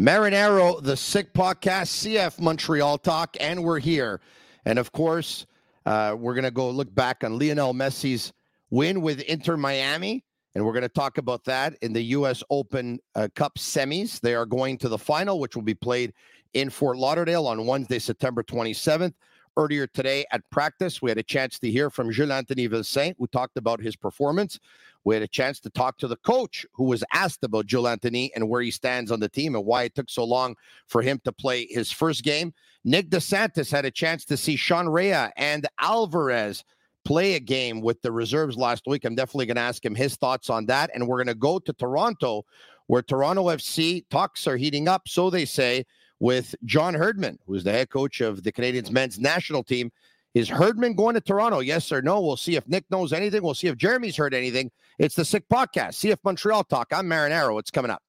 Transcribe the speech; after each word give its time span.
Marinaro, 0.00 0.80
the 0.80 0.96
Sick 0.96 1.34
Podcast, 1.34 2.06
CF 2.06 2.40
Montreal 2.40 2.98
Talk, 2.98 3.36
and 3.40 3.64
we're 3.64 3.80
here. 3.80 4.20
And 4.64 4.78
of 4.78 4.92
course, 4.92 5.44
uh, 5.86 6.14
we're 6.16 6.34
going 6.34 6.44
to 6.44 6.52
go 6.52 6.70
look 6.70 6.94
back 6.94 7.24
on 7.24 7.36
Lionel 7.36 7.74
Messi's 7.74 8.32
win 8.70 9.00
with 9.00 9.20
Inter 9.22 9.56
Miami. 9.56 10.24
And 10.54 10.64
we're 10.64 10.72
going 10.72 10.82
to 10.82 10.88
talk 10.88 11.18
about 11.18 11.42
that 11.46 11.76
in 11.82 11.92
the 11.92 12.02
U.S. 12.02 12.44
Open 12.48 13.00
uh, 13.16 13.26
Cup 13.34 13.58
semis. 13.58 14.20
They 14.20 14.36
are 14.36 14.46
going 14.46 14.78
to 14.78 14.88
the 14.88 14.98
final, 14.98 15.40
which 15.40 15.56
will 15.56 15.64
be 15.64 15.74
played 15.74 16.12
in 16.54 16.70
Fort 16.70 16.96
Lauderdale 16.96 17.48
on 17.48 17.66
Wednesday, 17.66 17.98
September 17.98 18.44
27th. 18.44 19.14
Earlier 19.58 19.88
today 19.88 20.24
at 20.30 20.48
practice, 20.50 21.02
we 21.02 21.10
had 21.10 21.18
a 21.18 21.22
chance 21.24 21.58
to 21.58 21.68
hear 21.68 21.90
from 21.90 22.12
Jules 22.12 22.30
Anthony 22.30 22.68
Vilsaint, 22.68 23.16
who 23.18 23.26
talked 23.26 23.56
about 23.56 23.80
his 23.80 23.96
performance. 23.96 24.60
We 25.02 25.16
had 25.16 25.24
a 25.24 25.28
chance 25.28 25.58
to 25.60 25.70
talk 25.70 25.98
to 25.98 26.06
the 26.06 26.14
coach 26.18 26.64
who 26.74 26.84
was 26.84 27.02
asked 27.12 27.42
about 27.42 27.66
Jules 27.66 27.88
Anthony 27.88 28.30
and 28.36 28.48
where 28.48 28.62
he 28.62 28.70
stands 28.70 29.10
on 29.10 29.18
the 29.18 29.28
team 29.28 29.56
and 29.56 29.64
why 29.64 29.82
it 29.82 29.96
took 29.96 30.10
so 30.10 30.22
long 30.22 30.54
for 30.86 31.02
him 31.02 31.20
to 31.24 31.32
play 31.32 31.66
his 31.66 31.90
first 31.90 32.22
game. 32.22 32.54
Nick 32.84 33.10
DeSantis 33.10 33.68
had 33.68 33.84
a 33.84 33.90
chance 33.90 34.24
to 34.26 34.36
see 34.36 34.54
Sean 34.54 34.88
Rea 34.88 35.30
and 35.36 35.66
Alvarez 35.80 36.62
play 37.04 37.34
a 37.34 37.40
game 37.40 37.80
with 37.80 38.00
the 38.02 38.12
reserves 38.12 38.56
last 38.56 38.84
week. 38.86 39.04
I'm 39.04 39.16
definitely 39.16 39.46
going 39.46 39.56
to 39.56 39.62
ask 39.62 39.84
him 39.84 39.96
his 39.96 40.14
thoughts 40.14 40.50
on 40.50 40.66
that. 40.66 40.90
And 40.94 41.08
we're 41.08 41.16
going 41.16 41.26
to 41.26 41.34
go 41.34 41.58
to 41.58 41.72
Toronto, 41.72 42.44
where 42.86 43.02
Toronto 43.02 43.46
FC 43.46 44.04
talks 44.08 44.46
are 44.46 44.56
heating 44.56 44.86
up, 44.86 45.08
so 45.08 45.30
they 45.30 45.44
say, 45.44 45.84
with 46.20 46.54
John 46.64 46.94
Herdman, 46.94 47.38
who's 47.46 47.64
the 47.64 47.72
head 47.72 47.90
coach 47.90 48.20
of 48.20 48.42
the 48.42 48.52
Canadians 48.52 48.90
men's 48.90 49.18
national 49.18 49.62
team. 49.62 49.90
Is 50.34 50.48
Herdman 50.48 50.94
going 50.94 51.14
to 51.14 51.20
Toronto? 51.20 51.60
Yes 51.60 51.90
or 51.90 52.02
no? 52.02 52.20
We'll 52.20 52.36
see 52.36 52.56
if 52.56 52.68
Nick 52.68 52.84
knows 52.90 53.12
anything. 53.12 53.42
We'll 53.42 53.54
see 53.54 53.68
if 53.68 53.76
Jeremy's 53.76 54.16
heard 54.16 54.34
anything. 54.34 54.70
It's 54.98 55.14
the 55.14 55.24
Sick 55.24 55.48
Podcast, 55.48 55.94
CF 55.94 56.18
Montreal 56.22 56.64
Talk. 56.64 56.88
I'm 56.92 57.06
Marinaro. 57.06 57.58
It's 57.58 57.70
coming 57.70 57.90
up. 57.90 58.02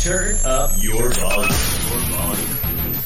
Turn 0.00 0.36
up 0.44 0.70
your 0.78 1.10
volume. 1.10 1.50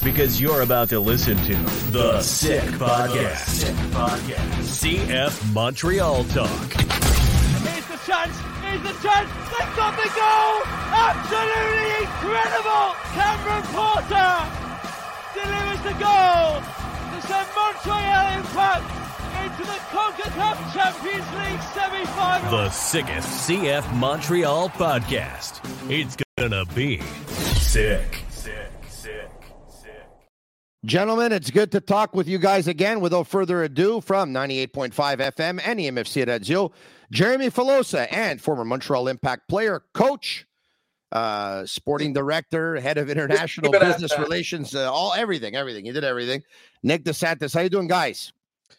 Because 0.02 0.40
you're 0.40 0.62
about 0.62 0.88
to 0.90 1.00
listen 1.00 1.36
to 1.38 1.54
The 1.90 2.20
Sick 2.22 2.62
Podcast. 2.62 3.48
Sick 3.48 3.74
Podcast. 3.92 4.96
CF 5.06 5.52
Montreal 5.52 6.24
Talk. 6.24 6.72
Here's 6.72 7.86
the 7.86 7.98
chance. 8.06 8.57
Here's 8.68 8.82
the 8.82 9.08
chance. 9.08 9.30
They've 9.48 9.76
got 9.76 9.96
the 9.96 10.10
goal. 10.12 10.60
Absolutely 10.92 12.04
incredible. 12.04 12.92
Cameron 13.16 13.64
Porter 13.72 14.36
delivers 15.32 15.80
the 15.88 15.96
goal 15.96 16.60
to 16.60 17.18
send 17.26 17.48
Montreal 17.56 18.26
Impact 18.36 18.84
into 19.40 19.62
the 19.64 19.78
CONCACAF 19.88 20.56
Champions 20.74 21.28
League 21.32 21.62
semi-final. 21.72 22.50
The 22.50 22.68
sickest 22.70 23.48
CF 23.48 23.94
Montreal 23.96 24.68
podcast. 24.70 25.60
It's 25.90 26.16
gonna 26.36 26.66
be 26.66 27.00
sick. 27.00 28.22
Sick, 28.28 28.70
sick, 28.88 29.22
sick. 29.70 29.90
Gentlemen, 30.84 31.32
it's 31.32 31.50
good 31.50 31.72
to 31.72 31.80
talk 31.80 32.14
with 32.14 32.28
you 32.28 32.38
guys 32.38 32.68
again. 32.68 33.00
Without 33.00 33.28
further 33.28 33.62
ado, 33.62 34.02
from 34.02 34.32
98.5 34.34 34.92
FM 34.92 35.60
and 35.64 35.80
EMFC 35.80 36.26
Radio, 36.26 36.70
Jeremy 37.10 37.50
Filosa 37.50 38.06
and 38.12 38.40
former 38.40 38.64
Montreal 38.64 39.08
Impact 39.08 39.48
player, 39.48 39.82
coach, 39.94 40.46
uh, 41.12 41.64
sporting 41.64 42.12
director, 42.12 42.78
head 42.80 42.98
of 42.98 43.08
international 43.08 43.72
Keep 43.72 43.80
it 43.80 43.84
at 43.84 43.92
business 43.92 44.10
that. 44.12 44.20
relations, 44.20 44.74
uh, 44.74 44.92
all 44.92 45.14
everything, 45.14 45.56
everything. 45.56 45.84
He 45.86 45.92
did 45.92 46.04
everything. 46.04 46.42
Nick 46.82 47.04
DeSantis, 47.04 47.54
how 47.54 47.60
you 47.60 47.70
doing, 47.70 47.88
guys? 47.88 48.32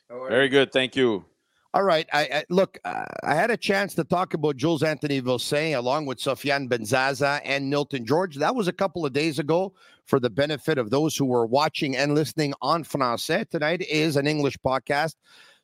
Very 0.09 0.49
good, 0.49 0.71
thank 0.71 0.95
you. 0.95 1.25
All 1.71 1.83
right. 1.83 2.07
I, 2.11 2.21
I 2.21 2.43
look. 2.49 2.79
Uh, 2.83 3.05
I 3.23 3.35
had 3.35 3.51
a 3.51 3.57
chance 3.57 3.93
to 3.93 4.03
talk 4.03 4.33
about 4.33 4.57
Jules 4.57 4.81
Anthony 4.81 5.21
Vilsaint 5.21 5.77
along 5.77 6.07
with 6.07 6.17
Sofiane 6.17 6.67
Benzaza 6.67 7.41
and 7.45 7.71
Nilton 7.71 8.05
George. 8.05 8.37
That 8.37 8.55
was 8.55 8.67
a 8.67 8.73
couple 8.73 9.05
of 9.05 9.13
days 9.13 9.37
ago. 9.37 9.73
For 10.05 10.19
the 10.19 10.31
benefit 10.31 10.79
of 10.79 10.89
those 10.89 11.15
who 11.15 11.25
were 11.25 11.45
watching 11.45 11.95
and 11.95 12.15
listening 12.15 12.55
on 12.63 12.83
Francais, 12.83 13.45
tonight 13.51 13.83
is 13.83 14.15
an 14.15 14.25
English 14.25 14.57
podcast. 14.65 15.13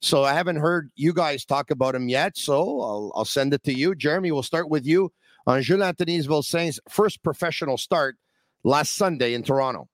So 0.02 0.24
I 0.24 0.34
haven't 0.34 0.58
heard 0.58 0.92
you 0.96 1.14
guys 1.14 1.46
talk 1.46 1.72
about 1.72 1.96
him 1.96 2.10
yet. 2.10 2.38
So 2.38 2.56
I'll, 2.82 3.12
I'll 3.16 3.26
send 3.26 3.54
it 3.54 3.64
to 3.64 3.74
you, 3.74 3.96
Jeremy. 3.96 4.32
We'll 4.32 4.44
start 4.44 4.70
with 4.70 4.86
you 4.86 5.12
on 5.48 5.62
Jules 5.62 5.82
Anthony 5.82 6.20
Vilsaint's 6.20 6.80
first 6.90 7.24
professional 7.24 7.78
start 7.78 8.18
last 8.64 8.94
Sunday 8.94 9.34
in 9.34 9.44
Toronto. 9.44 9.88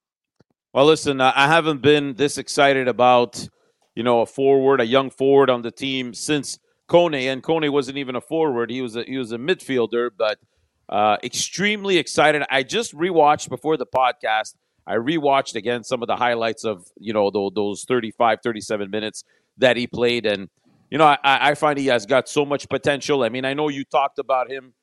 Well, 0.74 0.86
listen, 0.86 1.20
I 1.20 1.48
haven't 1.48 1.82
been 1.82 2.14
this 2.16 2.38
excited 2.38 2.88
about, 2.88 3.48
you 3.94 4.04
know, 4.04 4.22
a 4.22 4.26
forward, 4.26 4.80
a 4.80 4.86
young 4.86 5.10
forward 5.10 5.50
on 5.50 5.62
the 5.62 5.72
team 5.72 6.14
since 6.14 6.58
Kone, 6.88 7.28
and 7.32 7.44
Kone 7.44 7.70
wasn't 7.70 7.98
even 7.98 8.16
a 8.16 8.22
forward; 8.22 8.70
he 8.70 8.82
was 8.82 8.96
a, 8.96 9.04
he 9.04 9.18
was 9.18 9.34
a 9.34 9.38
midfielder. 9.38 10.10
But 10.18 10.40
uh, 10.88 11.18
extremely 11.24 11.98
excited. 11.98 12.44
I 12.50 12.64
just 12.64 12.94
rewatched 12.94 13.50
before 13.50 13.76
the 13.76 13.86
podcast. 13.86 14.56
I 14.88 14.96
rewatched 14.96 15.56
again 15.56 15.84
some 15.84 16.02
of 16.02 16.08
the 16.08 16.16
highlights 16.16 16.64
of 16.64 16.86
you 16.98 17.12
know 17.12 17.30
those 17.32 17.84
35, 17.84 18.40
37 18.42 18.90
minutes 18.90 19.26
that 19.58 19.78
he 19.78 19.88
played, 19.88 20.26
and 20.26 20.50
you 20.90 20.98
know 20.98 21.06
I, 21.06 21.18
I 21.24 21.56
find 21.56 21.78
he 21.78 21.88
has 21.88 22.06
got 22.06 22.30
so 22.30 22.46
much 22.46 22.70
potential. 22.70 23.24
I 23.24 23.30
mean, 23.30 23.46
I 23.46 23.54
know 23.54 23.70
you 23.70 23.84
talked 23.84 24.20
about 24.20 24.50
him 24.52 24.74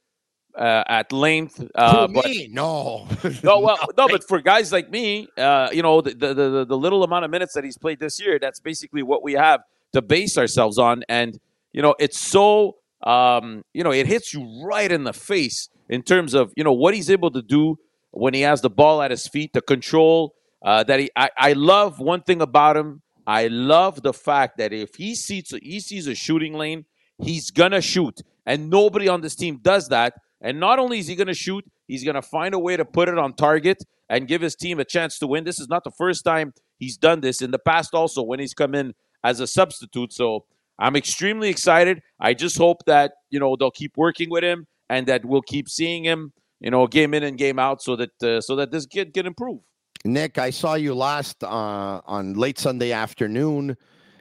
uh, 0.56 0.84
at 0.88 1.12
length, 1.12 1.64
uh, 1.74 2.06
but 2.08 2.24
me? 2.24 2.48
No. 2.50 3.06
no, 3.42 3.60
well, 3.60 3.78
no, 3.96 4.08
but 4.08 4.24
for 4.28 4.40
guys 4.40 4.72
like 4.72 4.90
me, 4.90 5.28
uh, 5.36 5.68
you 5.72 5.82
know, 5.82 6.00
the, 6.00 6.14
the 6.14 6.34
the 6.34 6.66
the 6.66 6.76
little 6.76 7.04
amount 7.04 7.24
of 7.24 7.30
minutes 7.30 7.54
that 7.54 7.64
he's 7.64 7.78
played 7.78 8.00
this 8.00 8.20
year, 8.20 8.38
that's 8.38 8.60
basically 8.60 9.02
what 9.02 9.22
we 9.22 9.34
have 9.34 9.60
to 9.92 10.02
base 10.02 10.36
ourselves 10.36 10.78
on, 10.78 11.04
and 11.08 11.38
you 11.72 11.82
know, 11.82 11.94
it's 11.98 12.18
so 12.18 12.76
um, 13.02 13.62
you 13.72 13.84
know, 13.84 13.92
it 13.92 14.06
hits 14.06 14.34
you 14.34 14.64
right 14.64 14.90
in 14.90 15.04
the 15.04 15.12
face 15.12 15.68
in 15.88 16.02
terms 16.02 16.34
of 16.34 16.52
you 16.56 16.64
know 16.64 16.72
what 16.72 16.94
he's 16.94 17.10
able 17.10 17.30
to 17.30 17.42
do 17.42 17.78
when 18.10 18.34
he 18.34 18.40
has 18.40 18.60
the 18.60 18.70
ball 18.70 19.02
at 19.02 19.10
his 19.10 19.28
feet, 19.28 19.52
the 19.52 19.62
control 19.62 20.34
uh, 20.64 20.82
that 20.84 21.00
he. 21.00 21.10
I, 21.16 21.30
I 21.36 21.52
love 21.52 22.00
one 22.00 22.22
thing 22.22 22.40
about 22.42 22.76
him. 22.76 23.02
I 23.28 23.48
love 23.48 24.02
the 24.02 24.14
fact 24.14 24.56
that 24.56 24.72
if 24.72 24.94
he 24.94 25.14
sees 25.14 25.52
he 25.62 25.80
sees 25.80 26.06
a 26.06 26.14
shooting 26.14 26.54
lane, 26.54 26.86
he's 27.18 27.50
gonna 27.50 27.82
shoot, 27.82 28.22
and 28.46 28.70
nobody 28.70 29.06
on 29.06 29.20
this 29.20 29.36
team 29.36 29.58
does 29.60 29.88
that. 29.90 30.14
And 30.40 30.58
not 30.58 30.78
only 30.78 30.98
is 30.98 31.08
he 31.08 31.14
gonna 31.14 31.34
shoot, 31.34 31.62
he's 31.86 32.04
gonna 32.04 32.22
find 32.22 32.54
a 32.54 32.58
way 32.58 32.78
to 32.78 32.86
put 32.86 33.10
it 33.10 33.18
on 33.18 33.34
target 33.34 33.84
and 34.08 34.26
give 34.26 34.40
his 34.40 34.56
team 34.56 34.80
a 34.80 34.84
chance 34.86 35.18
to 35.18 35.26
win. 35.26 35.44
This 35.44 35.60
is 35.60 35.68
not 35.68 35.84
the 35.84 35.90
first 35.90 36.24
time 36.24 36.54
he's 36.78 36.96
done 36.96 37.20
this. 37.20 37.42
In 37.42 37.50
the 37.50 37.58
past, 37.58 37.92
also 37.92 38.22
when 38.22 38.40
he's 38.40 38.54
come 38.54 38.74
in 38.74 38.94
as 39.22 39.40
a 39.40 39.46
substitute. 39.46 40.14
So 40.14 40.46
I'm 40.78 40.96
extremely 40.96 41.50
excited. 41.50 42.00
I 42.18 42.32
just 42.32 42.56
hope 42.56 42.86
that 42.86 43.12
you 43.28 43.38
know 43.38 43.56
they'll 43.56 43.70
keep 43.70 43.98
working 43.98 44.30
with 44.30 44.42
him 44.42 44.66
and 44.88 45.06
that 45.06 45.26
we'll 45.26 45.42
keep 45.42 45.68
seeing 45.68 46.02
him, 46.02 46.32
you 46.60 46.70
know, 46.70 46.86
game 46.86 47.12
in 47.12 47.24
and 47.24 47.36
game 47.36 47.58
out, 47.58 47.82
so 47.82 47.94
that 47.96 48.22
uh, 48.22 48.40
so 48.40 48.56
that 48.56 48.70
this 48.70 48.86
kid 48.86 49.12
can 49.12 49.26
improve. 49.26 49.60
Nick, 50.04 50.38
I 50.38 50.50
saw 50.50 50.74
you 50.74 50.94
last 50.94 51.42
uh, 51.42 52.00
on 52.06 52.34
late 52.34 52.58
Sunday 52.58 52.92
afternoon 52.92 53.76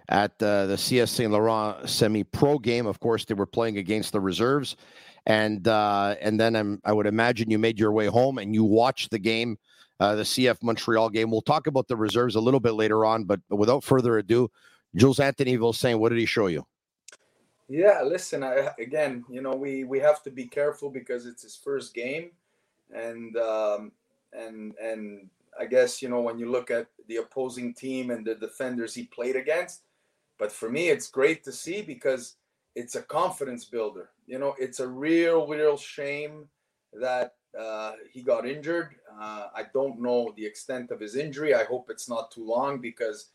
at 0.10 0.32
uh, 0.42 0.66
the 0.66 0.78
CS 0.78 1.12
Saint 1.12 1.32
Laurent 1.32 1.88
semi 1.88 2.24
pro 2.24 2.58
game. 2.58 2.88
Of 2.88 3.00
course, 3.00 3.26
they 3.26 3.34
were 3.34 3.46
playing 3.46 3.78
against 3.78 4.12
the 4.12 4.20
reserves, 4.20 4.76
and 5.26 5.68
uh, 5.68 6.16
and 6.22 6.40
then 6.40 6.56
I'm, 6.56 6.82
I 6.84 6.94
would 6.94 7.08
imagine 7.08 7.52
you 7.52 7.60
made 7.60 7.80
your 7.80 7.92
way 7.92 8.08
home 8.08 8.38
and 8.38 8.56
you 8.56 8.64
watched 8.64 9.12
the 9.12 9.20
game, 9.20 9.58
uh, 10.00 10.16
the 10.16 10.24
CF 10.24 10.64
Montreal 10.64 11.10
game. 11.10 11.30
We'll 11.30 11.42
talk 11.42 11.68
about 11.68 11.88
the 11.88 11.98
reserves 11.98 12.36
a 12.36 12.42
little 12.42 12.60
bit 12.60 12.74
later 12.74 13.06
on, 13.06 13.26
but 13.26 13.40
without 13.50 13.84
further 13.84 14.18
ado, 14.18 14.50
Jules 14.96 15.20
Anthony 15.20 15.58
saying, 15.74 16.00
what 16.00 16.10
did 16.10 16.20
he 16.20 16.26
show 16.26 16.48
you? 16.48 16.66
Yeah, 17.70 18.02
listen. 18.04 18.44
I, 18.44 18.70
again, 18.80 19.26
you 19.30 19.42
know, 19.42 19.54
we 19.54 19.84
we 19.84 20.00
have 20.00 20.24
to 20.24 20.32
be 20.32 20.46
careful 20.46 20.90
because 20.90 21.26
it's 21.26 21.44
his 21.44 21.56
first 21.56 21.94
game, 21.94 22.32
and 22.94 23.36
um, 23.38 23.92
and 24.32 24.74
and 24.82 25.30
I 25.60 25.66
guess 25.66 26.02
you 26.02 26.10
know 26.10 26.22
when 26.22 26.38
you 26.38 26.52
look 26.52 26.72
at 26.72 26.88
the 27.08 27.18
opposing 27.18 27.74
team 27.74 28.12
and 28.12 28.26
the 28.26 28.36
defenders 28.36 28.94
he 28.94 29.04
played 29.06 29.36
against. 29.36 29.82
But 30.38 30.52
for 30.52 30.70
me, 30.70 30.90
it's 30.90 31.10
great 31.10 31.44
to 31.46 31.52
see 31.52 31.82
because 31.82 32.36
it's 32.76 32.96
a 32.96 33.02
confidence 33.02 33.66
builder. 33.66 34.10
You 34.28 34.40
know, 34.40 34.54
it's 34.60 34.80
a 34.80 34.88
real, 34.88 35.48
real 35.48 35.78
shame 35.78 36.48
that 36.94 37.34
uh, 37.58 37.94
he 38.12 38.22
got 38.22 38.48
injured. 38.48 38.96
Uh, 39.20 39.48
I 39.56 39.66
don't 39.74 40.00
know 40.00 40.34
the 40.38 40.46
extent 40.46 40.92
of 40.92 41.00
his 41.00 41.16
injury. 41.16 41.56
I 41.56 41.64
hope 41.64 41.90
it's 41.90 42.08
not 42.08 42.30
too 42.30 42.46
long 42.46 42.80
because, 42.80 43.30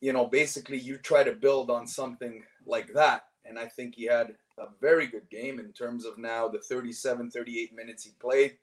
you 0.00 0.12
know, 0.12 0.26
basically 0.26 0.78
you 0.78 0.96
try 0.96 1.22
to 1.22 1.32
build 1.32 1.70
on 1.70 1.86
something 1.86 2.42
like 2.64 2.92
that. 2.94 3.24
And 3.44 3.58
I 3.58 3.66
think 3.66 3.94
he 3.94 4.04
had 4.06 4.34
a 4.58 4.66
very 4.80 5.06
good 5.06 5.28
game 5.28 5.58
in 5.58 5.72
terms 5.72 6.06
of 6.06 6.16
now 6.16 6.48
the 6.48 6.60
37, 6.60 7.30
38 7.30 7.74
minutes 7.74 8.04
he 8.04 8.12
played. 8.20 8.56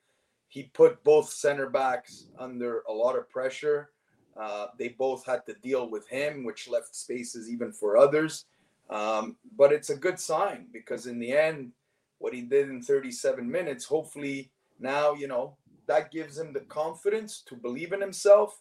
He 0.50 0.63
put 0.63 1.04
both 1.04 1.30
center 1.30 1.69
backs 1.69 2.25
under 2.38 2.81
a 2.90 2.92
lot 2.92 3.18
of 3.18 3.30
pressure. 3.30 3.92
Uh, 4.40 4.68
they 4.78 4.90
both 4.90 5.25
had 5.25 5.46
to 5.46 5.54
deal 5.62 5.90
with 5.90 6.07
him, 6.07 6.44
which 6.44 6.68
left 6.68 6.96
spaces 6.96 7.50
even 7.50 7.72
for 7.72 7.98
others. 7.98 8.46
Um, 8.90 9.38
but 9.56 9.72
it's 9.72 9.92
a 9.92 9.96
good 9.96 10.19
sign 10.19 10.68
because 10.74 11.06
in 11.06 11.19
the 11.19 11.31
end, 11.31 11.72
what 12.18 12.34
he 12.34 12.42
did 12.42 12.69
in 12.69 12.81
37 12.81 13.50
minutes, 13.50 13.86
hopefully 13.86 14.51
now, 14.80 15.13
you 15.13 15.28
know, 15.28 15.56
that 15.88 16.12
gives 16.12 16.38
him 16.38 16.51
the 16.51 16.62
confidence 16.62 17.44
to 17.48 17.56
believe 17.56 17.94
in 17.94 18.01
himself. 18.01 18.60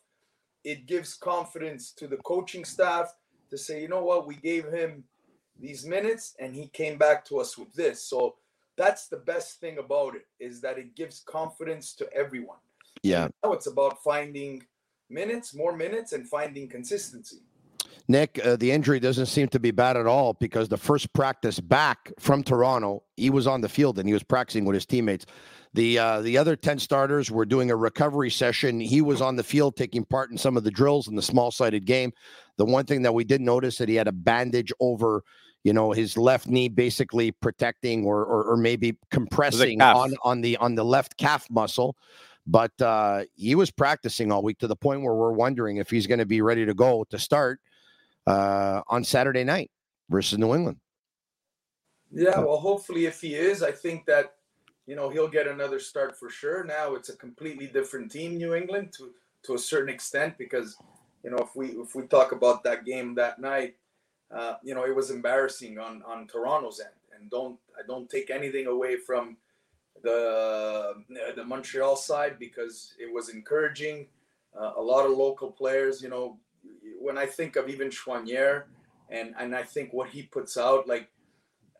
It 0.64 0.86
gives 0.86 1.14
confidence 1.14 1.92
to 1.92 2.06
the 2.06 2.18
coaching 2.18 2.64
staff 2.64 3.14
to 3.50 3.56
say, 3.56 3.80
you 3.80 3.88
know 3.88 4.04
what, 4.04 4.26
we 4.26 4.36
gave 4.36 4.70
him 4.70 5.04
these 5.58 5.86
minutes 5.86 6.34
and 6.38 6.54
he 6.54 6.68
came 6.68 6.98
back 6.98 7.24
to 7.26 7.38
us 7.38 7.56
with 7.56 7.72
this. 7.72 8.04
So 8.04 8.36
that's 8.78 9.08
the 9.08 9.18
best 9.18 9.60
thing 9.60 9.78
about 9.78 10.14
it 10.14 10.26
is 10.38 10.62
that 10.62 10.78
it 10.78 10.94
gives 10.94 11.20
confidence 11.20 11.92
to 11.96 12.10
everyone. 12.14 12.58
Yeah. 13.02 13.28
Now 13.44 13.52
it's 13.52 13.66
about 13.66 14.02
finding 14.02 14.62
minutes, 15.10 15.54
more 15.54 15.76
minutes, 15.76 16.12
and 16.12 16.26
finding 16.26 16.68
consistency. 16.68 17.38
Nick, 18.10 18.40
uh, 18.42 18.56
the 18.56 18.70
injury 18.70 19.00
doesn't 19.00 19.26
seem 19.26 19.48
to 19.48 19.60
be 19.60 19.70
bad 19.70 19.96
at 19.96 20.06
all 20.06 20.32
because 20.34 20.68
the 20.68 20.78
first 20.78 21.12
practice 21.12 21.60
back 21.60 22.10
from 22.18 22.42
Toronto, 22.42 23.02
he 23.16 23.28
was 23.28 23.46
on 23.46 23.60
the 23.60 23.68
field 23.68 23.98
and 23.98 24.08
he 24.08 24.14
was 24.14 24.22
practicing 24.22 24.64
with 24.64 24.74
his 24.74 24.86
teammates. 24.86 25.26
The 25.74 25.98
uh, 25.98 26.20
the 26.22 26.38
other 26.38 26.56
ten 26.56 26.78
starters 26.78 27.30
were 27.30 27.44
doing 27.44 27.70
a 27.70 27.76
recovery 27.76 28.30
session. 28.30 28.80
He 28.80 29.02
was 29.02 29.20
on 29.20 29.36
the 29.36 29.44
field 29.44 29.76
taking 29.76 30.04
part 30.04 30.30
in 30.30 30.38
some 30.38 30.56
of 30.56 30.64
the 30.64 30.70
drills 30.70 31.08
in 31.08 31.14
the 31.14 31.22
small 31.22 31.50
sided 31.50 31.84
game. 31.84 32.12
The 32.56 32.64
one 32.64 32.86
thing 32.86 33.02
that 33.02 33.12
we 33.12 33.24
did 33.24 33.42
notice 33.42 33.76
that 33.76 33.88
he 33.88 33.94
had 33.94 34.08
a 34.08 34.12
bandage 34.12 34.72
over, 34.80 35.22
you 35.64 35.72
know, 35.72 35.92
his 35.92 36.16
left 36.16 36.46
knee, 36.46 36.68
basically 36.68 37.30
protecting 37.30 38.04
or 38.04 38.24
or, 38.24 38.44
or 38.44 38.56
maybe 38.56 38.96
compressing 39.10 39.80
on 39.82 40.14
on 40.22 40.40
the 40.40 40.56
on 40.58 40.74
the 40.74 40.84
left 40.84 41.16
calf 41.16 41.46
muscle. 41.50 41.96
But 42.46 42.72
uh, 42.80 43.24
he 43.34 43.54
was 43.54 43.70
practicing 43.70 44.32
all 44.32 44.42
week 44.42 44.58
to 44.60 44.66
the 44.66 44.76
point 44.76 45.02
where 45.02 45.14
we're 45.14 45.32
wondering 45.32 45.76
if 45.76 45.90
he's 45.90 46.06
going 46.06 46.20
to 46.20 46.26
be 46.26 46.40
ready 46.40 46.64
to 46.64 46.72
go 46.72 47.04
to 47.10 47.18
start 47.18 47.60
uh, 48.26 48.80
on 48.88 49.04
Saturday 49.04 49.44
night 49.44 49.70
versus 50.08 50.38
New 50.38 50.54
England. 50.54 50.78
Yeah, 52.10 52.38
well, 52.38 52.56
hopefully, 52.56 53.04
if 53.04 53.20
he 53.20 53.34
is, 53.34 53.62
I 53.62 53.70
think 53.70 54.06
that 54.06 54.34
you 54.86 54.96
know 54.96 55.10
he'll 55.10 55.28
get 55.28 55.46
another 55.46 55.78
start 55.78 56.18
for 56.18 56.30
sure. 56.30 56.64
Now 56.64 56.94
it's 56.94 57.10
a 57.10 57.16
completely 57.16 57.66
different 57.66 58.10
team, 58.10 58.38
New 58.38 58.54
England, 58.54 58.94
to 58.96 59.10
to 59.42 59.54
a 59.54 59.58
certain 59.58 59.92
extent, 59.92 60.38
because 60.38 60.76
you 61.22 61.30
know 61.30 61.38
if 61.38 61.54
we 61.54 61.68
if 61.72 61.94
we 61.94 62.06
talk 62.06 62.32
about 62.32 62.64
that 62.64 62.86
game 62.86 63.14
that 63.16 63.38
night, 63.40 63.76
uh, 64.30 64.54
you 64.62 64.74
know 64.74 64.84
it 64.84 64.94
was 64.94 65.10
embarrassing 65.10 65.78
on 65.78 66.02
on 66.06 66.26
Toronto's 66.26 66.80
end, 66.80 66.90
and 67.14 67.30
don't 67.30 67.58
I 67.78 67.86
don't 67.86 68.08
take 68.08 68.30
anything 68.30 68.66
away 68.66 68.96
from 68.96 69.36
the 70.02 70.94
the 71.34 71.44
Montreal 71.44 71.96
side 71.96 72.38
because 72.38 72.94
it 72.98 73.12
was 73.12 73.28
encouraging. 73.28 74.06
Uh, 74.58 74.72
a 74.76 74.82
lot 74.82 75.04
of 75.04 75.12
local 75.12 75.50
players, 75.50 76.02
you 76.02 76.08
know, 76.08 76.38
when 76.98 77.18
I 77.18 77.26
think 77.26 77.56
of 77.56 77.68
even 77.68 77.90
Choinière 77.90 78.64
and 79.10 79.34
and 79.38 79.54
I 79.54 79.62
think 79.62 79.92
what 79.92 80.08
he 80.08 80.22
puts 80.22 80.56
out, 80.56 80.88
like 80.88 81.08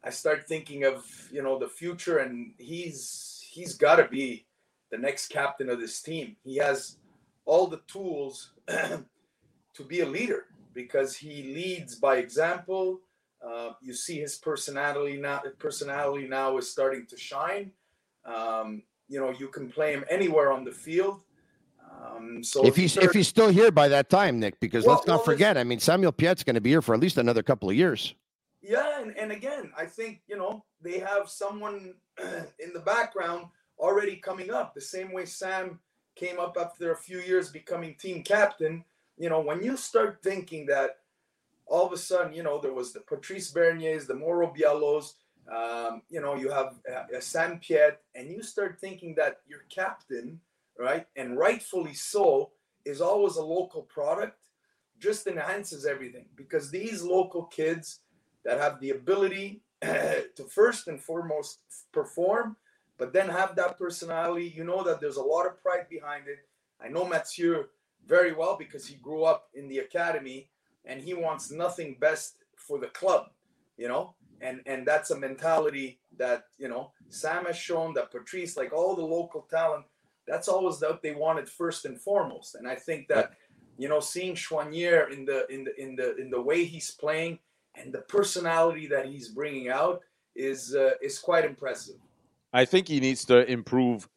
I 0.04 0.10
start 0.10 0.46
thinking 0.46 0.84
of 0.84 1.04
you 1.30 1.42
know 1.42 1.58
the 1.58 1.68
future, 1.68 2.18
and 2.18 2.52
he's 2.58 3.46
he's 3.50 3.74
got 3.74 3.96
to 3.96 4.08
be 4.08 4.46
the 4.90 4.98
next 4.98 5.28
captain 5.28 5.68
of 5.68 5.80
this 5.80 6.00
team. 6.00 6.36
He 6.44 6.56
has 6.56 6.96
all 7.44 7.66
the 7.66 7.80
tools 7.86 8.52
to 8.68 9.84
be 9.86 10.00
a 10.00 10.06
leader 10.06 10.46
because 10.78 11.16
he 11.16 11.34
leads 11.58 11.96
by 11.96 12.18
example. 12.18 13.00
Uh, 13.44 13.70
you 13.82 13.92
see 13.92 14.20
his 14.20 14.36
personality 14.36 15.16
now. 15.16 15.42
Personality 15.58 16.28
now 16.28 16.56
is 16.56 16.70
starting 16.70 17.04
to 17.06 17.16
shine. 17.16 17.72
Um, 18.24 18.82
you 19.08 19.18
know, 19.18 19.30
you 19.30 19.48
can 19.48 19.68
play 19.68 19.92
him 19.92 20.04
anywhere 20.08 20.52
on 20.52 20.62
the 20.64 20.70
field. 20.70 21.22
Um, 21.90 22.44
so 22.44 22.64
if 22.64 22.76
he's 22.76 22.96
if 22.96 23.12
he's 23.12 23.26
still 23.26 23.48
here 23.48 23.72
by 23.72 23.88
that 23.88 24.08
time, 24.08 24.38
Nick, 24.38 24.60
because 24.60 24.84
Well- 24.84 24.94
let's 24.96 25.06
not 25.08 25.16
well, 25.16 25.24
forget, 25.24 25.58
I 25.58 25.64
mean, 25.64 25.80
Samuel 25.80 26.12
Piet's 26.12 26.44
going 26.44 26.54
to 26.54 26.60
be 26.60 26.70
here 26.70 26.82
for 26.82 26.94
at 26.94 27.00
least 27.00 27.18
another 27.18 27.42
couple 27.42 27.68
of 27.68 27.74
years. 27.74 28.14
Yeah, 28.60 29.00
and, 29.00 29.16
and 29.16 29.32
again, 29.32 29.72
I 29.76 29.86
think 29.86 30.20
you 30.28 30.36
know 30.36 30.64
they 30.80 30.98
have 31.00 31.28
someone 31.28 31.94
in 32.64 32.70
the 32.72 32.84
background 32.94 33.46
already 33.78 34.16
coming 34.16 34.50
up. 34.52 34.74
The 34.74 34.80
same 34.80 35.12
way 35.12 35.24
Sam 35.24 35.80
came 36.14 36.38
up 36.38 36.56
after 36.60 36.92
a 36.92 36.96
few 36.96 37.18
years 37.18 37.50
becoming 37.50 37.96
team 37.96 38.22
captain. 38.22 38.84
You 39.18 39.28
know, 39.28 39.40
when 39.40 39.62
you 39.62 39.76
start 39.76 40.20
thinking 40.22 40.66
that 40.66 40.98
all 41.66 41.86
of 41.86 41.92
a 41.92 41.98
sudden, 41.98 42.32
you 42.32 42.42
know, 42.42 42.60
there 42.60 42.72
was 42.72 42.92
the 42.92 43.00
Patrice 43.00 43.50
Berniers, 43.50 44.06
the 44.06 44.14
Mauro 44.14 44.54
Biellos, 44.54 45.14
um, 45.50 46.02
you 46.08 46.20
know, 46.20 46.34
you 46.34 46.50
have 46.50 46.78
uh, 46.90 47.16
uh, 47.16 47.20
Sam 47.20 47.58
Piet, 47.58 48.00
and 48.14 48.30
you 48.30 48.42
start 48.42 48.78
thinking 48.80 49.14
that 49.14 49.40
your 49.46 49.60
captain, 49.70 50.40
right, 50.78 51.06
and 51.16 51.38
rightfully 51.38 51.94
so, 51.94 52.50
is 52.84 53.00
always 53.00 53.36
a 53.36 53.44
local 53.44 53.82
product, 53.82 54.38
just 54.98 55.26
enhances 55.26 55.86
everything 55.86 56.26
because 56.36 56.70
these 56.70 57.02
local 57.02 57.44
kids 57.44 58.00
that 58.44 58.58
have 58.60 58.80
the 58.80 58.90
ability 58.90 59.62
to 59.82 60.44
first 60.48 60.88
and 60.88 61.00
foremost 61.00 61.60
perform, 61.92 62.56
but 62.98 63.12
then 63.12 63.28
have 63.28 63.56
that 63.56 63.78
personality. 63.78 64.52
You 64.54 64.64
know 64.64 64.82
that 64.82 65.00
there's 65.00 65.16
a 65.16 65.22
lot 65.22 65.46
of 65.46 65.62
pride 65.62 65.88
behind 65.88 66.28
it. 66.28 66.38
I 66.80 66.88
know 66.88 67.06
Mathieu 67.06 67.64
very 68.06 68.32
well 68.32 68.56
because 68.58 68.86
he 68.86 68.96
grew 68.96 69.24
up 69.24 69.48
in 69.54 69.68
the 69.68 69.78
academy 69.78 70.50
and 70.84 71.00
he 71.00 71.14
wants 71.14 71.50
nothing 71.50 71.96
best 72.00 72.36
for 72.56 72.78
the 72.78 72.88
club, 72.88 73.26
you 73.76 73.88
know, 73.88 74.14
and 74.40 74.60
and 74.66 74.86
that's 74.86 75.10
a 75.10 75.18
mentality 75.18 76.00
that 76.16 76.44
you 76.58 76.68
know 76.68 76.92
Sam 77.08 77.44
has 77.46 77.56
shown 77.56 77.94
that 77.94 78.10
Patrice, 78.10 78.56
like 78.56 78.72
all 78.72 78.94
the 78.96 79.02
local 79.02 79.46
talent, 79.50 79.84
that's 80.26 80.48
always 80.48 80.80
what 80.80 81.02
they 81.02 81.14
wanted 81.14 81.48
first 81.48 81.84
and 81.84 82.00
foremost. 82.00 82.54
And 82.54 82.68
I 82.68 82.74
think 82.74 83.08
that 83.08 83.32
you 83.76 83.88
know 83.88 84.00
seeing 84.00 84.34
Choinière 84.34 85.12
in 85.12 85.24
the 85.24 85.46
in 85.52 85.64
the 85.64 85.82
in 85.82 85.96
the 85.96 86.16
in 86.16 86.30
the 86.30 86.40
way 86.40 86.64
he's 86.64 86.90
playing 86.90 87.38
and 87.74 87.92
the 87.92 88.00
personality 88.02 88.86
that 88.88 89.06
he's 89.06 89.28
bringing 89.28 89.68
out 89.68 90.00
is 90.34 90.74
uh, 90.74 90.92
is 91.02 91.18
quite 91.18 91.44
impressive. 91.44 91.96
I 92.52 92.64
think 92.64 92.88
he 92.88 93.00
needs 93.00 93.24
to 93.26 93.50
improve 93.50 94.08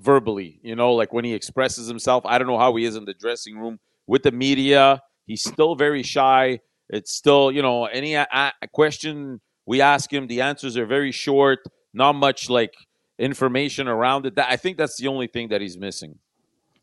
verbally. 0.00 0.60
You 0.62 0.76
know, 0.76 0.92
like 0.94 1.12
when 1.12 1.24
he 1.24 1.34
expresses 1.34 1.88
himself. 1.88 2.24
I 2.26 2.38
don't 2.38 2.46
know 2.46 2.58
how 2.58 2.74
he 2.76 2.84
is 2.84 2.96
in 2.96 3.04
the 3.04 3.14
dressing 3.14 3.58
room 3.58 3.78
with 4.06 4.22
the 4.22 4.32
media. 4.32 5.02
He's 5.26 5.42
still 5.42 5.74
very 5.74 6.02
shy. 6.02 6.60
It's 6.88 7.12
still, 7.12 7.52
you 7.52 7.60
know, 7.62 7.84
any 7.86 8.14
a- 8.14 8.26
a 8.62 8.68
question 8.72 9.40
we 9.66 9.82
ask 9.82 10.10
him, 10.10 10.26
the 10.26 10.40
answers 10.40 10.76
are 10.78 10.86
very 10.86 11.12
short. 11.12 11.58
Not 11.92 12.14
much 12.14 12.48
like 12.48 12.74
information 13.18 13.88
around 13.88 14.24
it. 14.26 14.34
That 14.36 14.50
I 14.50 14.56
think 14.56 14.78
that's 14.78 14.96
the 14.96 15.08
only 15.08 15.26
thing 15.26 15.48
that 15.48 15.60
he's 15.60 15.76
missing. 15.76 16.18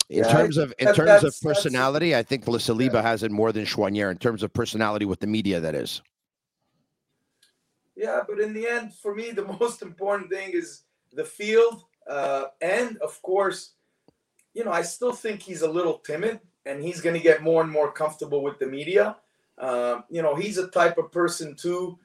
In 0.10 0.20
Yeah, 0.20 0.32
terms 0.32 0.58
of 0.58 0.72
in 0.78 0.86
that- 0.86 0.96
terms 0.96 1.24
of 1.24 1.34
personality, 1.42 2.16
I 2.16 2.22
think 2.22 2.46
Saliba 2.46 3.02
has 3.02 3.24
it 3.24 3.32
more 3.32 3.52
than 3.52 3.66
Choinière 3.66 4.12
in 4.12 4.18
terms 4.20 4.44
of 4.44 4.54
personality 4.54 5.06
with 5.06 5.20
the 5.20 5.28
media. 5.28 5.60
That 5.60 5.74
is. 5.74 6.02
Yeah, 7.96 8.22
but 8.28 8.40
in 8.40 8.54
the 8.54 8.68
end, 8.68 8.94
for 8.94 9.16
me, 9.16 9.32
the 9.32 9.46
most 9.60 9.82
important 9.82 10.30
thing 10.30 10.52
is 10.54 10.84
the 11.14 11.24
field, 11.24 11.84
uh, 12.08 12.46
and 12.62 12.98
of 12.98 13.22
course, 13.22 13.72
you 14.54 14.64
know, 14.64 14.72
I 14.72 14.84
still 14.84 15.12
think 15.12 15.42
he's 15.42 15.62
a 15.62 15.70
little 15.70 16.00
timid, 16.00 16.40
and 16.66 16.82
he's 16.82 17.02
going 17.02 17.16
to 17.16 17.22
get 17.22 17.44
more 17.44 17.62
and 17.62 17.72
more 17.72 17.92
comfortable 17.92 18.42
with 18.42 18.60
the 18.60 18.68
media. 18.68 19.18
Um, 19.58 20.04
you 20.10 20.22
know, 20.22 20.36
he's 20.36 20.58
a 20.58 20.68
type 20.68 20.98
of 20.98 21.12
person 21.12 21.56
too 21.56 21.98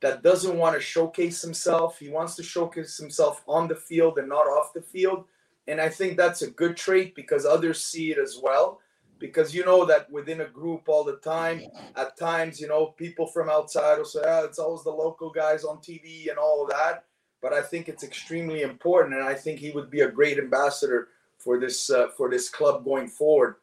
that 0.00 0.22
doesn't 0.22 0.56
want 0.56 0.76
to 0.76 0.80
showcase 0.80 1.42
himself. 1.42 1.98
He 1.98 2.08
wants 2.08 2.36
to 2.36 2.42
showcase 2.42 2.96
himself 2.96 3.42
on 3.48 3.68
the 3.68 3.74
field 3.74 4.18
and 4.18 4.28
not 4.28 4.46
off 4.46 4.72
the 4.72 4.82
field, 4.82 5.24
and 5.66 5.80
I 5.80 5.88
think 5.88 6.16
that's 6.16 6.42
a 6.42 6.50
good 6.50 6.76
trait 6.76 7.14
because 7.14 7.44
others 7.44 7.84
see 7.84 8.10
it 8.10 8.18
as 8.18 8.38
well. 8.42 8.80
Because 9.18 9.52
you 9.52 9.64
know 9.64 9.84
that 9.84 10.08
within 10.12 10.42
a 10.42 10.48
group 10.48 10.88
all 10.88 11.02
the 11.02 11.16
time, 11.16 11.60
at 11.96 12.16
times, 12.16 12.60
you 12.60 12.68
know, 12.68 12.86
people 12.86 13.26
from 13.26 13.50
outside 13.50 13.98
will 13.98 14.04
say, 14.04 14.20
oh, 14.24 14.44
it's 14.44 14.60
always 14.60 14.84
the 14.84 14.90
local 14.90 15.28
guys 15.28 15.64
on 15.64 15.78
TV 15.78 16.30
and 16.30 16.38
all 16.38 16.62
of 16.62 16.70
that. 16.70 17.04
But 17.40 17.52
I 17.52 17.62
think 17.62 17.88
it's 17.88 18.02
extremely 18.02 18.62
important, 18.62 19.14
and 19.14 19.24
I 19.24 19.34
think 19.34 19.60
he 19.60 19.70
would 19.70 19.90
be 19.90 20.00
a 20.00 20.10
great 20.10 20.38
ambassador 20.38 21.08
for 21.38 21.60
this 21.60 21.90
uh, 21.90 22.08
for 22.16 22.28
this 22.28 22.48
club 22.48 22.84
going 22.84 23.08
forward. 23.08 23.56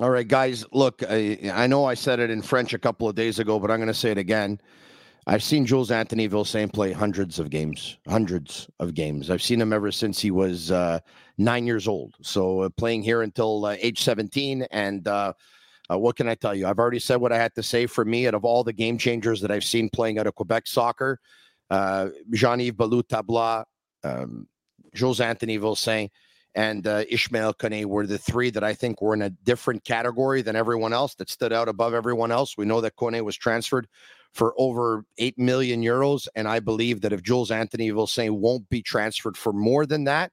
All 0.00 0.10
right, 0.10 0.26
guys. 0.26 0.64
Look, 0.72 1.02
I, 1.08 1.38
I 1.52 1.66
know 1.66 1.84
I 1.84 1.94
said 1.94 2.18
it 2.18 2.30
in 2.30 2.42
French 2.42 2.74
a 2.74 2.78
couple 2.78 3.08
of 3.08 3.14
days 3.14 3.38
ago, 3.38 3.60
but 3.60 3.70
I'm 3.70 3.78
going 3.78 3.86
to 3.86 3.94
say 3.94 4.10
it 4.10 4.18
again. 4.18 4.60
I've 5.26 5.42
seen 5.42 5.64
Jules 5.64 5.90
Anthony 5.90 6.28
Vilsaint 6.28 6.72
play 6.72 6.92
hundreds 6.92 7.38
of 7.38 7.48
games, 7.48 7.96
hundreds 8.06 8.68
of 8.78 8.92
games. 8.92 9.30
I've 9.30 9.42
seen 9.42 9.60
him 9.60 9.72
ever 9.72 9.90
since 9.90 10.20
he 10.20 10.30
was 10.30 10.70
uh, 10.70 10.98
nine 11.38 11.66
years 11.66 11.88
old. 11.88 12.14
So 12.20 12.60
uh, 12.60 12.68
playing 12.70 13.02
here 13.02 13.22
until 13.22 13.64
uh, 13.64 13.76
age 13.78 14.02
17. 14.02 14.66
And 14.70 15.08
uh, 15.08 15.32
uh, 15.90 15.98
what 15.98 16.16
can 16.16 16.28
I 16.28 16.34
tell 16.34 16.54
you? 16.54 16.66
I've 16.66 16.78
already 16.78 16.98
said 16.98 17.16
what 17.16 17.32
I 17.32 17.38
had 17.38 17.54
to 17.54 17.62
say 17.62 17.86
for 17.86 18.04
me. 18.04 18.26
Out 18.26 18.34
of 18.34 18.44
all 18.44 18.64
the 18.64 18.72
game 18.72 18.98
changers 18.98 19.40
that 19.40 19.50
I've 19.50 19.64
seen 19.64 19.88
playing 19.88 20.18
out 20.18 20.26
of 20.26 20.34
Quebec 20.34 20.66
soccer, 20.66 21.20
uh, 21.70 22.08
Jean-Yves 22.32 22.76
Ballou 22.76 23.02
Tabla, 23.02 23.64
um, 24.02 24.46
Jules 24.94 25.20
Anthony 25.20 25.58
Vilsaint, 25.58 26.10
and 26.54 26.86
uh, 26.86 27.04
Ishmael 27.08 27.54
Kone 27.54 27.84
were 27.86 28.06
the 28.06 28.18
three 28.18 28.50
that 28.50 28.62
I 28.62 28.74
think 28.74 29.02
were 29.02 29.14
in 29.14 29.22
a 29.22 29.30
different 29.30 29.84
category 29.84 30.40
than 30.42 30.54
everyone 30.54 30.92
else 30.92 31.14
that 31.16 31.28
stood 31.28 31.52
out 31.52 31.68
above 31.68 31.94
everyone 31.94 32.30
else. 32.30 32.56
We 32.56 32.64
know 32.64 32.80
that 32.80 32.96
Kone 32.96 33.20
was 33.24 33.36
transferred 33.36 33.88
for 34.34 34.52
over 34.58 35.04
8 35.18 35.38
million 35.38 35.82
euros. 35.82 36.26
And 36.34 36.46
I 36.48 36.60
believe 36.60 37.00
that 37.00 37.12
if 37.12 37.22
Jules 37.22 37.50
Anthony 37.50 37.90
Vilsaint 37.90 38.32
won't 38.32 38.68
be 38.68 38.82
transferred 38.82 39.36
for 39.36 39.52
more 39.52 39.86
than 39.86 40.04
that, 40.04 40.32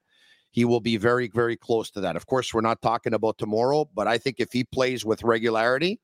he 0.50 0.66
will 0.66 0.82
be 0.82 0.98
very, 0.98 1.30
very 1.30 1.56
close 1.56 1.92
to 1.92 2.02
that. 2.02 2.16
Of 2.16 2.26
course, 2.26 2.54
we're 2.54 2.62
not 2.62 2.82
talking 2.82 3.14
about 3.14 3.38
tomorrow, 3.38 3.90
but 3.94 4.08
I 4.08 4.18
think 4.18 4.38
if 4.40 4.52
he 4.52 4.64
plays 4.66 5.06
with 5.06 5.24
regularity 5.24 6.02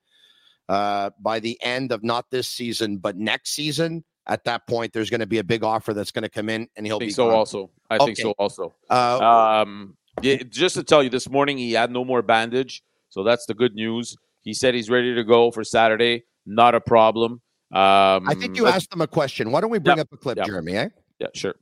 uh, 0.69 1.09
by 1.19 1.39
the 1.39 1.59
end 1.61 1.91
of 1.91 2.03
not 2.03 2.25
this 2.29 2.47
season, 2.47 2.97
but 2.97 3.17
next 3.17 3.51
season, 3.51 4.05
at 4.27 4.43
that 4.45 4.67
point, 4.67 4.93
there's 4.93 5.09
going 5.09 5.21
to 5.21 5.25
be 5.27 5.39
a 5.39 5.43
big 5.43 5.63
offer 5.63 5.93
that's 5.93 6.11
going 6.11 6.23
to 6.23 6.29
come 6.29 6.49
in 6.49 6.67
and 6.75 6.85
he'll 6.85 6.97
I 6.97 6.99
think 6.99 7.09
be 7.09 7.13
so. 7.13 7.25
gone. 7.27 7.33
Also, 7.35 7.69
I 7.89 7.97
think 7.97 8.17
so. 8.17 8.31
Also, 8.37 8.73
Uh, 8.89 9.19
um, 9.63 9.95
yeah, 10.21 10.37
just 10.49 10.75
to 10.75 10.83
tell 10.83 11.01
you, 11.01 11.09
this 11.09 11.29
morning 11.29 11.57
he 11.57 11.71
had 11.73 11.91
no 11.91 12.03
more 12.03 12.21
bandage, 12.21 12.83
so 13.09 13.23
that's 13.23 13.45
the 13.45 13.53
good 13.53 13.73
news. 13.75 14.17
He 14.41 14.53
said 14.53 14.73
he's 14.75 14.89
ready 14.89 15.15
to 15.15 15.23
go 15.23 15.51
for 15.51 15.63
Saturday. 15.63 16.23
Not 16.45 16.75
a 16.75 16.81
problem. 16.81 17.41
Um, 17.71 18.27
I 18.29 18.33
think 18.39 18.55
you 18.57 18.63
let's- 18.63 18.77
asked 18.77 18.93
him 18.93 19.01
a 19.01 19.07
question. 19.07 19.51
Why 19.51 19.61
don't 19.61 19.71
we 19.71 19.79
bring 19.79 19.97
Yep. 19.97 20.07
up 20.07 20.13
a 20.13 20.17
clip, 20.17 20.37
Yep. 20.37 20.45
Jeremy? 20.47 20.73
Eh? 20.75 20.89
Yeah, 21.19 21.27
sure. 21.33 21.55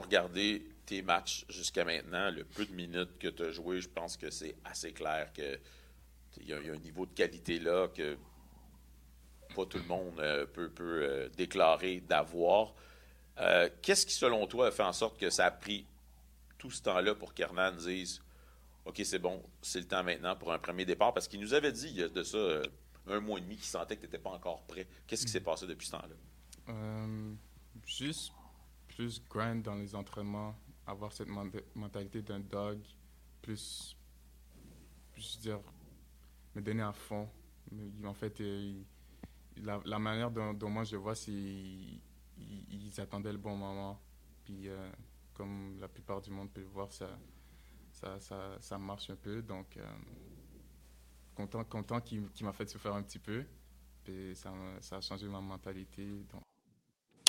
regardé 0.00 0.62
tes 0.84 1.00
matchs 1.02 1.44
jusqu'à 1.48 1.84
maintenant, 1.84 2.28
le 2.30 2.42
peu 2.44 2.64
de 2.64 2.72
minutes 2.74 3.18
que 3.20 3.28
tu 3.28 3.44
as 3.44 3.52
joué, 3.52 3.80
je 3.80 3.88
pense 3.88 4.16
que 4.16 4.30
c'est 4.30 4.56
assez 4.64 4.92
clair 4.92 5.32
que 5.32 5.58
il 6.38 6.48
y, 6.48 6.52
a 6.52 6.56
un 6.56 6.76
niveau 6.78 7.06
de 7.06 7.12
qualité 7.14 7.58
là 7.60 7.86
que 7.88 8.16
pas 9.52 9.66
tout 9.66 9.78
le 9.78 9.84
monde 9.84 10.18
euh, 10.18 10.46
peut, 10.46 10.70
euh, 10.80 11.28
déclarer 11.36 12.00
d'avoir. 12.00 12.74
Euh, 13.38 13.68
qu'est-ce 13.80 14.06
qui, 14.06 14.14
selon 14.14 14.46
toi, 14.46 14.68
a 14.68 14.70
fait 14.70 14.82
en 14.82 14.92
sorte 14.92 15.18
que 15.18 15.30
ça 15.30 15.46
a 15.46 15.50
pris 15.50 15.86
tout 16.58 16.70
ce 16.70 16.82
temps-là 16.82 17.14
pour 17.14 17.34
qu'Hernan 17.34 17.72
dise 17.72 18.22
OK, 18.84 19.00
c'est 19.04 19.18
bon, 19.18 19.42
c'est 19.62 19.78
le 19.80 19.86
temps 19.86 20.02
maintenant 20.02 20.34
pour 20.36 20.52
un 20.52 20.58
premier 20.58 20.84
départ? 20.84 21.14
Parce 21.14 21.28
qu'il 21.28 21.40
nous 21.40 21.54
avait 21.54 21.72
dit 21.72 21.88
il 21.88 21.96
y 21.96 22.02
a 22.02 22.08
de 22.08 22.22
ça 22.22 22.38
un 23.06 23.20
mois 23.20 23.38
et 23.38 23.42
demi 23.42 23.56
qu'il 23.56 23.64
sentait 23.66 23.96
que 23.96 24.00
tu 24.00 24.06
n'étais 24.06 24.18
pas 24.18 24.30
encore 24.30 24.62
prêt. 24.62 24.86
Qu'est-ce 25.06 25.24
qui 25.24 25.32
s'est 25.32 25.40
passé 25.40 25.66
depuis 25.66 25.86
ce 25.86 25.92
temps-là? 25.92 26.14
juste 27.84 28.32
plus 28.88 29.22
grind 29.28 29.62
dans 29.62 29.74
les 29.74 29.94
entraînements, 29.94 30.54
avoir 30.86 31.12
cette 31.12 31.28
mentalité 31.74 32.22
d'un 32.22 32.40
dog, 32.40 32.78
plus, 33.40 33.96
plus 35.12 35.38
dire, 35.40 35.60
me 36.54 36.60
donner 36.60 36.82
à 36.82 36.92
fond. 36.92 37.28
En 38.04 38.14
fait, 38.14 38.40
la, 39.62 39.80
la, 39.84 39.98
manière 39.98 40.30
dont, 40.30 40.54
dont, 40.54 40.70
moi 40.70 40.84
je 40.84 40.96
vois, 40.96 41.14
c'est 41.14 41.30
qu'ils 41.30 42.00
ils 42.70 43.00
attendaient 43.00 43.32
le 43.32 43.38
bon 43.38 43.56
moment. 43.56 44.00
Puis, 44.44 44.68
euh, 44.68 44.90
comme 45.34 45.78
la 45.80 45.88
plupart 45.88 46.20
du 46.20 46.30
monde 46.30 46.50
peut 46.50 46.60
le 46.60 46.68
voir, 46.68 46.92
ça, 46.92 47.08
ça, 47.92 48.18
ça, 48.20 48.56
ça 48.60 48.78
marche 48.78 49.10
un 49.10 49.16
peu. 49.16 49.42
Donc, 49.42 49.76
euh, 49.76 49.84
content, 51.34 51.64
content 51.64 52.00
qu'il 52.00 52.28
m'a 52.42 52.52
fait 52.52 52.68
souffrir 52.68 52.94
un 52.94 53.02
petit 53.02 53.18
peu. 53.18 53.44
Puis, 54.04 54.34
ça, 54.34 54.52
ça 54.80 54.96
a 54.96 55.00
changé 55.00 55.26
ma 55.26 55.40
mentalité. 55.40 56.06
Donc, 56.32 56.42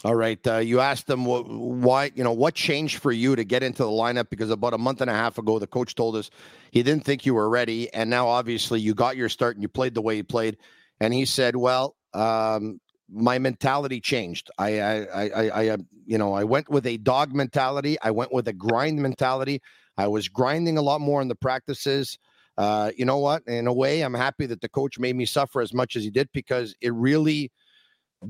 All 0.06 0.16
right. 0.16 0.46
Uh, 0.46 0.58
you 0.58 0.82
asked 0.82 1.08
them 1.08 1.24
what, 1.24 1.48
why, 1.48 2.12
you 2.14 2.26
know, 2.26 2.34
what 2.34 2.56
changed 2.56 2.98
for 2.98 3.14
you 3.14 3.38
to 3.38 3.46
get 3.46 3.64
into 3.64 3.84
the 3.84 3.90
lineup? 3.90 4.30
Because 4.30 4.50
about 4.50 4.74
a 4.74 4.78
month 4.78 5.00
and 5.00 5.10
a 5.10 5.14
half 5.14 5.38
ago, 5.38 5.60
the 5.60 5.68
coach 5.68 5.96
told 5.96 6.18
us 6.18 6.30
he 6.72 6.84
didn't 6.84 7.06
think 7.06 7.26
you 7.26 7.34
were 7.34 7.50
ready. 7.50 7.94
And 7.94 8.10
now, 8.10 8.28
obviously, 8.28 8.82
you 8.82 8.94
got 8.94 9.16
your 9.16 9.30
start 9.30 9.56
and 9.56 9.64
you 9.64 9.70
played 9.70 9.94
the 9.94 10.02
way 10.02 10.18
you 10.18 10.26
played. 10.26 10.58
And 11.00 11.14
he 11.14 11.24
said, 11.24 11.56
well, 11.56 11.96
um, 12.14 12.80
my 13.10 13.38
mentality 13.38 14.00
changed. 14.00 14.50
I, 14.58 14.80
I, 14.80 15.06
I, 15.06 15.48
I, 15.48 15.68
uh, 15.70 15.78
you 16.06 16.18
know, 16.18 16.34
I 16.34 16.44
went 16.44 16.70
with 16.70 16.86
a 16.88 16.98
dog 16.98 17.34
mentality. 17.34 17.98
I 18.02 18.12
went 18.12 18.34
with 18.34 18.48
a 18.48 18.54
grind 18.54 19.00
mentality. 19.02 19.62
I 19.98 20.08
was 20.08 20.28
grinding 20.28 20.78
a 20.78 20.82
lot 20.82 21.02
more 21.02 21.22
in 21.22 21.28
the 21.28 21.36
practices. 21.36 22.18
Uh, 22.58 22.92
you 22.96 23.06
know 23.06 23.18
what? 23.18 23.44
In 23.48 23.68
a 23.68 23.74
way, 23.74 24.02
I'm 24.02 24.14
happy 24.14 24.46
that 24.48 24.62
the 24.62 24.70
coach 24.70 25.00
made 25.00 25.16
me 25.16 25.26
suffer 25.26 25.62
as 25.62 25.74
much 25.74 25.96
as 25.96 26.04
he 26.04 26.10
did 26.10 26.30
because 26.34 26.76
it 26.82 26.94
really 26.94 27.52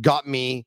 got 0.01 0.27
me 0.27 0.65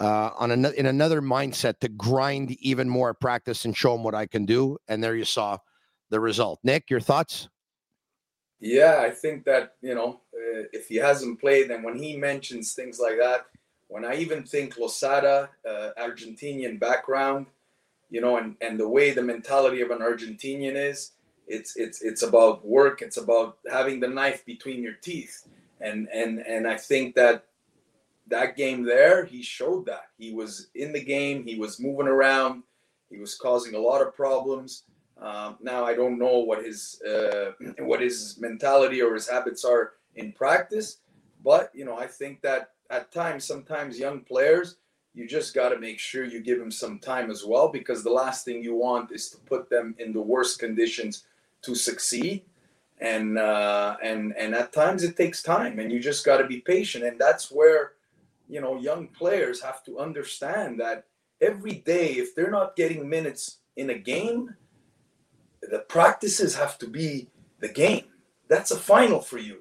uh, 0.00 0.30
on 0.36 0.50
an, 0.50 0.66
in 0.76 0.86
another 0.86 1.20
mindset 1.22 1.78
to 1.80 1.88
grind 1.88 2.52
even 2.60 2.88
more 2.88 3.10
at 3.10 3.20
practice 3.20 3.64
and 3.64 3.76
show 3.76 3.94
him 3.94 4.02
what 4.02 4.14
I 4.14 4.26
can 4.26 4.44
do. 4.44 4.78
And 4.88 5.02
there 5.02 5.14
you 5.14 5.24
saw 5.24 5.58
the 6.10 6.20
result. 6.20 6.60
Nick, 6.62 6.90
your 6.90 7.00
thoughts? 7.00 7.48
Yeah, 8.64 9.00
I 9.00 9.10
think 9.10 9.44
that 9.44 9.74
you 9.82 9.94
know 9.94 10.22
uh, 10.34 10.64
if 10.72 10.88
he 10.88 10.96
hasn't 10.96 11.38
played, 11.38 11.70
and 11.70 11.84
when 11.84 11.98
he 11.98 12.16
mentions 12.16 12.72
things 12.72 12.98
like 12.98 13.18
that, 13.18 13.44
when 13.88 14.06
I 14.06 14.14
even 14.14 14.42
think 14.42 14.78
Losada, 14.78 15.50
uh, 15.68 15.90
Argentinian 16.00 16.80
background, 16.80 17.44
you 18.08 18.22
know, 18.22 18.38
and 18.38 18.56
and 18.62 18.80
the 18.80 18.88
way 18.88 19.10
the 19.10 19.22
mentality 19.22 19.82
of 19.82 19.90
an 19.90 19.98
Argentinian 19.98 20.76
is, 20.76 21.12
it's 21.46 21.76
it's 21.76 22.00
it's 22.00 22.22
about 22.22 22.64
work. 22.64 23.02
It's 23.02 23.18
about 23.18 23.58
having 23.70 24.00
the 24.00 24.08
knife 24.08 24.46
between 24.46 24.82
your 24.82 24.94
teeth, 24.94 25.46
and 25.82 26.08
and 26.08 26.38
and 26.38 26.66
I 26.66 26.78
think 26.78 27.14
that 27.16 27.44
that 28.28 28.56
game 28.56 28.82
there, 28.82 29.26
he 29.26 29.42
showed 29.42 29.84
that. 29.84 30.06
He 30.16 30.32
was 30.32 30.68
in 30.74 30.94
the 30.94 31.04
game, 31.04 31.44
he 31.44 31.58
was 31.58 31.78
moving 31.78 32.08
around, 32.08 32.62
he 33.10 33.18
was 33.18 33.34
causing 33.34 33.74
a 33.74 33.78
lot 33.78 34.00
of 34.00 34.16
problems. 34.16 34.84
Um, 35.20 35.56
now 35.60 35.84
I 35.84 35.94
don't 35.94 36.18
know 36.18 36.38
what 36.38 36.64
his 36.64 37.00
uh, 37.02 37.52
what 37.78 38.00
his 38.00 38.38
mentality 38.38 39.00
or 39.00 39.14
his 39.14 39.28
habits 39.28 39.64
are 39.64 39.92
in 40.16 40.32
practice, 40.32 40.98
but 41.42 41.70
you 41.74 41.84
know 41.84 41.96
I 41.96 42.06
think 42.06 42.42
that 42.42 42.70
at 42.90 43.12
times, 43.12 43.44
sometimes 43.44 43.98
young 43.98 44.20
players, 44.20 44.76
you 45.14 45.26
just 45.26 45.54
got 45.54 45.70
to 45.70 45.78
make 45.78 45.98
sure 45.98 46.24
you 46.24 46.40
give 46.40 46.58
them 46.58 46.70
some 46.70 46.98
time 46.98 47.30
as 47.30 47.44
well 47.44 47.68
because 47.68 48.02
the 48.02 48.10
last 48.10 48.44
thing 48.44 48.62
you 48.62 48.74
want 48.74 49.12
is 49.12 49.30
to 49.30 49.38
put 49.38 49.70
them 49.70 49.94
in 49.98 50.12
the 50.12 50.20
worst 50.20 50.58
conditions 50.58 51.24
to 51.62 51.74
succeed. 51.74 52.42
And 53.00 53.38
uh, 53.38 53.96
and 54.02 54.34
and 54.36 54.54
at 54.54 54.72
times 54.72 55.02
it 55.02 55.16
takes 55.16 55.42
time 55.42 55.78
and 55.78 55.90
you 55.90 55.98
just 55.98 56.24
got 56.24 56.38
to 56.38 56.46
be 56.46 56.60
patient 56.60 57.04
and 57.04 57.18
that's 57.18 57.50
where 57.50 57.92
you 58.48 58.60
know 58.60 58.78
young 58.78 59.08
players 59.08 59.60
have 59.60 59.82
to 59.84 59.98
understand 59.98 60.78
that 60.78 61.06
every 61.40 61.74
day 61.74 62.12
if 62.12 62.34
they're 62.34 62.52
not 62.52 62.76
getting 62.76 63.08
minutes 63.08 63.58
in 63.76 63.90
a 63.90 63.98
game 63.98 64.54
the 65.70 65.80
practices 65.88 66.54
have 66.54 66.78
to 66.78 66.86
be 66.86 67.28
the 67.60 67.68
game. 67.68 68.04
That's 68.48 68.70
a 68.70 68.76
final 68.76 69.20
for 69.20 69.38
you. 69.38 69.60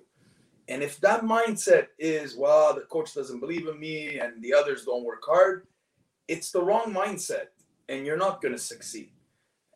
And 0.68 0.82
if 0.82 1.00
that 1.02 1.24
mindset 1.24 1.88
is 2.00 2.36
well 2.38 2.74
the 2.74 2.82
coach 2.82 3.14
doesn't 3.14 3.42
believe 3.42 3.68
in 3.68 3.80
me 3.80 4.20
and 4.20 4.42
the 4.42 4.54
others 4.54 4.86
don't 4.86 5.04
work 5.04 5.24
hard 5.26 5.68
it's 6.30 6.52
the 6.52 6.64
wrong 6.64 6.94
mindset 6.94 7.48
and 7.90 8.06
you're 8.06 8.18
not 8.18 8.42
going 8.42 8.54
to 8.54 8.58
succeed 8.58 9.12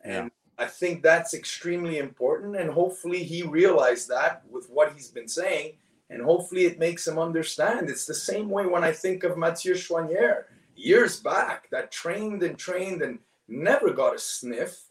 and 0.06 0.32
i 0.58 0.66
think 0.66 1.04
that's 1.04 1.34
extremely 1.34 1.98
important 1.98 2.56
and 2.56 2.70
hopefully 2.70 3.22
he 3.22 3.44
realized 3.44 4.08
that 4.08 4.44
with 4.50 4.70
what 4.70 4.94
he's 4.94 5.10
been 5.10 5.28
saying 5.28 5.74
and 6.10 6.22
hopefully 6.22 6.66
it 6.66 6.80
makes 6.80 7.08
him 7.08 7.20
understand. 7.20 7.90
It's 7.90 8.06
the 8.06 8.14
same 8.14 8.50
way 8.50 8.66
when 8.66 8.84
I 8.84 8.92
think 8.92 9.24
of 9.24 9.38
Mathieu 9.38 9.74
Choinière 9.74 10.44
years 10.76 11.20
back 11.20 11.70
that 11.72 11.92
trained 11.92 12.44
and 12.44 12.58
trained 12.58 13.02
and 13.02 13.20
never 13.48 13.92
got 13.92 14.16
a 14.16 14.20
sniff, 14.20 14.84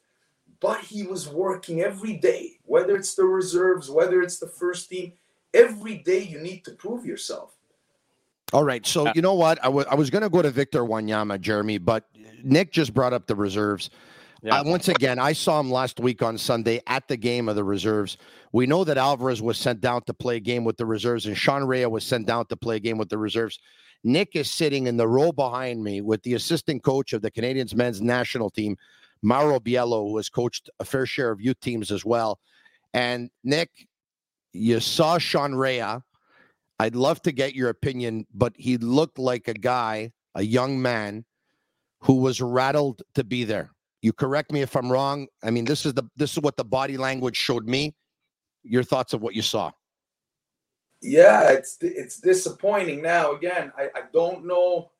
but 0.60 0.80
he 0.80 1.02
was 1.02 1.28
working 1.28 1.80
every 1.80 2.14
day, 2.16 2.58
whether 2.64 2.96
it's 2.96 3.14
the 3.14 3.24
reserves, 3.24 3.90
whether 3.90 4.22
it's 4.22 4.38
the 4.38 4.48
first 4.48 4.88
team. 4.90 5.12
Every 5.54 5.96
day 5.98 6.22
you 6.22 6.38
need 6.38 6.64
to 6.64 6.72
prove 6.72 7.06
yourself. 7.06 7.56
All 8.52 8.64
right. 8.64 8.86
So, 8.86 9.10
you 9.14 9.22
know 9.22 9.34
what? 9.34 9.58
I, 9.62 9.66
w- 9.66 9.86
I 9.90 9.94
was 9.94 10.10
going 10.10 10.22
to 10.22 10.28
go 10.28 10.42
to 10.42 10.50
Victor 10.50 10.80
Wanyama, 10.80 11.40
Jeremy, 11.40 11.78
but 11.78 12.04
Nick 12.44 12.72
just 12.72 12.94
brought 12.94 13.12
up 13.12 13.26
the 13.26 13.34
reserves. 13.34 13.90
Yeah. 14.42 14.60
Uh, 14.60 14.64
once 14.64 14.88
again, 14.88 15.18
I 15.18 15.32
saw 15.32 15.58
him 15.58 15.70
last 15.70 15.98
week 15.98 16.22
on 16.22 16.38
Sunday 16.38 16.80
at 16.86 17.08
the 17.08 17.16
game 17.16 17.48
of 17.48 17.56
the 17.56 17.64
reserves. 17.64 18.18
We 18.52 18.66
know 18.66 18.84
that 18.84 18.98
Alvarez 18.98 19.42
was 19.42 19.58
sent 19.58 19.80
down 19.80 20.02
to 20.02 20.14
play 20.14 20.36
a 20.36 20.40
game 20.40 20.62
with 20.62 20.76
the 20.76 20.86
reserves, 20.86 21.26
and 21.26 21.36
Sean 21.36 21.64
Rea 21.64 21.86
was 21.86 22.04
sent 22.04 22.26
down 22.26 22.46
to 22.46 22.56
play 22.56 22.76
a 22.76 22.80
game 22.80 22.98
with 22.98 23.08
the 23.08 23.18
reserves. 23.18 23.58
Nick 24.04 24.36
is 24.36 24.50
sitting 24.50 24.86
in 24.86 24.96
the 24.96 25.08
row 25.08 25.32
behind 25.32 25.82
me 25.82 26.00
with 26.00 26.22
the 26.22 26.34
assistant 26.34 26.84
coach 26.84 27.12
of 27.12 27.22
the 27.22 27.30
Canadians 27.30 27.74
men's 27.74 28.00
national 28.00 28.50
team, 28.50 28.76
Mauro 29.22 29.58
Biello, 29.58 30.08
who 30.08 30.16
has 30.16 30.28
coached 30.28 30.70
a 30.80 30.84
fair 30.84 31.06
share 31.06 31.30
of 31.30 31.40
youth 31.40 31.60
teams 31.60 31.90
as 31.90 32.04
well. 32.04 32.38
And 32.94 33.30
Nick, 33.44 33.70
you 34.52 34.80
saw 34.80 35.18
Sean 35.18 35.54
Rea. 35.54 35.98
I'd 36.78 36.94
love 36.94 37.22
to 37.22 37.32
get 37.32 37.54
your 37.54 37.70
opinion, 37.70 38.26
but 38.34 38.52
he 38.56 38.76
looked 38.76 39.18
like 39.18 39.48
a 39.48 39.54
guy, 39.54 40.12
a 40.34 40.42
young 40.42 40.80
man, 40.80 41.24
who 42.00 42.16
was 42.16 42.40
rattled 42.40 43.02
to 43.14 43.24
be 43.24 43.44
there. 43.44 43.70
You 44.02 44.12
correct 44.12 44.52
me 44.52 44.62
if 44.62 44.76
I'm 44.76 44.92
wrong. 44.92 45.26
I 45.42 45.50
mean, 45.50 45.64
this 45.64 45.86
is 45.86 45.94
the 45.94 46.04
this 46.16 46.32
is 46.32 46.38
what 46.40 46.56
the 46.56 46.64
body 46.64 46.96
language 46.96 47.36
showed 47.36 47.66
me. 47.66 47.94
Your 48.62 48.82
thoughts 48.82 49.12
of 49.12 49.22
what 49.22 49.34
you 49.34 49.42
saw? 49.42 49.72
Yeah, 51.02 51.50
it's 51.50 51.78
it's 51.80 52.20
disappointing. 52.20 53.02
Now 53.02 53.32
again, 53.32 53.72
I, 53.76 53.84
I 53.94 54.02
don't 54.12 54.46
know 54.46 54.90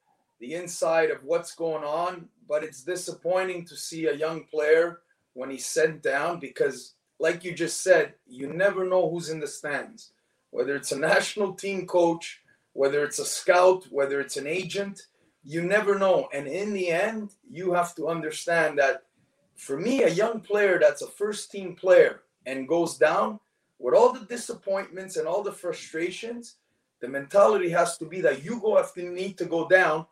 the 0.41 0.55
inside 0.55 1.11
of 1.11 1.25
what's 1.25 1.55
going 1.55 1.85
on, 1.85 2.29
but 2.49 2.63
it's 2.63 2.83
disappointing 2.83 3.65
to 3.67 3.77
see 3.77 4.07
a 4.07 4.15
young 4.15 4.45
player 4.45 5.01
when 5.35 5.51
he's 5.51 5.67
sent 5.67 6.03
down 6.03 6.39
because, 6.41 6.95
like 7.19 7.45
you 7.45 7.53
just 7.53 7.83
said, 7.83 8.15
you 8.27 8.53
never 8.53 8.85
know 8.85 9.09
who's 9.09 9.31
in 9.31 9.41
the 9.41 9.47
stands. 9.47 10.13
Whether 10.51 10.77
it's 10.77 10.93
a 10.93 10.99
national 10.99 11.55
team 11.55 11.87
coach, 11.87 12.41
whether 12.73 13.05
it's 13.05 13.19
a 13.19 13.25
scout, 13.25 13.87
whether 13.91 14.21
it's 14.21 14.37
an 14.37 14.47
agent, 14.47 15.07
you 15.43 15.63
never 15.63 15.99
know. 15.99 16.29
And 16.33 16.47
in 16.47 16.73
the 16.73 16.91
end, 16.91 17.31
you 17.51 17.73
have 17.73 17.95
to 17.97 18.09
understand 18.09 18.79
that 18.79 19.05
for 19.57 19.79
me, 19.79 20.03
a 20.03 20.11
young 20.11 20.41
player 20.41 20.79
that's 20.79 21.03
a 21.03 21.07
first 21.07 21.51
team 21.51 21.75
player 21.75 22.23
and 22.45 22.69
goes 22.69 22.99
down 22.99 23.41
with 23.79 23.95
all 23.95 24.13
the 24.13 24.27
disappointments 24.27 25.17
and 25.17 25.27
all 25.27 25.43
the 25.43 25.53
frustrations, 25.53 26.57
the 27.01 27.09
mentality 27.09 27.69
has 27.71 27.99
to 27.99 28.07
be 28.07 28.21
that 28.21 28.45
you 28.45 28.61
go 28.61 28.79
after 28.79 29.03
need 29.03 29.37
to 29.39 29.45
go 29.45 29.69
down 29.69 30.07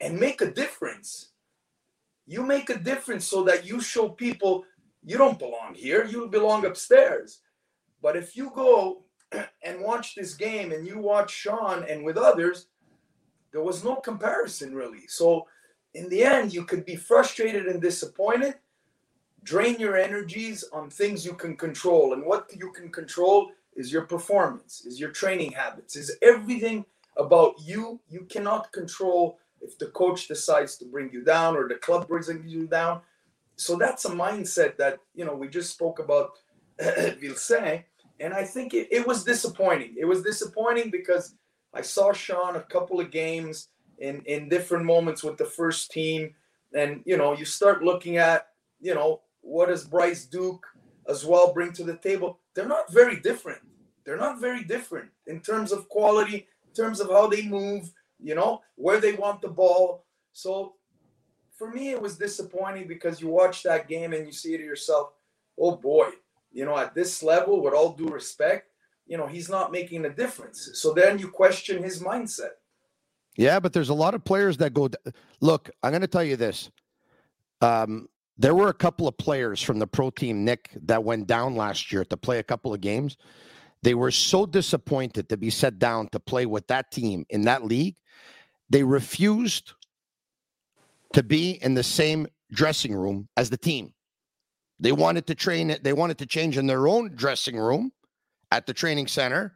and 0.00 0.18
make 0.18 0.40
a 0.40 0.50
difference. 0.50 1.30
You 2.26 2.42
make 2.44 2.70
a 2.70 2.78
difference 2.78 3.26
so 3.26 3.42
that 3.44 3.66
you 3.66 3.80
show 3.80 4.08
people 4.08 4.64
you 5.04 5.16
don't 5.16 5.38
belong 5.38 5.74
here, 5.74 6.04
you 6.04 6.28
belong 6.28 6.66
upstairs. 6.66 7.40
But 8.02 8.16
if 8.16 8.36
you 8.36 8.50
go 8.54 9.02
and 9.62 9.80
watch 9.80 10.14
this 10.14 10.34
game 10.34 10.72
and 10.72 10.86
you 10.86 10.98
watch 10.98 11.30
Sean 11.30 11.84
and 11.88 12.04
with 12.04 12.16
others, 12.16 12.66
there 13.52 13.62
was 13.62 13.84
no 13.84 13.96
comparison 13.96 14.74
really. 14.74 15.06
So 15.08 15.46
in 15.94 16.08
the 16.08 16.22
end, 16.22 16.54
you 16.54 16.64
could 16.64 16.84
be 16.84 16.96
frustrated 16.96 17.66
and 17.66 17.80
disappointed, 17.80 18.54
drain 19.42 19.80
your 19.80 19.96
energies 19.96 20.64
on 20.72 20.88
things 20.90 21.24
you 21.24 21.34
can 21.34 21.56
control. 21.56 22.12
And 22.12 22.24
what 22.24 22.50
you 22.54 22.70
can 22.72 22.90
control 22.90 23.50
is 23.74 23.92
your 23.92 24.02
performance, 24.02 24.84
is 24.84 25.00
your 25.00 25.10
training 25.10 25.52
habits, 25.52 25.96
is 25.96 26.16
everything 26.22 26.84
about 27.16 27.54
you. 27.60 28.00
You 28.08 28.26
cannot 28.30 28.70
control 28.72 29.38
if 29.60 29.78
the 29.78 29.86
coach 29.86 30.28
decides 30.28 30.76
to 30.76 30.84
bring 30.84 31.10
you 31.12 31.22
down 31.22 31.56
or 31.56 31.68
the 31.68 31.74
club 31.76 32.08
brings 32.08 32.30
you 32.46 32.66
down. 32.66 33.00
so 33.56 33.76
that's 33.76 34.04
a 34.06 34.10
mindset 34.10 34.76
that 34.76 34.98
you 35.14 35.24
know 35.24 35.34
we 35.34 35.48
just 35.48 35.70
spoke 35.70 35.98
about 35.98 36.30
Vilsaint, 36.80 37.84
and 38.20 38.32
I 38.32 38.44
think 38.44 38.72
it, 38.74 38.88
it 38.90 39.06
was 39.06 39.24
disappointing. 39.24 39.94
It 39.98 40.06
was 40.06 40.22
disappointing 40.22 40.90
because 40.90 41.34
I 41.74 41.82
saw 41.82 42.12
Sean 42.12 42.56
a 42.56 42.62
couple 42.62 43.00
of 43.00 43.10
games 43.10 43.68
in 43.98 44.22
in 44.24 44.48
different 44.48 44.84
moments 44.84 45.22
with 45.22 45.36
the 45.36 45.44
first 45.44 45.90
team, 45.90 46.34
and 46.74 47.02
you 47.04 47.16
know 47.16 47.36
you 47.36 47.44
start 47.44 47.82
looking 47.82 48.16
at 48.16 48.48
you 48.80 48.94
know 48.94 49.20
what 49.42 49.68
does 49.68 49.84
Bryce 49.84 50.24
Duke 50.24 50.64
as 51.08 51.24
well 51.24 51.52
bring 51.52 51.72
to 51.72 51.84
the 51.84 51.96
table. 51.96 52.38
They're 52.54 52.66
not 52.66 52.92
very 52.92 53.20
different. 53.20 53.60
They're 54.04 54.16
not 54.16 54.40
very 54.40 54.64
different 54.64 55.10
in 55.26 55.40
terms 55.40 55.72
of 55.72 55.88
quality, 55.88 56.46
in 56.66 56.74
terms 56.74 57.00
of 57.00 57.08
how 57.10 57.26
they 57.26 57.42
move, 57.42 57.92
you 58.22 58.34
know, 58.34 58.62
where 58.76 59.00
they 59.00 59.12
want 59.12 59.40
the 59.40 59.48
ball. 59.48 60.04
So 60.32 60.74
for 61.56 61.70
me, 61.70 61.90
it 61.90 62.00
was 62.00 62.16
disappointing 62.16 62.88
because 62.88 63.20
you 63.20 63.28
watch 63.28 63.62
that 63.64 63.88
game 63.88 64.12
and 64.12 64.26
you 64.26 64.32
see 64.32 64.56
to 64.56 64.62
yourself, 64.62 65.12
oh 65.58 65.76
boy, 65.76 66.10
you 66.52 66.64
know, 66.64 66.76
at 66.76 66.94
this 66.94 67.22
level, 67.22 67.62
with 67.62 67.74
all 67.74 67.92
due 67.92 68.08
respect, 68.08 68.70
you 69.06 69.16
know, 69.16 69.26
he's 69.26 69.48
not 69.48 69.72
making 69.72 70.04
a 70.04 70.10
difference. 70.10 70.70
So 70.74 70.92
then 70.92 71.18
you 71.18 71.28
question 71.28 71.82
his 71.82 72.02
mindset. 72.02 72.52
Yeah, 73.36 73.60
but 73.60 73.72
there's 73.72 73.88
a 73.88 73.94
lot 73.94 74.14
of 74.14 74.24
players 74.24 74.56
that 74.58 74.74
go. 74.74 74.88
Look, 75.40 75.70
I'm 75.82 75.90
going 75.90 76.00
to 76.02 76.08
tell 76.08 76.24
you 76.24 76.36
this. 76.36 76.70
Um, 77.60 78.08
there 78.38 78.54
were 78.54 78.68
a 78.68 78.74
couple 78.74 79.06
of 79.06 79.18
players 79.18 79.60
from 79.60 79.78
the 79.78 79.86
pro 79.86 80.10
team, 80.10 80.44
Nick, 80.44 80.70
that 80.86 81.04
went 81.04 81.26
down 81.26 81.56
last 81.56 81.92
year 81.92 82.04
to 82.06 82.16
play 82.16 82.38
a 82.38 82.42
couple 82.42 82.72
of 82.72 82.80
games. 82.80 83.16
They 83.82 83.94
were 83.94 84.10
so 84.10 84.46
disappointed 84.46 85.28
to 85.28 85.36
be 85.36 85.50
set 85.50 85.78
down 85.78 86.08
to 86.08 86.20
play 86.20 86.46
with 86.46 86.66
that 86.68 86.90
team 86.90 87.26
in 87.30 87.42
that 87.42 87.64
league. 87.64 87.96
They 88.70 88.82
refused 88.84 89.72
to 91.12 91.22
be 91.22 91.62
in 91.62 91.74
the 91.74 91.82
same 91.82 92.26
dressing 92.52 92.94
room 92.94 93.28
as 93.36 93.50
the 93.50 93.56
team. 93.56 93.92
They 94.78 94.92
wanted 94.92 95.26
to 95.26 95.34
train 95.34 95.70
it. 95.70 95.84
They 95.84 95.92
wanted 95.92 96.18
to 96.18 96.26
change 96.26 96.56
in 96.56 96.66
their 96.66 96.88
own 96.88 97.14
dressing 97.14 97.58
room 97.58 97.92
at 98.52 98.66
the 98.66 98.72
training 98.72 99.08
center 99.08 99.54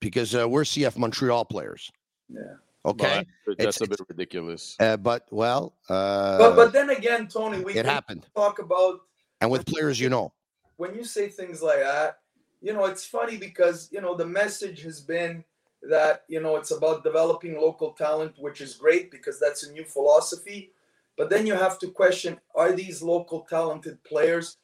because 0.00 0.34
uh, 0.34 0.48
we're 0.48 0.62
CF 0.64 0.96
Montreal 0.96 1.44
players. 1.44 1.90
Yeah. 2.28 2.40
Okay. 2.86 3.24
Well, 3.46 3.56
that's 3.58 3.80
It's- 3.80 3.86
a 3.86 3.88
bit 3.88 4.00
ridiculous. 4.08 4.76
Uh, 4.80 4.96
but 4.96 5.26
well, 5.30 5.76
uh, 5.88 6.38
But 6.38 6.56
but 6.56 6.72
then 6.72 6.90
again, 6.90 7.28
Tony, 7.28 7.62
we 7.62 7.72
it 7.72 7.76
can 7.76 7.86
happened, 7.86 8.26
talk 8.34 8.58
about 8.58 9.00
and 9.40 9.50
with 9.50 9.64
players, 9.66 10.00
you 10.00 10.08
know. 10.08 10.32
when 10.76 10.94
you 10.94 11.04
say 11.04 11.28
things 11.28 11.62
like 11.62 11.78
that, 11.80 12.18
you 12.60 12.72
know, 12.72 12.86
it's 12.86 13.04
funny 13.04 13.36
because, 13.36 13.88
you 13.92 14.00
know, 14.00 14.14
the 14.14 14.26
message 14.26 14.82
has 14.82 15.00
been 15.00 15.44
that, 15.88 16.24
you 16.28 16.40
know, 16.40 16.56
it's 16.56 16.70
about 16.70 17.04
developing 17.04 17.60
local 17.60 17.92
talent, 17.92 18.34
which 18.38 18.60
is 18.60 18.74
great 18.74 19.10
because 19.10 19.38
that's 19.38 19.64
a 19.64 19.72
new 19.72 19.84
philosophy. 19.84 20.72
But 21.16 21.30
then 21.30 21.46
you 21.46 21.54
have 21.54 21.78
to 21.80 21.90
question 21.90 22.40
are 22.54 22.72
these 22.72 23.02
local 23.02 23.46
talented 23.48 24.02
players 24.04 24.58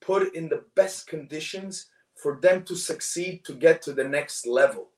put 0.00 0.34
in 0.34 0.48
the 0.48 0.64
best 0.74 1.06
conditions 1.06 1.86
for 2.14 2.38
them 2.40 2.62
to 2.64 2.76
succeed 2.76 3.44
to 3.44 3.54
get 3.54 3.82
to 3.82 3.92
the 3.92 4.04
next 4.04 4.46
level? 4.46 4.90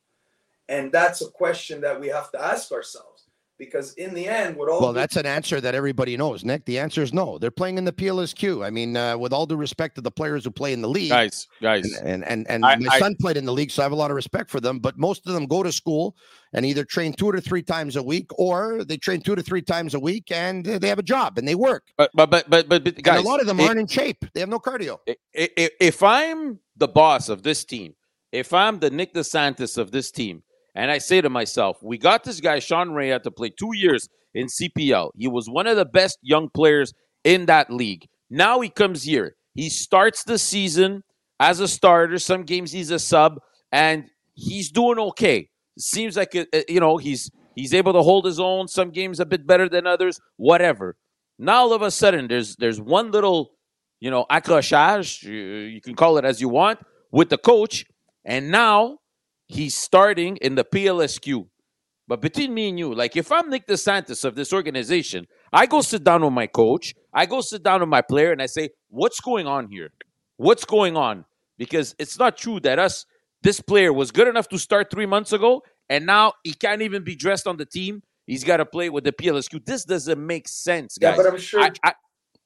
And 0.68 0.90
that's 0.90 1.23
a 1.23 1.30
question 1.30 1.80
that 1.83 2.00
we 2.00 2.09
have 2.09 2.30
to 2.33 2.42
ask 2.42 2.73
ourselves 2.73 3.15
because, 3.58 3.94
in 3.94 4.14
the 4.14 4.26
end, 4.28 4.56
with 4.56 4.68
all 4.68 4.80
Well, 4.80 4.92
due- 4.92 4.98
that's 4.98 5.16
an 5.16 5.26
answer 5.26 5.60
that 5.60 5.75
everybody 5.75 6.16
knows, 6.16 6.44
Nick. 6.44 6.64
The 6.64 6.78
answer 6.78 7.02
is 7.02 7.12
no. 7.12 7.38
They're 7.38 7.50
playing 7.50 7.78
in 7.78 7.84
the 7.84 7.92
PLSQ. 7.92 8.64
I 8.64 8.70
mean, 8.70 8.96
uh, 8.96 9.16
with 9.16 9.32
all 9.32 9.46
due 9.46 9.56
respect 9.56 9.94
to 9.96 10.00
the 10.00 10.10
players 10.10 10.44
who 10.44 10.50
play 10.50 10.72
in 10.72 10.82
the 10.82 10.88
league, 10.88 11.10
Guys, 11.10 11.46
guys, 11.62 11.96
and 11.98 12.25
and 12.25 12.46
and 12.50 12.64
I- 12.64 12.76
my 12.76 12.94
I- 12.94 12.98
son 12.98 13.16
played 13.20 13.36
in 13.36 13.44
the 13.44 13.52
league, 13.52 13.70
so 13.70 13.82
I 13.82 13.84
have 13.84 13.92
a 13.92 13.96
lot 13.96 14.10
of 14.10 14.14
respect 14.16 14.50
for 14.50 14.60
them. 14.60 14.78
But 14.78 14.98
most 14.98 15.26
of 15.26 15.32
them 15.34 15.46
go 15.46 15.62
to 15.62 15.72
school 15.72 16.16
and 16.52 16.64
either 16.66 16.84
train 16.84 17.12
two 17.12 17.32
to 17.32 17.40
three 17.40 17.62
times 17.62 17.96
a 17.96 18.02
week, 18.02 18.26
or 18.38 18.84
they 18.84 18.96
train 18.96 19.20
two 19.20 19.34
to 19.34 19.42
three 19.42 19.62
times 19.62 19.94
a 19.94 20.00
week, 20.00 20.30
and 20.30 20.64
they 20.64 20.88
have 20.88 20.98
a 20.98 21.02
job 21.02 21.38
and 21.38 21.46
they 21.48 21.54
work. 21.54 21.84
but 21.96 22.10
but 22.14 22.30
but 22.30 22.48
but, 22.50 22.68
but, 22.68 22.84
but 22.84 23.02
guys, 23.02 23.18
and 23.18 23.26
a 23.26 23.28
lot 23.28 23.40
of 23.40 23.46
them 23.46 23.60
it- 23.60 23.66
aren't 23.68 23.80
in 23.80 23.86
shape. 23.86 24.25
They 24.34 24.40
have 24.40 24.48
no 24.48 24.58
cardio. 24.58 24.98
I- 25.08 25.16
I- 25.58 25.70
if 25.80 26.02
I'm 26.02 26.60
the 26.76 26.88
boss 26.88 27.28
of 27.28 27.42
this 27.42 27.64
team, 27.64 27.94
if 28.33 28.52
I'm 28.52 28.81
the 28.81 28.90
Nick 28.90 29.14
DeSantis 29.14 29.78
of 29.78 29.92
this 29.92 30.11
team, 30.11 30.42
and 30.76 30.90
I 30.90 30.98
say 30.98 31.20
to 31.20 31.28
myself, 31.30 31.78
we 31.82 31.98
got 31.98 32.22
this 32.22 32.40
guy 32.40 32.60
Sean 32.60 32.90
Rea 32.92 33.18
to 33.18 33.30
play 33.32 33.50
two 33.50 33.74
years 33.74 34.08
in 34.34 34.46
CPL. 34.46 35.10
He 35.16 35.26
was 35.26 35.48
one 35.48 35.66
of 35.66 35.76
the 35.76 35.84
best 35.86 36.18
young 36.22 36.48
players 36.54 36.92
in 37.24 37.46
that 37.46 37.70
league. 37.72 38.06
Now 38.30 38.60
he 38.60 38.68
comes 38.68 39.02
here. 39.02 39.34
He 39.54 39.68
starts 39.70 40.22
the 40.22 40.38
season 40.38 41.02
as 41.40 41.58
a 41.60 41.66
starter. 41.66 42.18
Some 42.18 42.44
games 42.44 42.70
he's 42.70 42.90
a 42.92 42.98
sub, 43.00 43.40
and 43.72 44.04
he's 44.34 44.70
doing 44.70 44.98
okay. 44.98 45.48
Seems 45.78 46.16
like 46.16 46.34
it, 46.34 46.48
it- 46.52 46.70
you 46.70 46.78
know 46.80 46.98
he's 46.98 47.30
he's 47.56 47.74
able 47.74 47.92
to 47.94 48.02
hold 48.02 48.24
his 48.26 48.38
own. 48.38 48.68
Some 48.68 48.90
games 48.90 49.18
a 49.18 49.26
bit 49.26 49.46
better 49.46 49.68
than 49.68 49.86
others. 49.86 50.20
Whatever. 50.36 50.96
Now 51.38 51.62
all 51.62 51.72
of 51.72 51.82
a 51.82 51.90
sudden, 51.90 52.28
there's 52.28 52.56
there's 52.56 52.80
one 52.80 53.10
little 53.10 53.50
you 53.98 54.10
know, 54.10 54.26
accrochage, 54.30 55.22
you, 55.22 55.32
you 55.32 55.80
can 55.80 55.94
call 55.94 56.18
it 56.18 56.24
as 56.26 56.38
you 56.38 56.50
want, 56.50 56.78
with 57.12 57.30
the 57.30 57.38
coach. 57.38 57.86
And 58.26 58.50
now 58.50 58.98
he's 59.46 59.76
starting 59.76 60.37
in 60.38 60.54
the 60.54 60.64
PLSQ. 60.64 61.46
But 62.09 62.20
between 62.20 62.54
me 62.54 62.68
and 62.68 62.78
you, 62.78 62.94
like 62.94 63.16
if 63.16 63.32
I'm 63.32 63.50
Nick 63.50 63.66
DeSantis 63.66 64.24
of 64.24 64.37
this 64.37 64.52
organization, 64.52 65.26
I 65.52 65.66
go 65.66 65.80
sit 65.80 66.04
down 66.04 66.24
with 66.24 66.32
my 66.32 66.46
coach, 66.46 66.94
I 67.12 67.26
go 67.26 67.40
sit 67.40 67.62
down 67.62 67.80
with 67.80 67.88
my 67.88 68.02
player, 68.02 68.30
and 68.30 68.40
I 68.40 68.46
say, 68.46 68.70
what's 68.88 69.20
going 69.20 69.46
on 69.46 69.68
here? 69.68 69.90
What's 70.37 70.64
going 70.64 70.96
on? 70.96 71.24
Because 71.59 71.94
it's 71.98 72.18
not 72.18 72.37
true 72.37 72.61
that 72.61 72.78
us, 72.78 73.06
this 73.42 73.61
player 73.61 73.92
was 73.92 74.12
good 74.12 74.28
enough 74.28 74.48
to 74.50 74.59
start 74.59 74.90
three 74.90 75.06
months 75.06 75.32
ago, 75.32 75.62
and 75.88 76.06
now 76.06 76.35
he 76.44 76.52
can't 76.52 76.82
even 76.82 77.02
be 77.02 77.16
dressed 77.16 77.46
on 77.46 77.56
the 77.56 77.64
team. 77.64 78.02
He's 78.26 78.44
got 78.44 78.59
to 78.59 78.66
play 78.66 78.88
with 78.90 79.04
the 79.04 79.12
PLSQ. 79.12 79.64
This 79.64 79.85
doesn't 79.85 80.24
make 80.24 80.48
sense, 80.48 80.98
guys. 80.98 81.16
Yeah, 81.16 81.22
but 81.22 81.32
I'm 81.32 81.38
sure 81.38 81.61
I, 81.62 81.70
I, 81.82 81.94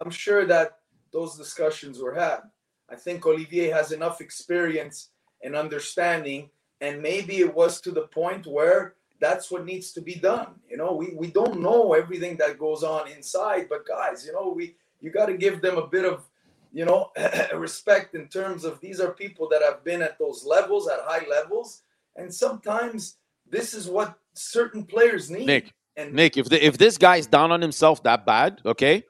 I'm 0.01 0.11
sure 0.11 0.47
that 0.47 0.79
those 1.13 1.37
discussions 1.37 1.99
were 1.99 2.15
had. 2.15 2.41
I 2.89 2.97
think 2.97 3.27
Olivier 3.27 3.71
has 3.71 3.93
enough 3.93 4.21
experience 4.21 5.11
and 5.43 5.55
understanding, 5.55 6.51
and 6.81 7.03
maybe 7.03 7.39
it 7.39 7.55
was 7.55 7.81
to 7.83 7.91
the 7.91 8.03
point 8.03 8.47
where 8.47 8.95
that's 9.21 9.51
what 9.51 9.67
needs 9.67 9.93
to 9.93 10.01
be 10.01 10.15
done. 10.15 10.49
You 10.69 10.79
know, 10.79 10.95
we, 10.95 11.13
we 11.15 11.29
don't 11.29 11.61
know 11.61 11.93
everything 11.93 12.37
that 12.39 12.59
goes 12.59 12.83
on 12.83 13.09
inside, 13.09 13.69
but 13.69 13.87
guys, 13.87 14.25
you 14.27 14.33
know, 14.33 14.53
we 14.55 14.75
you 15.01 15.11
got 15.11 15.27
to 15.27 15.37
give 15.37 15.63
them 15.63 15.79
a 15.79 15.87
bit 15.87 16.05
of, 16.05 16.25
you 16.73 16.85
know, 16.85 17.11
respect 17.55 18.15
in 18.15 18.29
terms 18.29 18.65
of 18.65 18.81
these 18.81 19.01
are 19.01 19.13
people 19.13 19.49
that 19.51 19.63
have 19.63 19.85
been 19.85 20.03
at 20.03 20.19
those 20.19 20.45
levels, 20.45 20.89
at 20.89 21.01
high 21.05 21.27
levels, 21.29 21.83
and 22.17 22.33
sometimes 22.33 23.17
this 23.49 23.75
is 23.75 23.89
what 23.89 24.19
certain 24.35 24.85
players 24.85 25.31
need. 25.31 25.47
Nick, 25.47 25.73
and 25.97 26.13
Nick, 26.15 26.37
if 26.37 26.49
the, 26.49 26.65
if 26.65 26.79
this 26.79 26.97
guy's 26.97 27.27
down 27.27 27.53
on 27.53 27.61
himself 27.61 28.03
that 28.05 28.25
bad, 28.25 28.61
okay, 28.65 29.05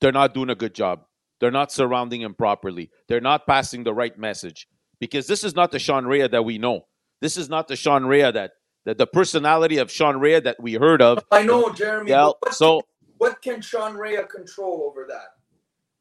they're 0.00 0.12
not 0.12 0.34
doing 0.34 0.50
a 0.50 0.54
good 0.54 0.74
job. 0.74 1.04
They're 1.40 1.50
not 1.50 1.72
surrounding 1.72 2.22
him 2.22 2.34
properly. 2.34 2.90
They're 3.08 3.20
not 3.20 3.46
passing 3.46 3.84
the 3.84 3.94
right 3.94 4.16
message 4.18 4.68
because 4.98 5.26
this 5.26 5.44
is 5.44 5.54
not 5.54 5.72
the 5.72 5.78
Sean 5.78 6.06
Rea 6.06 6.28
that 6.28 6.44
we 6.44 6.58
know. 6.58 6.86
This 7.24 7.38
is 7.38 7.48
not 7.48 7.68
the 7.68 7.74
Sean 7.74 8.04
Rea 8.04 8.30
that 8.32 8.52
that 8.84 8.98
the 8.98 9.06
personality 9.06 9.78
of 9.78 9.90
Sean 9.90 10.20
Rea 10.20 10.40
that 10.40 10.62
we 10.62 10.74
heard 10.74 11.00
of. 11.00 11.24
I 11.30 11.42
know, 11.42 11.72
Jeremy. 11.72 12.10
Yeah, 12.10 12.32
what 12.40 12.52
so 12.54 12.82
what 13.16 13.40
can 13.40 13.62
Sean 13.62 13.94
Rea 13.96 14.24
control 14.30 14.84
over 14.86 15.06
that? 15.08 15.28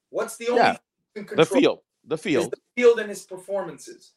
What's 0.10 0.36
the 0.36 0.50
only 0.50 0.58
Yeah, 0.58 0.72
thing 0.74 0.80
he 1.16 1.24
can 1.24 1.38
the 1.38 1.46
field, 1.46 1.80
the 2.06 2.18
is 2.18 2.22
field, 2.24 2.52
the 2.52 2.58
field 2.76 3.00
and 3.00 3.08
his 3.08 3.24
performances. 3.24 4.12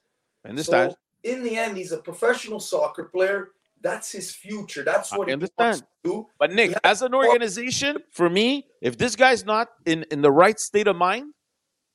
understand? 0.45 0.91
So 0.93 0.99
in 1.23 1.45
the 1.45 1.57
end, 1.57 1.77
he's 1.77 1.93
a 1.93 1.99
professional 1.99 2.59
soccer 2.59 3.05
player. 3.05 3.51
That's 3.83 4.11
his 4.11 4.35
future. 4.35 4.83
That's 4.83 5.13
I 5.13 5.17
what 5.19 5.29
he 5.29 5.35
understand. 5.35 5.69
wants 5.75 5.81
to 5.83 5.87
do. 6.11 6.27
But 6.41 6.51
Nick, 6.51 6.73
Yeah. 6.73 6.79
as 6.83 7.03
an 7.03 7.15
organization, 7.15 7.99
for 8.11 8.29
me, 8.29 8.67
if 8.83 8.99
this 8.99 9.15
guy's 9.15 9.45
not 9.45 9.69
in 9.85 10.05
in 10.11 10.23
the 10.23 10.33
right 10.33 10.59
state 10.59 10.89
of 10.89 10.97
mind, 10.97 11.35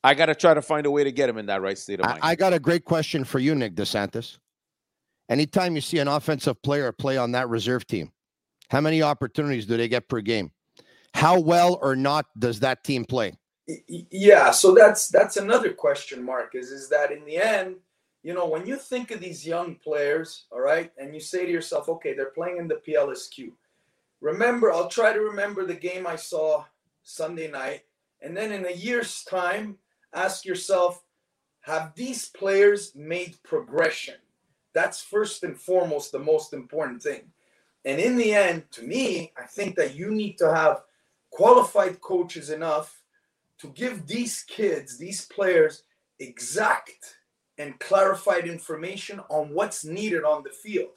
I 0.06 0.14
got 0.14 0.28
to 0.28 0.36
try 0.36 0.54
to 0.54 0.62
find 0.62 0.86
a 0.86 0.92
way 0.92 1.04
to 1.04 1.12
get 1.12 1.28
him 1.28 1.38
in 1.38 1.48
that 1.48 1.62
right 1.62 1.78
state 1.78 2.00
of 2.00 2.06
I, 2.06 2.10
mind. 2.12 2.22
I 2.24 2.36
got 2.36 2.54
a 2.54 2.60
great 2.60 2.86
question 2.86 3.26
for 3.26 3.40
you, 3.40 3.56
Nick 3.56 3.76
DeSantis. 3.76 4.38
Anytime 5.32 5.76
you 5.76 5.82
see 5.82 6.00
an 6.00 6.10
offensive 6.10 6.62
player 6.62 6.92
play 6.92 7.16
on 7.16 7.32
that 7.32 7.48
reserve 7.48 7.88
team, 7.88 8.12
how 8.70 8.82
many 8.82 9.02
opportunities 9.02 9.66
do 9.66 9.78
they 9.78 9.88
get 9.88 10.10
per 10.10 10.20
game? 10.20 10.52
How 11.14 11.40
well 11.40 11.80
or 11.82 11.96
not 11.96 12.26
does 12.38 12.60
that 12.60 12.84
team 12.84 13.06
play? 13.06 13.38
Yeah, 13.88 14.52
so 14.52 14.74
that's 14.76 15.08
that's 15.08 15.38
another 15.38 15.72
question 15.72 16.22
mark. 16.22 16.54
Is 16.54 16.70
is 16.70 16.90
that 16.90 17.14
in 17.14 17.24
the 17.24 17.38
end, 17.38 17.78
you 18.24 18.34
know, 18.34 18.46
when 18.46 18.68
you 18.68 18.76
think 18.76 19.12
of 19.12 19.22
these 19.22 19.48
young 19.48 19.76
players, 19.76 20.48
all 20.52 20.60
right, 20.60 20.92
and 20.98 21.14
you 21.14 21.22
say 21.22 21.46
to 21.46 21.52
yourself, 21.52 21.88
okay, 21.88 22.14
they're 22.14 22.32
playing 22.32 22.58
in 22.58 22.68
the 22.68 22.82
PLSQ. 22.86 23.54
Remember, 24.20 24.74
I'll 24.74 24.90
try 24.90 25.14
to 25.14 25.22
remember 25.22 25.66
the 25.66 25.74
game 25.74 26.06
I 26.06 26.18
saw 26.18 26.66
Sunday 27.04 27.50
night, 27.50 27.84
and 28.22 28.36
then 28.36 28.52
in 28.52 28.66
a 28.66 28.72
year's 28.72 29.24
time, 29.24 29.78
ask 30.14 30.44
yourself, 30.44 31.02
have 31.62 31.96
these 31.96 32.28
players 32.28 32.92
made 32.96 33.42
progression? 33.44 34.16
That's 34.74 35.02
first 35.02 35.44
and 35.44 35.60
foremost 35.60 36.12
the 36.12 36.20
most 36.20 36.54
important 36.54 37.02
thing. 37.04 37.32
And 37.84 38.00
in 38.00 38.16
the 38.16 38.34
end, 38.34 38.64
to 38.72 38.84
me, 38.84 39.32
I 39.38 39.44
think 39.44 39.76
that 39.76 39.96
you 39.96 40.12
need 40.12 40.38
to 40.38 40.54
have 40.54 40.84
qualified 41.32 42.00
coaches 42.02 42.50
enough 42.50 43.02
to 43.60 43.68
give 43.68 44.08
these 44.08 44.44
kids, 44.44 44.98
these 44.98 45.26
players, 45.26 45.84
exact 46.20 47.18
and 47.58 47.80
clarified 47.80 48.48
information 48.48 49.20
on 49.30 49.54
what's 49.54 49.86
needed 49.86 50.24
on 50.24 50.44
the 50.44 50.50
field. 50.50 50.90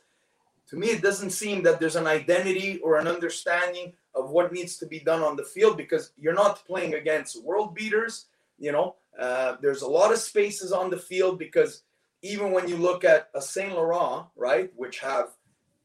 To 0.69 0.77
me, 0.77 0.89
it 0.89 1.03
doesn't 1.03 1.31
seem 1.31 1.63
that 1.63 1.79
there's 1.79 1.97
an 1.97 2.07
identity 2.07 2.79
or 2.79 2.99
an 2.99 3.07
understanding 3.07 3.93
of 4.15 4.31
what 4.31 4.53
needs 4.53 4.77
to 4.79 4.87
be 4.87 4.99
done 4.99 5.23
on 5.23 5.37
the 5.37 5.45
field 5.45 5.77
because 5.77 6.13
you're 6.17 6.35
not 6.35 6.65
playing 6.67 6.95
against 6.95 7.43
world 7.43 7.75
beaters. 7.75 8.27
You 8.59 8.73
know, 8.73 8.97
uh, 9.19 9.57
there's 9.61 9.83
a 9.83 9.89
lot 9.89 10.13
of 10.13 10.19
spaces 10.19 10.73
on 10.73 10.89
the 10.89 10.97
field 10.97 11.39
because 11.39 11.83
even 12.25 12.53
when 12.53 12.67
you 12.67 12.77
look 12.77 13.05
at 13.05 13.29
a 13.35 13.43
Saint 13.43 13.75
Laurent, 13.75 14.27
right, 14.35 14.71
which 14.75 14.99
have 15.01 15.29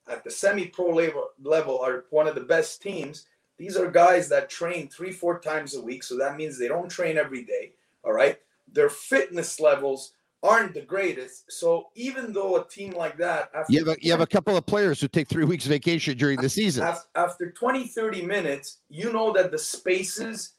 at 0.08 0.24
the 0.24 0.32
semi-pro 0.32 0.88
level, 0.88 1.28
level 1.44 1.80
are 1.80 2.06
one 2.12 2.28
of 2.28 2.34
the 2.34 2.42
best 2.42 2.82
teams. 2.82 3.26
These 3.58 3.76
are 3.76 3.92
guys 3.92 4.30
that 4.30 4.50
train 4.50 4.88
three, 4.88 5.12
four 5.12 5.40
times 5.40 5.76
a 5.76 5.82
week, 5.82 6.02
so 6.02 6.18
that 6.18 6.38
means 6.38 6.58
they 6.58 6.70
don't 6.70 6.90
train 6.90 7.18
every 7.18 7.44
day. 7.44 7.74
All 8.06 8.14
right, 8.14 8.40
their 8.72 8.90
fitness 8.90 9.60
levels 9.60 10.14
aren't 10.42 10.74
the 10.74 10.82
greatest. 10.82 11.52
So 11.52 11.90
even 11.96 12.32
though 12.32 12.56
a 12.56 12.66
team 12.70 12.94
like 12.94 13.18
that, 13.18 13.52
after 13.54 13.74
you 13.74 13.80
have 13.80 13.98
a, 13.98 13.98
you 14.02 14.12
have 14.12 14.22
a 14.22 14.28
couple 14.28 14.56
of 14.56 14.66
players 14.66 15.02
who 15.02 15.10
take 15.10 15.28
three 15.28 15.44
weeks 15.44 15.66
vacation 15.66 16.18
during 16.18 16.40
the 16.40 16.48
season. 16.48 16.88
After 17.16 17.52
20, 17.52 17.88
30 17.88 18.22
minutes, 18.22 18.78
you 18.88 19.12
know 19.12 19.34
that 19.34 19.52
the 19.52 19.58
spaces 19.58 20.54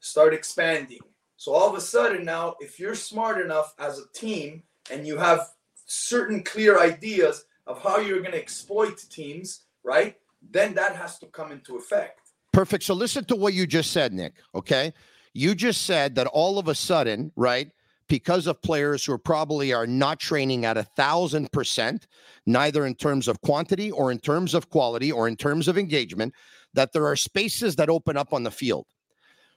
start 0.00 0.34
expanding. 0.34 0.98
So 1.36 1.54
all 1.54 1.68
of 1.68 1.76
a 1.76 1.80
sudden 1.80 2.24
now, 2.24 2.56
if 2.58 2.80
you're 2.80 2.96
smart 2.96 3.40
enough 3.40 3.72
as 3.78 4.00
a 4.00 4.12
team 4.12 4.64
and 4.90 5.06
you 5.06 5.16
have 5.16 5.48
certain 5.86 6.42
clear 6.42 6.80
ideas 6.80 7.44
of 7.66 7.82
how 7.82 7.98
you're 7.98 8.20
going 8.20 8.32
to 8.32 8.38
exploit 8.38 8.98
teams, 9.10 9.62
right? 9.82 10.16
Then 10.50 10.74
that 10.74 10.96
has 10.96 11.18
to 11.20 11.26
come 11.26 11.52
into 11.52 11.76
effect. 11.76 12.20
Perfect. 12.52 12.84
So 12.84 12.94
listen 12.94 13.24
to 13.26 13.36
what 13.36 13.54
you 13.54 13.66
just 13.66 13.92
said, 13.92 14.12
Nick. 14.12 14.34
Okay. 14.54 14.92
You 15.34 15.54
just 15.54 15.82
said 15.82 16.14
that 16.16 16.26
all 16.26 16.58
of 16.58 16.68
a 16.68 16.74
sudden, 16.74 17.30
right? 17.36 17.70
because 18.10 18.48
of 18.48 18.60
players 18.60 19.04
who 19.04 19.12
are 19.12 19.18
probably 19.18 19.72
are 19.72 19.86
not 19.86 20.18
training 20.18 20.66
at 20.66 20.76
a 20.76 20.82
thousand 20.82 21.50
percent, 21.52 22.08
neither 22.44 22.84
in 22.84 22.94
terms 22.96 23.28
of 23.28 23.40
quantity 23.40 23.90
or 23.92 24.10
in 24.10 24.18
terms 24.18 24.52
of 24.52 24.68
quality 24.68 25.12
or 25.12 25.28
in 25.28 25.36
terms 25.36 25.68
of 25.68 25.78
engagement, 25.78 26.34
that 26.74 26.92
there 26.92 27.06
are 27.06 27.14
spaces 27.14 27.76
that 27.76 27.88
open 27.88 28.16
up 28.16 28.34
on 28.34 28.42
the 28.42 28.50
field. 28.50 28.84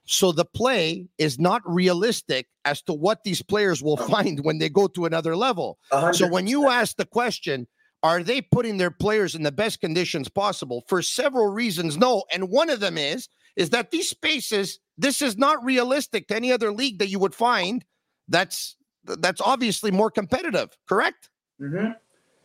So 0.06 0.32
the 0.32 0.44
play 0.44 1.06
is 1.18 1.38
not 1.38 1.62
realistic 1.64 2.46
as 2.64 2.82
to 2.82 2.92
what 2.92 3.24
these 3.24 3.42
players 3.42 3.82
will 3.82 3.96
find 3.96 4.44
when 4.44 4.58
they 4.58 4.68
go 4.68 4.86
to 4.88 5.06
another 5.06 5.36
level. 5.36 5.78
100%. 5.92 6.14
So 6.14 6.28
when 6.28 6.46
you 6.46 6.68
ask 6.68 6.96
the 6.96 7.06
question, 7.06 7.66
are 8.02 8.22
they 8.22 8.42
putting 8.42 8.76
their 8.76 8.90
players 8.90 9.34
in 9.34 9.42
the 9.42 9.52
best 9.52 9.80
conditions 9.80 10.28
possible? 10.28 10.84
For 10.88 11.00
several 11.00 11.46
reasons, 11.50 11.96
no. 11.96 12.24
And 12.30 12.50
one 12.50 12.68
of 12.68 12.80
them 12.80 12.98
is 12.98 13.28
is 13.56 13.70
that 13.70 13.90
these 13.90 14.10
spaces, 14.10 14.80
this 14.98 15.22
is 15.22 15.38
not 15.38 15.64
realistic 15.64 16.26
to 16.28 16.36
any 16.36 16.52
other 16.52 16.72
league 16.72 16.98
that 16.98 17.08
you 17.08 17.18
would 17.18 17.34
find 17.34 17.84
that's 18.28 18.76
that's 19.04 19.40
obviously 19.40 19.90
more 19.90 20.10
competitive, 20.10 20.76
correct? 20.88 21.30
Mm-hmm. 21.60 21.92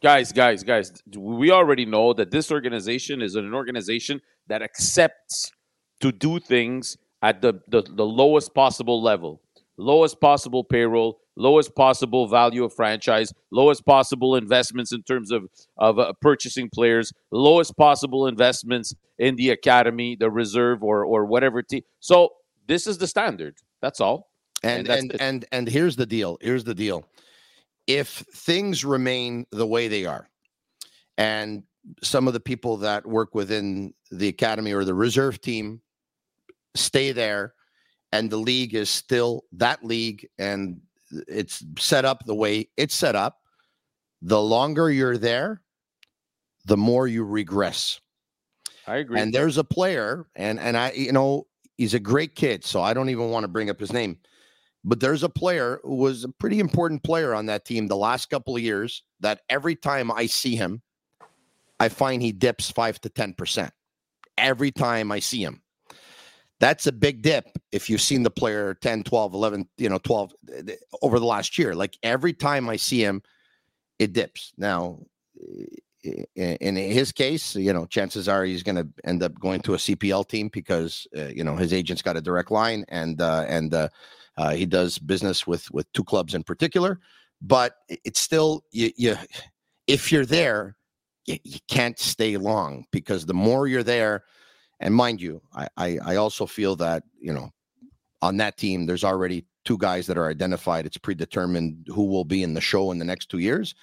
Guys, 0.01 0.31
guys, 0.31 0.63
guys, 0.63 0.93
we 1.17 1.51
already 1.51 1.85
know 1.85 2.13
that 2.13 2.31
this 2.31 2.51
organization 2.51 3.21
is 3.21 3.35
an 3.35 3.53
organization 3.53 4.21
that 4.47 4.61
accepts 4.61 5.51
to 5.99 6.11
do 6.11 6.39
things 6.39 6.97
at 7.21 7.41
the, 7.41 7.61
the, 7.67 7.81
the 7.81 8.05
lowest 8.05 8.53
possible 8.53 9.01
level, 9.01 9.41
lowest 9.77 10.19
possible 10.21 10.63
payroll, 10.63 11.19
lowest 11.35 11.75
possible 11.75 12.27
value 12.27 12.63
of 12.63 12.73
franchise, 12.73 13.33
lowest 13.51 13.85
possible 13.85 14.35
investments 14.35 14.91
in 14.91 15.03
terms 15.03 15.31
of, 15.31 15.49
of 15.77 15.99
uh, 15.99 16.13
purchasing 16.21 16.69
players, 16.69 17.13
lowest 17.31 17.75
possible 17.77 18.27
investments 18.27 18.93
in 19.17 19.35
the 19.35 19.49
academy, 19.49 20.15
the 20.15 20.29
reserve, 20.29 20.83
or, 20.83 21.03
or 21.05 21.25
whatever. 21.25 21.61
team. 21.61 21.81
so 21.99 22.29
this 22.67 22.87
is 22.87 22.97
the 22.97 23.07
standard. 23.07 23.55
That's 23.81 23.99
all. 23.99 24.29
And 24.61 24.87
and 24.89 25.11
and, 25.11 25.21
and 25.21 25.45
and 25.53 25.67
here's 25.67 25.95
the 25.95 26.05
deal. 26.05 26.37
Here's 26.41 26.65
the 26.65 26.75
deal. 26.75 27.05
If 27.87 28.25
things 28.35 28.83
remain 28.83 29.45
the 29.51 29.65
way 29.65 29.87
they 29.87 30.05
are, 30.05 30.29
and 31.17 31.63
some 32.03 32.27
of 32.27 32.33
the 32.33 32.39
people 32.39 32.77
that 32.77 33.05
work 33.05 33.33
within 33.33 33.93
the 34.11 34.27
academy 34.27 34.73
or 34.73 34.83
the 34.83 34.93
reserve 34.93 35.39
team 35.41 35.81
stay 36.75 37.11
there, 37.11 37.53
and 38.11 38.29
the 38.29 38.37
league 38.37 38.75
is 38.75 38.89
still 38.89 39.45
that 39.53 39.83
league, 39.83 40.27
and 40.37 40.81
it's 41.27 41.63
set 41.77 42.05
up 42.05 42.25
the 42.25 42.35
way 42.35 42.69
it's 42.77 42.95
set 42.95 43.15
up, 43.15 43.39
the 44.21 44.41
longer 44.41 44.89
you're 44.89 45.17
there, 45.17 45.61
the 46.65 46.77
more 46.77 47.07
you 47.07 47.23
regress. 47.23 47.99
I 48.87 48.97
agree. 48.97 49.19
And 49.19 49.33
there's 49.33 49.57
a 49.57 49.63
player, 49.63 50.27
and 50.35 50.59
and 50.59 50.75
I, 50.75 50.91
you 50.91 51.11
know, 51.11 51.47
he's 51.77 51.93
a 51.93 51.99
great 51.99 52.35
kid, 52.35 52.65
so 52.65 52.81
I 52.81 52.93
don't 52.93 53.09
even 53.09 53.29
want 53.29 53.43
to 53.43 53.47
bring 53.47 53.69
up 53.69 53.79
his 53.79 53.93
name. 53.93 54.17
But 54.83 54.99
there's 54.99 55.23
a 55.23 55.29
player 55.29 55.79
who 55.83 55.95
was 55.95 56.23
a 56.23 56.29
pretty 56.29 56.59
important 56.59 57.03
player 57.03 57.35
on 57.35 57.47
that 57.47 57.65
team 57.65 57.87
the 57.87 57.97
last 57.97 58.29
couple 58.29 58.55
of 58.55 58.61
years 58.61 59.03
that 59.19 59.41
every 59.49 59.75
time 59.75 60.09
I 60.09 60.25
see 60.25 60.55
him, 60.55 60.81
I 61.79 61.89
find 61.89 62.21
he 62.21 62.31
dips 62.31 62.71
five 62.71 62.99
to 63.01 63.09
10%. 63.09 63.71
Every 64.37 64.71
time 64.71 65.11
I 65.11 65.19
see 65.19 65.43
him. 65.43 65.61
That's 66.59 66.87
a 66.87 66.91
big 66.91 67.21
dip 67.21 67.45
if 67.71 67.89
you've 67.89 68.01
seen 68.01 68.23
the 68.23 68.29
player 68.29 68.73
10, 68.73 69.03
12, 69.03 69.33
11, 69.33 69.69
you 69.77 69.89
know, 69.89 69.97
12 69.99 70.33
over 71.01 71.19
the 71.19 71.25
last 71.25 71.57
year. 71.57 71.73
Like 71.73 71.97
every 72.03 72.33
time 72.33 72.69
I 72.69 72.75
see 72.75 73.01
him, 73.01 73.21
it 73.97 74.13
dips. 74.13 74.53
Now, 74.57 74.99
in 76.03 76.75
his 76.75 77.11
case, 77.11 77.55
you 77.55 77.73
know, 77.73 77.85
chances 77.85 78.27
are 78.27 78.43
he's 78.43 78.63
going 78.63 78.75
to 78.75 78.87
end 79.03 79.21
up 79.23 79.37
going 79.39 79.61
to 79.61 79.73
a 79.73 79.77
CPL 79.77 80.27
team 80.27 80.49
because 80.51 81.07
uh, 81.17 81.27
you 81.27 81.43
know 81.43 81.55
his 81.55 81.73
agent's 81.73 82.01
got 82.01 82.17
a 82.17 82.21
direct 82.21 82.51
line, 82.51 82.85
and 82.87 83.21
uh, 83.21 83.45
and 83.47 83.73
uh, 83.73 83.89
uh, 84.37 84.51
he 84.51 84.65
does 84.65 84.97
business 84.97 85.45
with 85.45 85.69
with 85.71 85.91
two 85.93 86.03
clubs 86.03 86.33
in 86.33 86.43
particular, 86.43 86.99
but 87.41 87.77
it's 87.89 88.19
still 88.19 88.63
you, 88.71 88.91
you 88.95 89.17
if 89.87 90.11
you're 90.11 90.25
there, 90.25 90.77
you, 91.25 91.37
you, 91.43 91.59
can't 91.67 91.99
stay 91.99 92.37
long 92.37 92.85
because 92.91 93.25
the 93.25 93.33
more 93.33 93.67
you're 93.67 93.83
there, 93.83 94.23
and 94.79 94.93
mind 94.93 95.21
you, 95.21 95.41
I, 95.53 95.67
I 95.77 95.97
I 96.05 96.15
also 96.15 96.45
feel 96.45 96.75
that 96.77 97.03
you 97.19 97.33
know 97.33 97.51
on 98.21 98.37
that 98.37 98.57
team 98.57 98.85
there's 98.85 99.03
already 99.03 99.45
two 99.65 99.77
guys 99.77 100.07
that 100.07 100.17
are 100.17 100.29
identified. 100.29 100.85
It's 100.85 100.97
predetermined 100.97 101.87
who 101.87 102.05
will 102.05 102.25
be 102.25 102.43
in 102.43 102.53
the 102.53 102.61
show 102.61 102.91
in 102.91 102.99
the 102.99 103.05
next 103.05 103.29
two 103.29 103.39
years, 103.39 103.75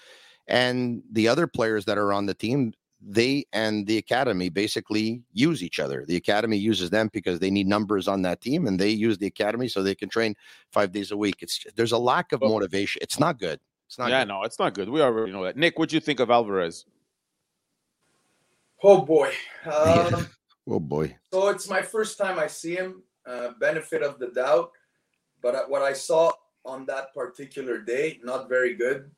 and 0.47 1.03
the 1.11 1.29
other 1.29 1.47
players 1.47 1.85
that 1.87 1.99
are 1.99 2.13
on 2.13 2.27
the 2.27 2.35
team 2.35 2.73
they 3.01 3.45
and 3.53 3.87
the 3.87 3.99
academy 3.99 4.49
basically 4.49 5.23
use 5.33 5.63
each 5.63 5.79
other. 5.79 6.05
The 6.07 6.17
academy 6.17 6.57
uses 6.57 6.91
them 6.91 7.11
because 7.13 7.39
they 7.39 7.51
need 7.51 7.67
numbers 7.67 8.09
on 8.09 8.23
that 8.23 8.41
team, 8.41 8.67
and 8.67 8.79
they 8.79 8.91
use 8.91 9.19
the 9.19 9.27
academy 9.27 9.69
so 9.69 9.83
they 9.83 9.95
can 9.95 10.09
train 10.09 10.35
five 10.73 10.93
days 10.93 11.11
a 11.11 11.17
week. 11.17 11.37
It's 11.41 11.65
there's 11.77 11.93
a 11.93 11.99
lack 11.99 12.33
of 12.33 12.41
motivation. 12.41 13.01
It's 13.03 13.21
not 13.21 13.39
good. 13.39 13.61
It's 13.87 13.99
not. 13.99 14.11
Yeah, 14.11 14.23
good. 14.23 14.29
no, 14.29 14.43
it's 14.43 14.59
not 14.59 14.75
good. 14.75 14.89
We 14.89 15.03
already 15.03 15.33
know 15.33 15.45
that. 15.45 15.57
Nick, 15.57 15.79
what 15.79 15.91
do 15.91 15.97
you 15.97 16.01
think 16.01 16.21
of 16.21 16.31
Alvarez? 16.31 16.85
Oh 18.83 19.03
boy. 19.03 19.33
Um, 19.67 20.29
oh 20.69 20.81
boy. 20.81 21.17
So 21.33 21.49
it's 21.49 21.69
my 21.69 21.83
first 21.83 22.19
time 22.19 22.39
I 22.39 22.47
see 22.47 22.77
him. 22.77 23.03
Uh, 23.27 23.51
benefit 23.59 24.03
of 24.03 24.21
the 24.21 24.29
doubt, 24.29 24.71
but 25.43 25.69
what 25.69 25.83
I 25.83 25.93
saw 25.93 26.31
on 26.65 26.87
that 26.87 27.13
particular 27.13 27.81
day, 27.81 28.21
not 28.23 28.49
very 28.49 28.75
good. 28.75 29.11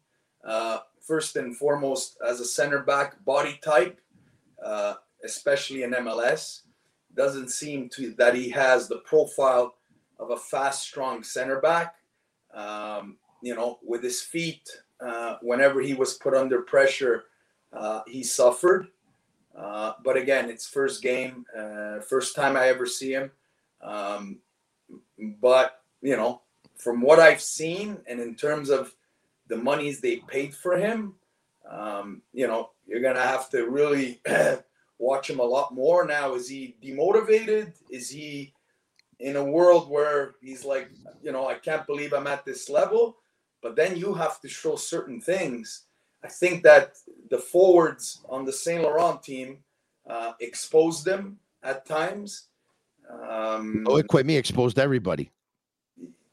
Uh, 0.43 0.79
first 1.09 1.37
and 1.37 1.57
foremost 1.57 2.19
as 2.27 2.41
a 2.41 2.45
center 2.45 2.83
back 2.83 3.23
body 3.25 3.59
type, 3.63 4.01
uh, 4.65 4.95
especially 5.25 5.83
in 5.83 5.93
MLS. 5.93 6.63
Doesn't 7.15 7.51
seem 7.51 7.89
to 7.91 8.13
that 8.19 8.35
he 8.35 8.51
has 8.51 8.87
the 8.87 8.99
profile 8.99 9.75
of 10.19 10.31
a 10.31 10.37
fast, 10.37 10.83
strong 10.83 11.23
center 11.23 11.61
back. 11.61 11.95
Um, 12.55 13.17
you 13.43 13.55
know, 13.55 13.79
with 13.83 14.03
his 14.03 14.21
feet, 14.21 14.69
uh, 15.01 15.37
whenever 15.43 15.81
he 15.81 15.95
was 15.95 16.15
put 16.15 16.35
under 16.35 16.63
pressure, 16.63 17.25
uh, 17.73 18.03
he 18.07 18.23
suffered. 18.23 18.89
Uh, 19.59 19.95
but 20.05 20.17
again, 20.17 20.49
it's 20.49 20.69
first 20.69 21.03
game, 21.03 21.45
uh, 21.57 22.01
first 22.01 22.37
time 22.37 22.57
I 22.57 22.69
ever 22.69 22.87
see 22.87 23.13
him. 23.13 23.31
Um, 23.83 24.39
but 25.41 25.83
you 26.01 26.17
know, 26.17 26.43
from 26.77 27.01
what 27.01 27.19
I've 27.19 27.41
seen, 27.41 27.99
and 28.07 28.21
in 28.21 28.37
terms 28.37 28.71
of 28.71 28.95
the 29.49 29.57
monies 29.57 30.01
they 30.01 30.17
paid 30.17 30.55
for 30.55 30.77
him, 30.77 31.15
um, 31.69 32.23
you 32.33 32.47
know, 32.47 32.71
you're 32.87 33.03
gonna 33.03 33.21
have 33.21 33.51
to 33.51 33.67
really 33.69 34.21
watch 34.99 35.29
him 35.29 35.41
a 35.41 35.45
lot 35.45 35.75
more. 35.75 36.07
Now, 36.07 36.35
is 36.35 36.49
he 36.49 36.77
demotivated? 36.83 37.73
Is 37.91 38.09
he 38.09 38.53
in 39.19 39.37
a 39.37 39.45
world 39.45 39.91
where 39.91 40.37
he's 40.41 40.65
like, 40.65 40.91
you 41.21 41.33
know, 41.33 41.49
I 41.49 41.55
can't 41.55 41.87
believe 41.87 42.13
I'm 42.13 42.29
at 42.29 42.45
this 42.45 42.71
level? 42.71 43.17
But 43.61 43.75
then 43.75 43.97
you 43.97 44.15
have 44.15 44.41
to 44.43 44.49
show 44.49 44.77
certain 44.77 45.21
things. 45.21 45.87
I 46.25 46.29
think 46.29 46.63
that 46.65 46.97
the 47.31 47.39
forwards 47.39 48.21
on 48.29 48.45
the 48.45 48.53
Saint 48.53 48.83
Laurent 48.83 49.23
team 49.23 49.59
uh, 50.09 50.33
exposed 50.41 51.05
them 51.05 51.39
at 51.63 51.87
times. 51.87 52.49
Um, 53.11 53.87
oh, 53.89 54.03
me 54.25 54.37
exposed 54.37 54.79
everybody. 54.79 55.31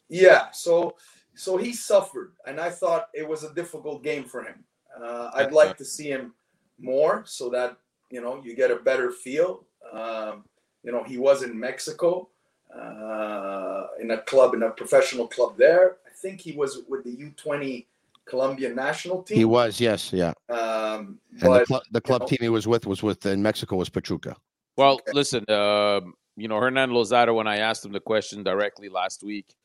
Yeah, 0.09 0.51
so 0.51 0.95
so 1.35 1.57
he 1.57 1.73
suffered, 1.73 2.33
and 2.45 2.59
I 2.59 2.69
thought 2.69 3.09
it 3.13 3.27
was 3.27 3.43
a 3.43 3.53
difficult 3.53 4.03
game 4.03 4.23
for 4.23 4.43
him. 4.43 4.63
Uh, 5.01 5.31
I'd 5.33 5.51
like 5.51 5.77
to 5.77 5.85
see 5.85 6.09
him 6.09 6.33
more 6.79 7.23
so 7.25 7.49
that 7.49 7.77
you 8.09 8.21
know 8.21 8.41
you 8.43 8.55
get 8.55 8.71
a 8.71 8.77
better 8.77 9.11
feel. 9.11 9.65
Um, 9.91 10.45
you 10.83 10.91
know, 10.91 11.03
he 11.03 11.17
was 11.17 11.43
in 11.43 11.59
Mexico 11.59 12.29
uh, 12.73 13.87
in 13.99 14.11
a 14.11 14.19
club, 14.19 14.53
in 14.53 14.63
a 14.63 14.69
professional 14.69 15.27
club 15.27 15.57
there. 15.57 15.97
I 16.05 16.11
think 16.13 16.39
he 16.39 16.53
was 16.53 16.83
with 16.87 17.03
the 17.03 17.15
U20 17.15 17.85
Colombian 18.27 18.75
national 18.75 19.23
team. 19.23 19.37
He 19.37 19.45
was, 19.45 19.79
yes, 19.79 20.11
yeah. 20.13 20.33
Um, 20.49 21.19
and 21.31 21.41
but, 21.41 21.59
the, 21.59 21.65
cl- 21.65 21.83
the 21.91 22.01
club 22.01 22.21
know, 22.21 22.27
team 22.27 22.37
he 22.41 22.49
was 22.49 22.67
with 22.67 22.85
was 22.87 23.03
with 23.03 23.25
in 23.25 23.41
Mexico 23.41 23.75
was 23.75 23.89
Pachuca. 23.89 24.35
Well, 24.77 24.95
Okay. 24.95 25.11
listen, 25.13 25.49
um, 25.49 26.13
you 26.35 26.47
know, 26.47 26.59
Hernan 26.59 26.91
Losada, 26.91 27.33
when 27.33 27.47
I 27.47 27.57
asked 27.57 27.85
him 27.85 27.91
the 27.91 27.99
question 27.99 28.43
directly 28.43 28.89
last 28.89 29.23
week, 29.23 29.55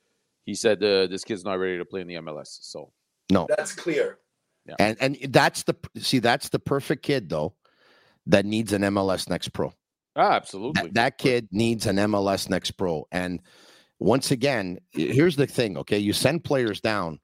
he 0.46 0.54
said 0.54 0.82
uh, 0.82 1.06
this 1.06 1.24
kid's 1.24 1.44
not 1.44 1.54
ready 1.58 1.78
to 1.78 1.84
play 1.84 2.00
in 2.00 2.06
the 2.06 2.14
MLS. 2.14 2.58
So, 2.62 2.92
no, 3.30 3.46
That's 3.48 3.74
clear. 3.74 4.18
And 4.78 4.96
and 5.00 5.16
that's 5.30 5.64
the 5.64 5.74
see 5.96 6.20
that's 6.20 6.48
the 6.50 6.60
perfect 6.60 7.02
kid 7.02 7.28
though 7.28 7.54
that 8.26 8.44
needs 8.46 8.72
an 8.72 8.82
MLS 8.82 9.28
Next 9.28 9.48
Pro. 9.48 9.72
ah, 10.14 10.32
absolutely. 10.34 10.82
That, 10.82 10.94
that 10.94 11.18
kid 11.18 11.48
needs 11.50 11.86
an 11.86 11.96
MLS 11.96 12.48
Next 12.48 12.72
Pro. 12.72 13.04
And 13.10 13.40
once 13.98 14.30
again, 14.30 14.78
here's 14.92 15.34
the 15.34 15.48
thing, 15.48 15.76
okay? 15.78 15.98
You 15.98 16.12
send 16.12 16.44
players 16.44 16.80
down, 16.80 17.18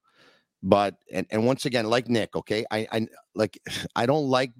but 0.66 0.96
and, 1.12 1.26
and 1.31 1.46
once 1.46 1.64
again, 1.64 1.88
like 1.88 2.09
Nick, 2.09 2.35
okay, 2.35 2.64
I 2.70 2.87
I 2.90 3.07
like 3.35 3.59
I 3.96 4.05
don't 4.05 4.29
like 4.29 4.52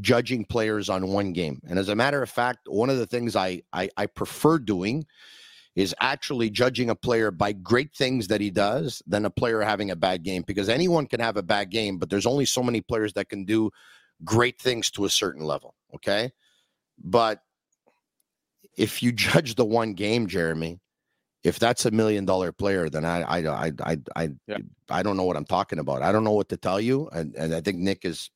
judging 0.00 0.44
players 0.44 0.88
on 0.88 1.08
one 1.08 1.32
game. 1.32 1.60
And 1.68 1.78
as 1.78 1.88
a 1.88 1.94
matter 1.94 2.22
of 2.22 2.30
fact, 2.30 2.60
one 2.66 2.88
of 2.88 2.96
the 2.96 3.06
things 3.06 3.36
I 3.36 3.62
I, 3.72 3.90
I 3.96 4.06
prefer 4.06 4.58
doing 4.58 5.04
is 5.76 5.94
actually 6.00 6.50
judging 6.50 6.90
a 6.90 6.94
player 6.94 7.30
by 7.30 7.52
great 7.52 7.94
things 7.94 8.26
that 8.28 8.40
he 8.40 8.50
does 8.50 9.02
than 9.06 9.26
a 9.26 9.30
player 9.30 9.60
having 9.60 9.90
a 9.90 9.96
bad 9.96 10.22
game 10.22 10.42
because 10.46 10.68
anyone 10.68 11.06
can 11.06 11.20
have 11.20 11.36
a 11.36 11.42
bad 11.42 11.70
game, 11.70 11.98
but 11.98 12.08
there's 12.10 12.26
only 12.26 12.44
so 12.44 12.62
many 12.62 12.80
players 12.80 13.12
that 13.12 13.28
can 13.28 13.44
do 13.44 13.70
great 14.24 14.58
things 14.58 14.90
to 14.90 15.04
a 15.04 15.10
certain 15.10 15.44
level. 15.44 15.74
Okay. 15.94 16.32
But 16.98 17.42
if 18.76 19.02
you 19.02 19.12
judge 19.28 19.56
the 19.56 19.64
one 19.64 19.92
game, 19.92 20.26
Jeremy, 20.26 20.80
if 21.42 21.58
that's 21.58 21.86
a 21.86 21.90
million 21.90 22.24
dollar 22.24 22.52
player, 22.52 22.88
then 22.90 23.04
I 23.04 23.22
I 23.22 23.66
I 23.66 23.72
I 23.82 23.96
I, 24.16 24.28
Yeah. 24.46 24.58
I 24.90 25.02
don't 25.02 25.16
know 25.16 25.24
what 25.24 25.36
I'm 25.36 25.44
talking 25.44 25.78
about. 25.78 26.02
I 26.02 26.12
don't 26.12 26.24
know 26.24 26.32
what 26.32 26.48
to 26.50 26.56
tell 26.56 26.80
you, 26.80 27.08
and, 27.12 27.34
and 27.34 27.54
I 27.54 27.60
think 27.60 27.78
Nick 27.78 28.04
is. 28.04 28.30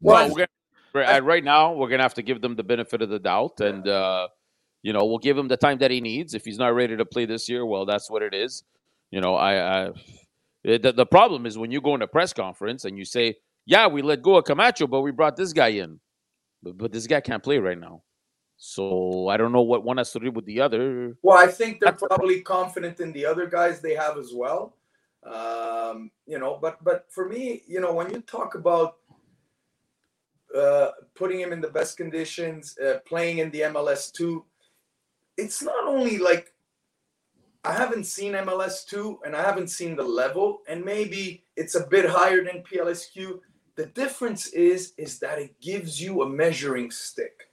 Well, 0.00 0.28
Well, 0.28 0.46
we're 0.94 1.04
gonna, 1.04 1.22
right 1.22 1.44
now, 1.44 1.72
we're 1.74 1.88
gonna 1.88 2.02
have 2.02 2.14
to 2.14 2.22
give 2.22 2.40
them 2.40 2.56
the 2.56 2.64
benefit 2.64 3.02
of 3.02 3.10
the 3.10 3.18
doubt, 3.18 3.60
and 3.60 3.86
uh, 3.86 4.28
you 4.82 4.92
know, 4.92 5.04
we'll 5.04 5.18
give 5.18 5.36
him 5.36 5.48
the 5.48 5.56
time 5.56 5.78
that 5.78 5.90
he 5.90 6.00
needs. 6.00 6.34
If 6.34 6.44
he's 6.44 6.58
not 6.58 6.74
ready 6.74 6.96
to 6.96 7.04
play 7.04 7.26
this 7.26 7.48
year, 7.48 7.64
well, 7.64 7.84
that's 7.84 8.10
what 8.10 8.22
it 8.22 8.34
is. 8.34 8.64
You 9.10 9.20
know, 9.20 9.34
I, 9.34 9.86
I 9.86 9.90
the, 10.64 10.92
the 10.92 11.06
problem 11.06 11.46
is 11.46 11.56
when 11.56 11.70
you 11.70 11.80
go 11.80 11.94
in 11.94 12.02
a 12.02 12.06
press 12.06 12.32
conference 12.32 12.84
and 12.84 12.98
you 12.98 13.04
say, 13.04 13.36
"Yeah, 13.66 13.86
we 13.86 14.02
let 14.02 14.22
go 14.22 14.36
of 14.36 14.44
Camacho, 14.44 14.86
but 14.86 15.02
we 15.02 15.12
brought 15.12 15.36
this 15.36 15.52
guy 15.52 15.68
in," 15.68 16.00
but, 16.62 16.76
but 16.76 16.92
this 16.92 17.06
guy 17.06 17.20
can't 17.20 17.42
play 17.42 17.58
right 17.58 17.78
now. 17.78 18.02
So 18.60 19.28
I 19.28 19.36
don't 19.36 19.52
know 19.52 19.62
what 19.62 19.84
one 19.84 19.98
has 19.98 20.10
to 20.12 20.18
do 20.18 20.32
with 20.32 20.44
the 20.44 20.60
other. 20.60 21.16
Well, 21.22 21.38
I 21.38 21.46
think 21.46 21.78
they're 21.80 21.92
That's 21.92 22.02
probably 22.02 22.40
confident 22.40 22.98
in 22.98 23.12
the 23.12 23.24
other 23.24 23.46
guys 23.46 23.80
they 23.80 23.94
have 23.94 24.18
as 24.18 24.32
well. 24.34 24.74
Um, 25.22 26.10
you 26.26 26.40
know, 26.40 26.58
but 26.60 26.82
but 26.82 27.06
for 27.08 27.28
me, 27.28 27.62
you 27.68 27.80
know, 27.80 27.92
when 27.94 28.10
you 28.10 28.20
talk 28.20 28.56
about 28.56 28.96
uh, 30.56 30.90
putting 31.14 31.38
him 31.40 31.52
in 31.52 31.60
the 31.60 31.68
best 31.68 31.96
conditions, 31.96 32.76
uh, 32.78 32.98
playing 33.06 33.38
in 33.38 33.52
the 33.52 33.60
MLS 33.60 34.10
two, 34.10 34.44
it's 35.36 35.62
not 35.62 35.86
only 35.86 36.18
like 36.18 36.52
I 37.62 37.74
haven't 37.74 38.04
seen 38.04 38.32
MLS 38.32 38.84
two 38.84 39.20
and 39.24 39.36
I 39.36 39.42
haven't 39.42 39.68
seen 39.68 39.94
the 39.94 40.02
level, 40.02 40.62
and 40.66 40.84
maybe 40.84 41.44
it's 41.54 41.76
a 41.76 41.86
bit 41.86 42.10
higher 42.10 42.42
than 42.42 42.64
PLSQ. 42.64 43.38
The 43.76 43.86
difference 43.86 44.48
is 44.48 44.94
is 44.96 45.20
that 45.20 45.38
it 45.38 45.60
gives 45.60 46.02
you 46.02 46.22
a 46.22 46.28
measuring 46.28 46.90
stick. 46.90 47.47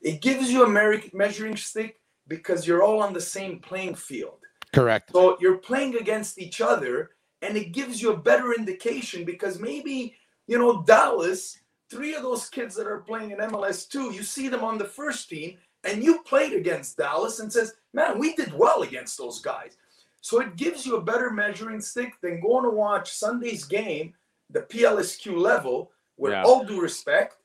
It 0.00 0.20
gives 0.22 0.50
you 0.50 0.64
a 0.64 0.68
measuring 1.12 1.56
stick 1.56 2.00
because 2.28 2.66
you're 2.66 2.82
all 2.82 3.00
on 3.02 3.12
the 3.12 3.20
same 3.20 3.58
playing 3.58 3.94
field. 3.96 4.38
Correct. 4.72 5.10
So 5.12 5.36
you're 5.40 5.58
playing 5.58 5.96
against 5.96 6.38
each 6.38 6.60
other, 6.60 7.10
and 7.42 7.56
it 7.56 7.72
gives 7.72 8.00
you 8.00 8.12
a 8.12 8.16
better 8.16 8.52
indication 8.54 9.24
because 9.24 9.58
maybe, 9.58 10.14
you 10.46 10.58
know, 10.58 10.82
Dallas, 10.82 11.58
three 11.90 12.14
of 12.14 12.22
those 12.22 12.48
kids 12.48 12.74
that 12.76 12.86
are 12.86 13.00
playing 13.00 13.32
in 13.32 13.38
MLS2, 13.38 14.14
you 14.14 14.22
see 14.22 14.48
them 14.48 14.62
on 14.62 14.78
the 14.78 14.84
first 14.84 15.28
team, 15.28 15.58
and 15.84 16.04
you 16.04 16.22
played 16.22 16.52
against 16.52 16.96
Dallas 16.98 17.40
and 17.40 17.52
says, 17.52 17.74
man, 17.92 18.18
we 18.18 18.34
did 18.36 18.52
well 18.52 18.82
against 18.82 19.18
those 19.18 19.40
guys. 19.40 19.76
So 20.20 20.40
it 20.40 20.56
gives 20.56 20.86
you 20.86 20.96
a 20.96 21.02
better 21.02 21.30
measuring 21.30 21.80
stick 21.80 22.12
than 22.22 22.40
going 22.40 22.64
to 22.64 22.70
watch 22.70 23.12
Sunday's 23.12 23.64
game, 23.64 24.14
the 24.50 24.60
PLSQ 24.60 25.36
level, 25.36 25.90
with 26.16 26.32
Yeah. 26.32 26.44
all 26.44 26.64
due 26.64 26.80
respect, 26.80 27.36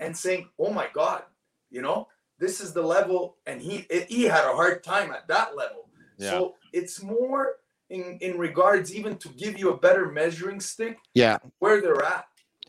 and 0.00 0.14
saying, 0.16 0.48
oh 0.58 0.70
my 0.72 0.88
God, 0.92 1.22
you 1.70 1.82
know, 1.82 2.08
this 2.38 2.60
is 2.60 2.72
the 2.72 2.82
level, 2.82 3.36
and 3.46 3.60
he 3.60 3.86
he 4.08 4.24
had 4.24 4.44
a 4.44 4.54
hard 4.54 4.82
time 4.84 5.10
at 5.12 5.26
that 5.28 5.56
level. 5.56 5.88
Yeah. 6.18 6.30
So 6.30 6.54
it's 6.72 7.02
more 7.02 7.54
in 7.90 8.18
in 8.20 8.38
regards 8.38 8.94
even 8.94 9.16
to 9.18 9.28
give 9.30 9.58
you 9.58 9.70
a 9.70 9.76
better 9.76 10.10
measuring 10.10 10.60
stick 10.60 10.98
Yeah. 11.14 11.38
where 11.58 11.80
they're 11.80 12.02
at. 12.04 12.26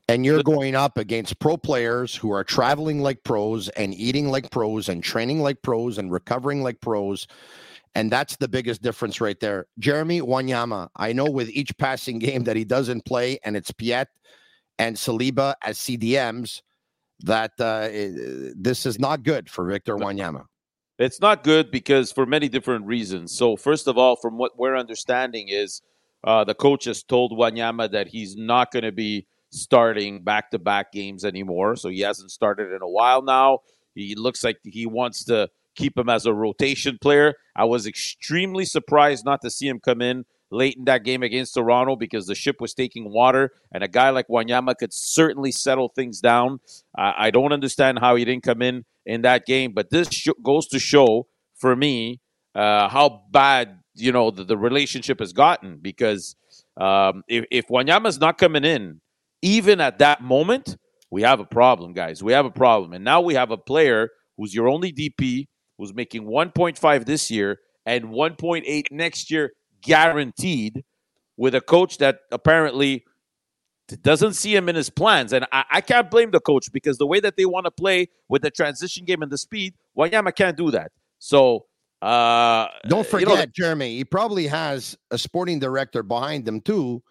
And 0.09 0.25
you're 0.25 0.41
going 0.43 0.73
up 0.73 0.97
against 0.97 1.37
pro 1.39 1.57
players 1.57 2.15
who 2.15 2.31
are 2.31 2.43
traveling 2.43 3.01
like 3.01 3.23
pros 3.23 3.67
and 3.69 3.93
eating 3.93 4.29
like 4.29 4.49
pros 4.51 4.87
and 4.87 5.03
training 5.03 5.41
like 5.41 5.61
pros 5.61 5.97
and 5.97 6.11
recovering 6.11 6.63
like 6.63 6.79
pros. 6.79 7.27
And 7.93 8.09
that's 8.09 8.37
the 8.37 8.47
biggest 8.47 8.81
difference 8.81 9.19
right 9.19 9.37
there. 9.39 9.65
Jeremy 9.79 10.21
Wanyama, 10.21 10.87
I 10.95 11.11
know 11.11 11.25
with 11.25 11.49
each 11.49 11.75
passing 11.77 12.19
game 12.27 12.43
that 12.45 12.55
he 12.55 12.63
doesn't 12.63 13.03
play, 13.05 13.39
and 13.43 13.57
it's 13.57 13.71
Piet 13.71 14.07
and 14.79 14.95
Saliba 14.95 15.55
as 15.63 15.77
CDMs, 15.77 16.61
that 17.21 17.51
uh, 17.59 17.89
i- 17.91 18.51
this 18.55 18.85
is 18.85 18.99
not 18.99 19.23
good 19.23 19.49
for 19.49 19.65
Victor 19.65 19.95
Wanyama. 19.95 20.45
It's 20.99 21.21
not 21.21 21.43
good 21.43 21.69
because 21.69 22.11
for 22.11 22.25
many 22.25 22.49
different 22.49 22.85
reasons. 22.85 23.31
So 23.31 23.55
first 23.55 23.87
of 23.87 23.97
all, 23.97 24.15
from 24.15 24.37
what 24.37 24.57
we're 24.57 24.75
understanding 24.75 25.49
is 25.49 25.81
uh, 26.23 26.43
the 26.43 26.55
coach 26.55 26.85
has 26.85 27.03
told 27.03 27.31
Wanyama 27.31 27.91
that 27.91 28.07
he's 28.07 28.35
not 28.35 28.71
going 28.71 28.83
to 28.83 28.91
be 28.91 29.27
starting 29.51 30.23
back-to-back 30.23 30.91
games 30.91 31.23
anymore. 31.23 31.75
So 31.75 31.89
he 31.89 32.01
hasn't 32.01 32.31
started 32.31 32.73
in 32.73 32.81
a 32.81 32.89
while 32.89 33.21
now. 33.21 33.59
He 33.93 34.15
looks 34.15 34.43
like 34.43 34.57
he 34.63 34.85
wants 34.85 35.23
to 35.25 35.49
keep 35.75 35.97
him 35.97 36.09
as 36.09 36.25
a 36.25 36.33
rotation 36.33 36.97
player. 36.99 37.35
I 37.55 37.65
was 37.65 37.85
extremely 37.85 38.65
surprised 38.65 39.23
not 39.23 39.41
to 39.43 39.49
see 39.51 39.67
him 39.67 39.79
come 39.79 40.01
in 40.01 40.25
late 40.51 40.75
in 40.77 40.85
that 40.85 41.03
game 41.03 41.23
against 41.23 41.53
Toronto 41.53 41.95
because 41.95 42.25
the 42.25 42.35
ship 42.35 42.57
was 42.59 42.73
taking 42.73 43.11
water, 43.11 43.51
and 43.71 43.83
a 43.83 43.87
guy 43.87 44.09
like 44.09 44.27
Wanyama 44.27 44.75
could 44.77 44.93
certainly 44.93 45.51
settle 45.51 45.89
things 45.89 46.19
down. 46.19 46.59
I 46.97 47.27
I 47.27 47.31
don't 47.31 47.53
understand 47.53 47.99
how 47.99 48.15
he 48.15 48.25
didn't 48.25 48.43
come 48.43 48.61
in 48.61 48.85
in 49.05 49.21
that 49.21 49.45
game, 49.45 49.73
but 49.73 49.89
this 49.89 50.09
sh- 50.11 50.27
goes 50.43 50.67
to 50.67 50.79
show 50.79 51.27
for 51.55 51.75
me 51.75 52.19
uh, 52.55 52.87
how 52.89 53.23
bad 53.31 53.79
you 53.95 54.11
know 54.11 54.31
the, 54.31 54.43
the 54.43 54.57
relationship 54.57 55.19
has 55.19 55.33
gotten 55.33 55.79
because 55.81 56.35
um, 56.79 57.23
if, 57.27 57.45
if 57.51 57.67
Wanyama's 57.67 58.19
not 58.19 58.37
coming 58.37 58.63
in, 58.63 59.01
even 59.41 59.81
at 59.81 59.99
that 59.99 60.21
moment, 60.21 60.77
we 61.11 61.21
have 61.23 61.39
a 61.39 61.45
problem, 61.45 61.93
guys. 61.93 62.23
We 62.23 62.33
have 62.33 62.45
a 62.45 62.51
problem, 62.51 62.93
and 62.93 63.03
now 63.03 63.21
we 63.21 63.33
have 63.35 63.51
a 63.51 63.57
player 63.57 64.09
who's 64.37 64.53
your 64.53 64.67
only 64.67 64.91
DP, 64.93 65.47
who's 65.77 65.93
making 65.93 66.25
1.5 66.25 67.05
this 67.05 67.31
year 67.31 67.59
and 67.85 68.05
1.8 68.05 68.83
next 68.91 69.31
year, 69.31 69.51
guaranteed, 69.81 70.83
with 71.37 71.53
a 71.55 71.61
coach 71.61 71.97
that 71.99 72.21
apparently 72.31 73.05
doesn't 74.01 74.33
see 74.33 74.55
him 74.55 74.67
in 74.67 74.75
his 74.75 74.89
plans. 74.89 75.31
And 75.31 75.45
I, 75.51 75.63
I 75.71 75.81
can't 75.81 76.09
blame 76.11 76.31
the 76.31 76.39
coach 76.39 76.71
because 76.71 76.97
the 76.97 77.07
way 77.07 77.19
that 77.19 77.37
they 77.37 77.45
want 77.45 77.65
to 77.65 77.71
play 77.71 78.09
with 78.27 78.41
the 78.41 78.51
transition 78.51 79.05
game 79.05 79.21
and 79.21 79.31
the 79.31 79.37
speed, 79.37 79.75
Wanyama 79.97 80.35
can't 80.35 80.57
do 80.57 80.71
that. 80.71 80.91
So 81.19 81.67
uh, 82.01 82.67
Don't 82.87 82.99
you 82.99 83.09
forget, 83.09 83.27
know, 83.27 83.45
Jeremy, 83.55 83.97
he 83.97 84.03
probably 84.03 84.47
has 84.47 84.97
a 85.11 85.17
sporting 85.17 85.59
director 85.59 86.03
behind 86.03 86.47
him 86.47 86.59
too, 86.59 87.01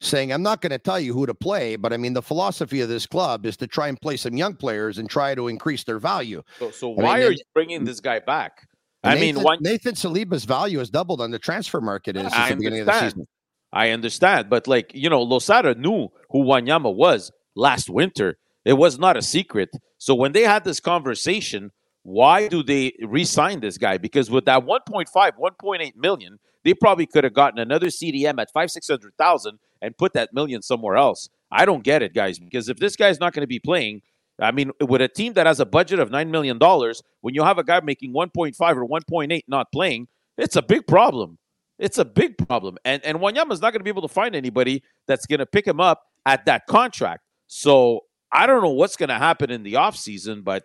saying, 0.00 0.32
I'm 0.32 0.42
not 0.42 0.60
going 0.60 0.70
to 0.70 0.78
tell 0.78 1.00
you 1.00 1.14
who 1.14 1.26
to 1.26 1.34
play, 1.34 1.76
but 1.76 1.92
I 1.92 1.96
mean, 1.96 2.12
the 2.12 2.22
philosophy 2.22 2.80
of 2.80 2.88
this 2.88 3.06
club 3.06 3.46
is 3.46 3.56
to 3.58 3.66
try 3.66 3.88
and 3.88 4.00
play 4.00 4.16
some 4.16 4.34
young 4.36 4.54
players 4.54 4.98
and 4.98 5.08
try 5.08 5.34
to 5.34 5.48
increase 5.48 5.84
their 5.84 5.98
value. 5.98 6.42
so, 6.58 6.70
so 6.70 6.88
mean, 6.88 7.04
why 7.04 7.20
they- 7.20 7.26
are 7.26 7.32
you 7.32 7.44
bringing 7.54 7.84
this 7.84 8.00
guy 8.00 8.18
back? 8.18 8.66
I 9.02 9.14
Nathan, 9.14 9.36
mean, 9.36 9.44
one, 9.44 9.58
Nathan 9.60 9.94
Saliba's 9.94 10.44
value 10.44 10.78
has 10.78 10.90
doubled 10.90 11.20
on 11.20 11.30
the 11.30 11.38
transfer 11.38 11.80
market 11.80 12.16
is 12.16 12.22
since 12.22 12.34
I 12.34 12.50
the 12.50 12.56
beginning 12.56 12.80
of 12.80 12.86
the 12.86 12.92
understand. 12.92 13.12
season. 13.12 13.26
I 13.72 13.90
understand, 13.90 14.50
but 14.50 14.66
like 14.66 14.90
you 14.94 15.08
know, 15.08 15.22
Losada 15.22 15.74
knew 15.74 16.08
who 16.30 16.44
Wanyama 16.44 16.94
was 16.94 17.30
last 17.54 17.88
winter. 17.88 18.36
It 18.64 18.74
was 18.74 18.98
not 18.98 19.16
a 19.16 19.22
secret. 19.22 19.70
So 19.98 20.14
when 20.14 20.32
they 20.32 20.42
had 20.42 20.64
this 20.64 20.80
conversation, 20.80 21.70
why 22.02 22.48
do 22.48 22.62
they 22.62 22.92
re-sign 23.00 23.60
this 23.60 23.78
guy? 23.78 23.96
Because 23.98 24.30
with 24.30 24.44
that 24.46 24.66
1.5, 24.66 25.06
1.8 25.14 25.96
million, 25.96 26.38
they 26.64 26.74
probably 26.74 27.06
could 27.06 27.24
have 27.24 27.32
gotten 27.34 27.58
another 27.58 27.86
CDM 27.86 28.40
at 28.40 28.50
five, 28.52 28.70
six 28.70 28.88
hundred 28.88 29.14
thousand 29.16 29.58
and 29.80 29.96
put 29.96 30.12
that 30.14 30.30
million 30.34 30.62
somewhere 30.62 30.96
else. 30.96 31.28
I 31.50 31.64
don't 31.64 31.82
get 31.84 32.02
it, 32.02 32.12
guys. 32.12 32.38
Because 32.38 32.68
if 32.68 32.78
this 32.78 32.96
guy's 32.96 33.18
not 33.20 33.32
going 33.32 33.42
to 33.42 33.46
be 33.48 33.58
playing, 33.60 34.02
I 34.40 34.52
mean, 34.52 34.70
with 34.80 35.02
a 35.02 35.08
team 35.08 35.34
that 35.34 35.46
has 35.46 35.60
a 35.60 35.66
budget 35.66 35.98
of 35.98 36.10
nine 36.10 36.30
million 36.30 36.58
dollars, 36.58 37.02
when 37.20 37.34
you 37.34 37.42
have 37.42 37.58
a 37.58 37.64
guy 37.64 37.80
making 37.80 38.12
1.5 38.12 38.76
or 38.76 38.86
1.8 38.86 39.42
not 39.48 39.70
playing, 39.72 40.08
it's 40.38 40.56
a 40.56 40.62
big 40.62 40.86
problem. 40.86 41.38
It's 41.78 41.98
a 41.98 42.04
big 42.04 42.36
problem. 42.46 42.78
And 42.84 43.04
and 43.04 43.18
Wanyama's 43.18 43.60
not 43.60 43.72
going 43.72 43.80
to 43.80 43.84
be 43.84 43.90
able 43.90 44.02
to 44.02 44.08
find 44.08 44.34
anybody 44.34 44.82
that's 45.06 45.26
going 45.26 45.40
to 45.40 45.46
pick 45.46 45.66
him 45.66 45.80
up 45.80 46.02
at 46.26 46.46
that 46.46 46.66
contract. 46.66 47.22
So 47.46 48.04
I 48.32 48.46
don't 48.46 48.62
know 48.62 48.70
what's 48.70 48.96
going 48.96 49.08
to 49.08 49.16
happen 49.18 49.50
in 49.50 49.62
the 49.62 49.74
offseason, 49.74 50.44
but 50.44 50.64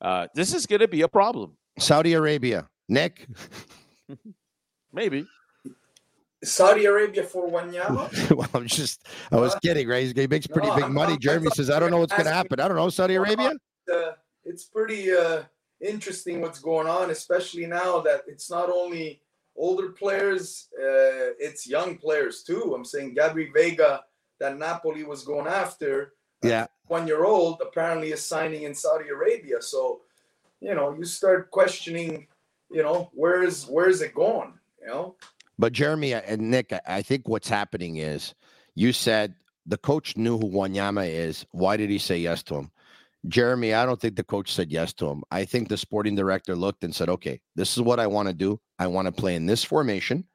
uh, 0.00 0.28
this 0.34 0.54
is 0.54 0.66
going 0.66 0.80
to 0.80 0.88
be 0.88 1.02
a 1.02 1.08
problem. 1.08 1.56
Saudi 1.78 2.12
Arabia. 2.12 2.68
Nick, 2.88 3.26
Maybe. 4.92 5.26
Saudi 6.44 6.84
Arabia 6.86 7.22
for 7.24 7.48
Wanyama. 7.50 8.30
well, 8.36 8.48
I'm 8.54 8.66
just, 8.66 9.06
I 9.32 9.36
was 9.36 9.54
kidding, 9.62 9.88
right? 9.88 10.14
He 10.16 10.26
makes 10.26 10.46
pretty 10.46 10.68
No, 10.68 10.74
big 10.74 10.84
I'm- 10.84 10.94
money. 10.94 11.12
I'm- 11.12 11.20
Jeremy 11.20 11.48
says, 11.54 11.70
I 11.70 11.78
don't 11.78 11.90
know 11.90 11.98
what's 11.98 12.12
going 12.12 12.24
to 12.26 12.32
happen. 12.32 12.60
I 12.60 12.68
don't 12.68 12.76
know. 12.76 12.88
Saudi 12.90 13.14
Arabia? 13.14 13.52
Uh, 13.92 14.12
it's 14.44 14.64
pretty 14.64 15.12
uh, 15.12 15.42
interesting 15.80 16.40
what's 16.40 16.58
going 16.58 16.86
on, 16.86 17.10
especially 17.10 17.66
now 17.66 18.00
that 18.00 18.22
it's 18.26 18.50
not 18.50 18.70
only 18.70 19.20
older 19.56 19.90
players, 19.90 20.68
uh, 20.78 21.32
it's 21.38 21.66
young 21.66 21.96
players 21.96 22.42
too. 22.42 22.74
I'm 22.74 22.84
saying 22.84 23.14
Gabri 23.14 23.52
Veiga, 23.52 24.00
that 24.40 24.58
Napoli 24.58 25.04
was 25.04 25.22
going 25.22 25.46
after, 25.46 26.14
Yeah. 26.42 26.66
one 26.88 27.06
year 27.06 27.24
old, 27.24 27.60
apparently 27.62 28.10
is 28.12 28.22
signing 28.24 28.62
in 28.64 28.74
Saudi 28.74 29.08
Arabia. 29.08 29.62
So, 29.62 30.02
you 30.60 30.74
know, 30.74 30.92
you 30.98 31.04
start 31.04 31.50
questioning, 31.50 32.26
you 32.70 32.82
know, 32.82 33.10
where 33.14 33.42
is 33.44 33.64
where 33.66 33.88
is 33.88 34.02
it 34.02 34.12
going? 34.14 34.54
You 34.80 34.86
know, 34.88 35.16
But 35.58 35.72
Jeremy 35.72 36.14
and 36.14 36.50
Nick, 36.50 36.72
I- 36.86 37.02
think 37.02 37.28
what's 37.28 37.48
happening 37.48 37.96
is 37.96 38.34
you 38.74 38.92
said 38.92 39.34
the 39.66 39.78
coach 39.78 40.16
knew 40.16 40.38
who 40.38 40.50
Wanyama 40.50 41.08
is. 41.08 41.46
Why 41.52 41.76
did 41.76 41.90
he 41.90 41.98
say 41.98 42.18
yes 42.18 42.42
to 42.44 42.56
him? 42.56 42.70
Jeremy, 43.26 43.72
I 43.72 43.86
don't 43.86 44.00
think 44.00 44.16
the 44.16 44.24
coach 44.24 44.52
said 44.52 44.70
yes 44.70 44.92
to 44.94 45.06
him. 45.06 45.22
I 45.30 45.44
think 45.44 45.68
the 45.68 45.78
sporting 45.78 46.14
director 46.14 46.54
looked 46.54 46.84
and 46.84 46.94
said, 46.94 47.08
okay, 47.08 47.40
this 47.56 47.76
is 47.76 47.82
what 47.82 47.98
I 47.98 48.06
want 48.06 48.28
to 48.28 48.34
do. 48.34 48.60
I 48.78 48.86
want 48.88 49.06
to 49.06 49.12
play 49.12 49.34
in 49.34 49.46
this 49.46 49.64
formation. 49.64 50.26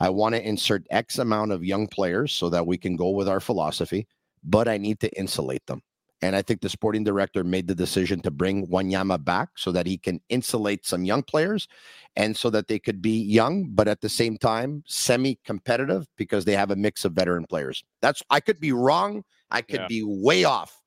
I 0.00 0.10
want 0.10 0.34
to 0.34 0.46
insert 0.46 0.86
X 0.90 1.18
amount 1.18 1.52
of 1.52 1.64
young 1.64 1.86
players 1.86 2.32
so 2.32 2.50
that 2.50 2.66
we 2.66 2.76
can 2.76 2.96
go 2.96 3.10
with 3.10 3.28
our 3.28 3.40
philosophy, 3.40 4.06
but 4.44 4.68
I 4.68 4.76
need 4.76 5.00
to 5.00 5.18
insulate 5.18 5.64
them. 5.66 5.80
And 6.22 6.34
I 6.34 6.42
think 6.42 6.60
the 6.62 6.68
sporting 6.68 7.04
director 7.04 7.44
made 7.44 7.68
the 7.68 7.74
decision 7.74 8.20
to 8.22 8.30
bring 8.30 8.66
Wanyama 8.68 9.22
back 9.22 9.50
so 9.56 9.70
that 9.72 9.86
he 9.86 9.98
can 9.98 10.20
insulate 10.30 10.86
some 10.86 11.04
young 11.04 11.22
players 11.22 11.68
and 12.16 12.34
so 12.36 12.48
that 12.50 12.68
they 12.68 12.78
could 12.78 13.02
be 13.02 13.20
young, 13.22 13.68
but 13.70 13.86
at 13.86 14.00
the 14.00 14.08
same 14.08 14.38
time 14.38 14.82
semi 14.86 15.38
competitive 15.44 16.06
because 16.16 16.44
they 16.46 16.56
have 16.56 16.70
a 16.70 16.76
mix 16.76 17.04
of 17.04 17.12
veteran 17.12 17.44
players. 17.46 17.84
That's 18.00 18.22
I 18.30 18.40
could 18.40 18.60
be 18.60 18.72
wrong. 18.72 19.24
I 19.50 19.60
could 19.60 19.80
Yeah. 19.80 19.86
be 19.88 20.02
way 20.02 20.44
off. 20.44 20.80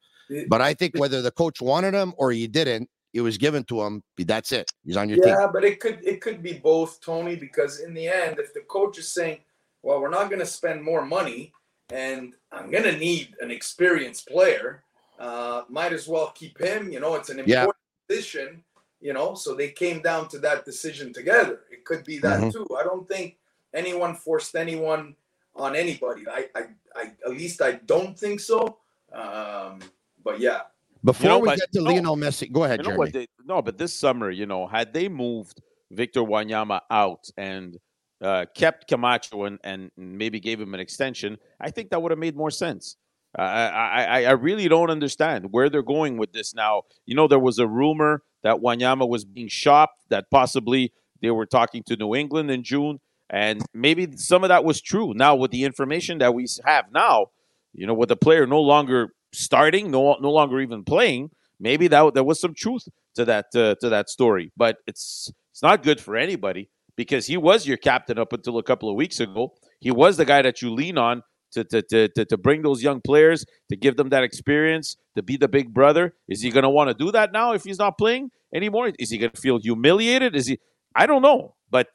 But 0.47 0.61
I 0.61 0.73
think 0.73 0.97
whether 0.97 1.21
the 1.21 1.31
coach 1.31 1.59
wanted 1.61 1.93
him 1.93 2.13
or 2.17 2.31
he 2.31 2.47
didn't, 2.47 2.89
it 3.13 3.21
was 3.21 3.37
given 3.39 3.63
to 3.65 3.81
him. 3.81 4.03
That's 4.17 4.51
it. 4.51 4.71
He's 4.85 4.95
on 4.97 5.09
your 5.09 5.17
team. 5.17 5.29
yeah, 5.29 5.47
but 5.51 5.63
it 5.63 5.79
could 5.79 5.99
it 6.03 6.21
could 6.21 6.43
be 6.43 6.53
both, 6.53 7.01
Tony, 7.01 7.35
because 7.35 7.79
in 7.79 7.93
the 7.93 8.07
end, 8.07 8.39
if 8.39 8.53
the 8.53 8.61
coach 8.61 8.97
is 8.97 9.09
saying, 9.09 9.39
Well, 9.81 10.01
we're 10.01 10.09
not 10.09 10.29
gonna 10.29 10.45
spend 10.45 10.83
more 10.83 11.05
money 11.05 11.53
and 11.91 12.33
I'm 12.51 12.69
gonna 12.69 12.97
need 12.97 13.35
an 13.41 13.49
experienced 13.49 14.27
player, 14.27 14.83
uh, 15.19 15.63
might 15.69 15.93
as 15.93 16.08
well 16.08 16.32
keep 16.34 16.58
him, 16.60 16.91
you 16.91 16.99
know, 16.99 17.15
it's 17.15 17.29
an 17.29 17.38
Yeah. 17.45 17.62
important 17.65 17.77
position, 18.08 18.63
you 19.01 19.13
know. 19.13 19.36
So 19.36 19.53
they 19.53 19.69
came 19.69 20.01
down 20.01 20.27
to 20.29 20.39
that 20.39 20.65
decision 20.65 21.12
together. 21.13 21.62
It 21.71 21.84
could 21.86 22.03
be 22.05 22.17
that 22.19 22.39
Mhm. 22.39 22.53
too. 22.53 22.67
I 22.75 22.84
don't 22.84 23.08
think 23.08 23.38
anyone 23.73 24.15
forced 24.15 24.55
anyone 24.55 25.15
on 25.55 25.75
anybody. 25.75 26.23
I, 26.27 26.49
I, 26.55 26.62
I 26.95 27.03
at 27.25 27.32
least 27.32 27.62
I 27.62 27.73
don't 27.73 28.17
think 28.17 28.39
so. 28.39 28.77
Um, 29.12 29.79
but 30.23 30.39
yeah. 30.39 30.62
Before 31.03 31.29
know, 31.29 31.39
we 31.39 31.47
but- 31.49 31.60
get 31.60 31.71
to 31.73 31.82
no. 31.82 31.89
Lionel 31.91 32.15
Messi, 32.17 32.51
go 32.51 32.63
ahead, 32.63 32.79
You 32.79 32.84
know 32.84 32.89
Jeremy. 32.91 32.97
what? 32.99 33.13
They, 33.13 33.27
no, 33.45 33.62
but 33.62 33.77
this 33.77 33.93
summer, 33.93 34.29
you 34.32 34.45
know, 34.45 34.67
had 34.67 34.93
they 34.93 35.08
moved 35.10 35.62
Victor 35.91 36.21
Wanyama 36.21 36.82
out 36.91 37.29
and 37.38 37.77
uh, 38.21 38.45
kept 38.53 38.88
Camacho 38.88 39.45
and, 39.45 39.60
and 39.63 39.91
maybe 39.95 40.39
gave 40.41 40.60
him 40.60 40.73
an 40.73 40.79
extension, 40.82 41.38
I 41.60 41.71
think 41.71 41.89
that 41.91 42.01
would 42.01 42.12
have 42.12 42.19
made 42.19 42.36
more 42.36 42.51
sense. 42.51 42.97
I, 43.37 43.43
I, 43.43 44.23
I 44.25 44.31
really 44.31 44.67
don't 44.67 44.89
understand 44.89 45.47
where 45.51 45.69
they're 45.69 45.83
going 45.83 46.17
with 46.17 46.33
this 46.33 46.53
now. 46.53 46.83
You 47.05 47.15
know, 47.15 47.27
there 47.27 47.39
was 47.39 47.59
a 47.59 47.67
rumor 47.67 48.23
that 48.43 48.57
Wanyama 48.57 49.07
was 49.07 49.25
being 49.25 49.47
shopped, 49.47 50.05
that 50.09 50.31
possibly 50.31 50.91
they 51.21 51.31
were 51.31 51.45
talking 51.45 51.83
to 51.83 51.95
New 51.95 52.15
England 52.15 52.49
in 52.49 52.63
June, 52.63 52.99
and 53.29 53.61
maybe 53.73 54.07
some 54.17 54.43
of 54.43 54.47
that 54.49 54.63
was 54.63 54.81
true. 54.81 55.13
Now, 55.13 55.35
with 55.35 55.51
the 55.51 55.63
information 55.63 56.17
that 56.19 56.33
we 56.33 56.47
have 56.65 56.85
now, 56.91 57.27
you 57.73 57.85
know, 57.85 57.93
with 57.93 58.09
the 58.09 58.15
player 58.17 58.47
no 58.47 58.61
longer 58.61 59.13
starting, 59.31 59.91
no 59.91 60.15
no 60.19 60.31
longer 60.31 60.59
even 60.59 60.83
playing, 60.83 61.29
maybe 61.59 61.87
that 61.87 62.13
there 62.15 62.23
was 62.23 62.39
some 62.39 62.55
truth 62.55 62.87
to 63.15 63.25
that 63.25 63.47
uh, 63.55 63.75
to 63.81 63.89
that 63.89 64.09
story. 64.09 64.51
But 64.57 64.77
it's 64.87 65.31
it's 65.51 65.61
not 65.61 65.83
good 65.83 65.99
for 65.99 66.15
anybody 66.15 66.69
because 66.95 67.27
he 67.27 67.37
was 67.37 67.67
your 67.67 67.77
captain 67.77 68.17
up 68.17 68.33
until 68.33 68.57
a 68.57 68.63
couple 68.63 68.89
of 68.89 68.95
weeks 68.95 69.19
ago. 69.19 69.53
He 69.79 69.91
was 69.91 70.17
the 70.17 70.25
guy 70.25 70.41
that 70.41 70.61
you 70.61 70.73
lean 70.73 70.97
on 70.97 71.21
to 71.51 71.63
to 71.63 71.81
to 71.81 72.25
to, 72.25 72.38
bring 72.38 72.62
those 72.62 72.83
young 72.83 73.01
players, 73.01 73.45
to 73.69 73.75
give 73.75 73.97
them 73.97 74.09
that 74.09 74.23
experience, 74.23 74.97
to 75.15 75.23
be 75.23 75.38
the 75.38 75.47
big 75.47 75.73
brother. 75.73 76.13
Is 76.27 76.41
he 76.41 76.51
going 76.51 76.63
to 76.63 76.69
want 76.69 76.89
to 76.89 76.93
do 76.93 77.12
that 77.12 77.31
now 77.31 77.53
if 77.53 77.63
he's 77.63 77.79
not 77.79 77.97
playing 77.97 78.31
anymore? 78.53 78.91
Is 78.99 79.09
he 79.09 79.17
going 79.17 79.31
to 79.31 79.41
feel 79.41 79.59
humiliated? 79.59 80.35
Is 80.35 80.47
he? 80.47 80.59
I 80.95 81.05
don't 81.05 81.21
know, 81.21 81.55
but 81.69 81.88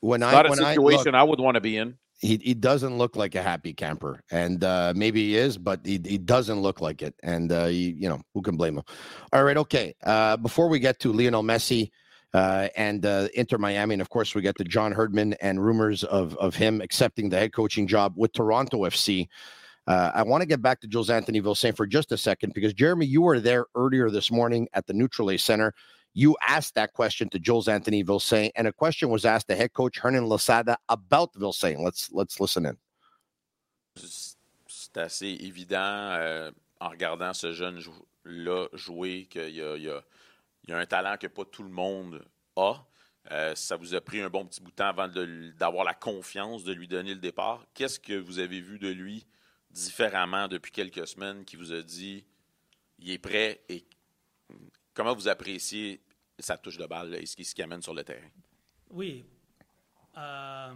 when 0.00 0.22
I 0.22 0.32
not 0.32 0.46
a 0.46 0.50
when 0.50 0.64
I 0.64 0.74
situation 0.74 1.12
look, 1.12 1.14
I 1.14 1.22
would 1.22 1.40
want 1.40 1.54
to 1.56 1.60
be 1.60 1.76
in. 1.76 1.96
he 2.18 2.40
he 2.42 2.54
doesn't 2.54 2.96
look 2.96 3.16
like 3.16 3.34
a 3.34 3.42
happy 3.42 3.72
camper, 3.72 4.22
and 4.30 4.64
uh, 4.64 4.92
maybe 4.96 5.22
he 5.28 5.36
is, 5.36 5.58
but 5.58 5.80
he, 5.84 6.00
he 6.04 6.18
doesn't 6.18 6.60
look 6.60 6.80
like 6.80 7.02
it. 7.02 7.14
And 7.22 7.52
uh, 7.52 7.66
he, 7.66 7.90
you 7.98 8.08
know 8.08 8.20
who 8.34 8.42
can 8.42 8.56
blame 8.56 8.78
him? 8.78 8.84
All 9.32 9.44
right, 9.44 9.56
okay. 9.56 9.94
Uh, 10.02 10.36
before 10.36 10.68
we 10.68 10.78
get 10.78 10.98
to 11.00 11.12
Lionel 11.12 11.42
Messi 11.42 11.90
uh, 12.36 12.68
and 12.76 13.06
uh, 13.06 13.28
Inter 13.34 13.56
Miami, 13.56 13.94
and 13.94 14.02
of 14.02 14.10
course 14.10 14.34
we 14.34 14.42
get 14.42 14.56
the 14.58 14.64
John 14.64 14.92
Herdman 14.92 15.32
and 15.40 15.64
rumors 15.64 16.04
of 16.04 16.36
of 16.36 16.54
him 16.54 16.82
accepting 16.82 17.30
the 17.30 17.38
head 17.38 17.54
coaching 17.54 17.86
job 17.86 18.12
with 18.14 18.32
Toronto 18.34 18.78
FC. 18.84 19.26
Uh, 19.86 20.10
I 20.14 20.22
want 20.22 20.42
to 20.42 20.46
get 20.46 20.60
back 20.60 20.80
to 20.80 20.86
Jules 20.86 21.08
Anthony 21.10 21.40
Vilsaint 21.40 21.76
for 21.76 21.86
just 21.86 22.12
a 22.12 22.18
second 22.18 22.52
because 22.52 22.74
Jeremy, 22.74 23.06
you 23.06 23.22
were 23.22 23.40
there 23.40 23.64
earlier 23.74 24.10
this 24.10 24.30
morning 24.30 24.68
at 24.74 24.86
the 24.86 24.92
Nutrilait 24.92 25.40
Center. 25.40 25.72
You 26.12 26.36
asked 26.46 26.74
that 26.74 26.92
question 26.92 27.28
to 27.30 27.38
Jules 27.38 27.68
Anthony 27.68 28.04
Vilsaint, 28.04 28.50
and 28.56 28.66
a 28.66 28.72
question 28.72 29.08
was 29.08 29.24
asked 29.24 29.48
to 29.48 29.56
head 29.56 29.72
coach 29.72 29.98
Hernan 29.98 30.26
Losada 30.26 30.76
about 30.90 31.32
Vilsaint. 31.34 31.78
Let's 31.82 32.10
let's 32.12 32.38
listen 32.38 32.66
in. 32.66 32.76
C'est 33.96 34.98
assez 34.98 35.38
évident 35.40 36.18
euh, 36.20 36.50
en 36.80 36.90
regardant 36.90 37.32
ce 37.32 37.52
jeune-là 37.54 38.66
jouer 38.74 39.26
qu'il 39.30 39.50
y 39.50 39.62
a, 39.62 39.76
il 39.76 39.84
y 39.84 39.90
a- 39.90 40.02
il 40.66 40.72
y 40.72 40.74
a 40.74 40.78
un 40.78 40.86
talent 40.86 41.16
que 41.16 41.26
pas 41.26 41.44
tout 41.44 41.62
le 41.62 41.70
monde 41.70 42.24
a. 42.56 42.84
Euh, 43.30 43.54
ça 43.54 43.76
vous 43.76 43.94
a 43.94 44.00
pris 44.00 44.20
un 44.20 44.30
bon 44.30 44.46
petit 44.46 44.60
bout 44.60 44.70
de 44.70 44.76
temps 44.76 44.88
avant 44.88 45.08
d'avoir 45.08 45.84
la 45.84 45.94
confiance 45.94 46.64
de 46.64 46.72
lui 46.72 46.86
donner 46.86 47.14
le 47.14 47.20
départ. 47.20 47.66
Qu'est-ce 47.74 47.98
que 47.98 48.14
vous 48.14 48.38
avez 48.38 48.60
vu 48.60 48.78
de 48.78 48.88
lui 48.88 49.26
différemment 49.70 50.48
depuis 50.48 50.70
quelques 50.70 51.06
semaines 51.08 51.44
qui 51.44 51.56
vous 51.56 51.72
a 51.72 51.82
dit 51.82 52.24
il 52.98 53.10
est 53.10 53.18
prêt 53.18 53.62
et 53.68 53.86
comment 54.94 55.14
vous 55.14 55.28
appréciez 55.28 56.00
sa 56.38 56.56
touche 56.56 56.78
de 56.78 56.86
balle 56.86 57.14
et 57.14 57.26
ce 57.26 57.36
qui 57.36 57.44
ce 57.44 57.54
qui 57.54 57.62
amène 57.62 57.82
sur 57.82 57.94
le 57.94 58.04
terrain? 58.04 58.30
Oui. 58.90 59.24
Euh, 60.16 60.74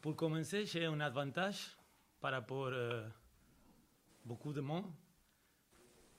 pour 0.00 0.16
commencer, 0.16 0.66
j'ai 0.66 0.84
un 0.84 1.00
avantage 1.00 1.76
par 2.20 2.32
rapport 2.32 2.72
à 2.72 3.04
beaucoup 4.24 4.52
de 4.52 4.60
monde. 4.60 4.92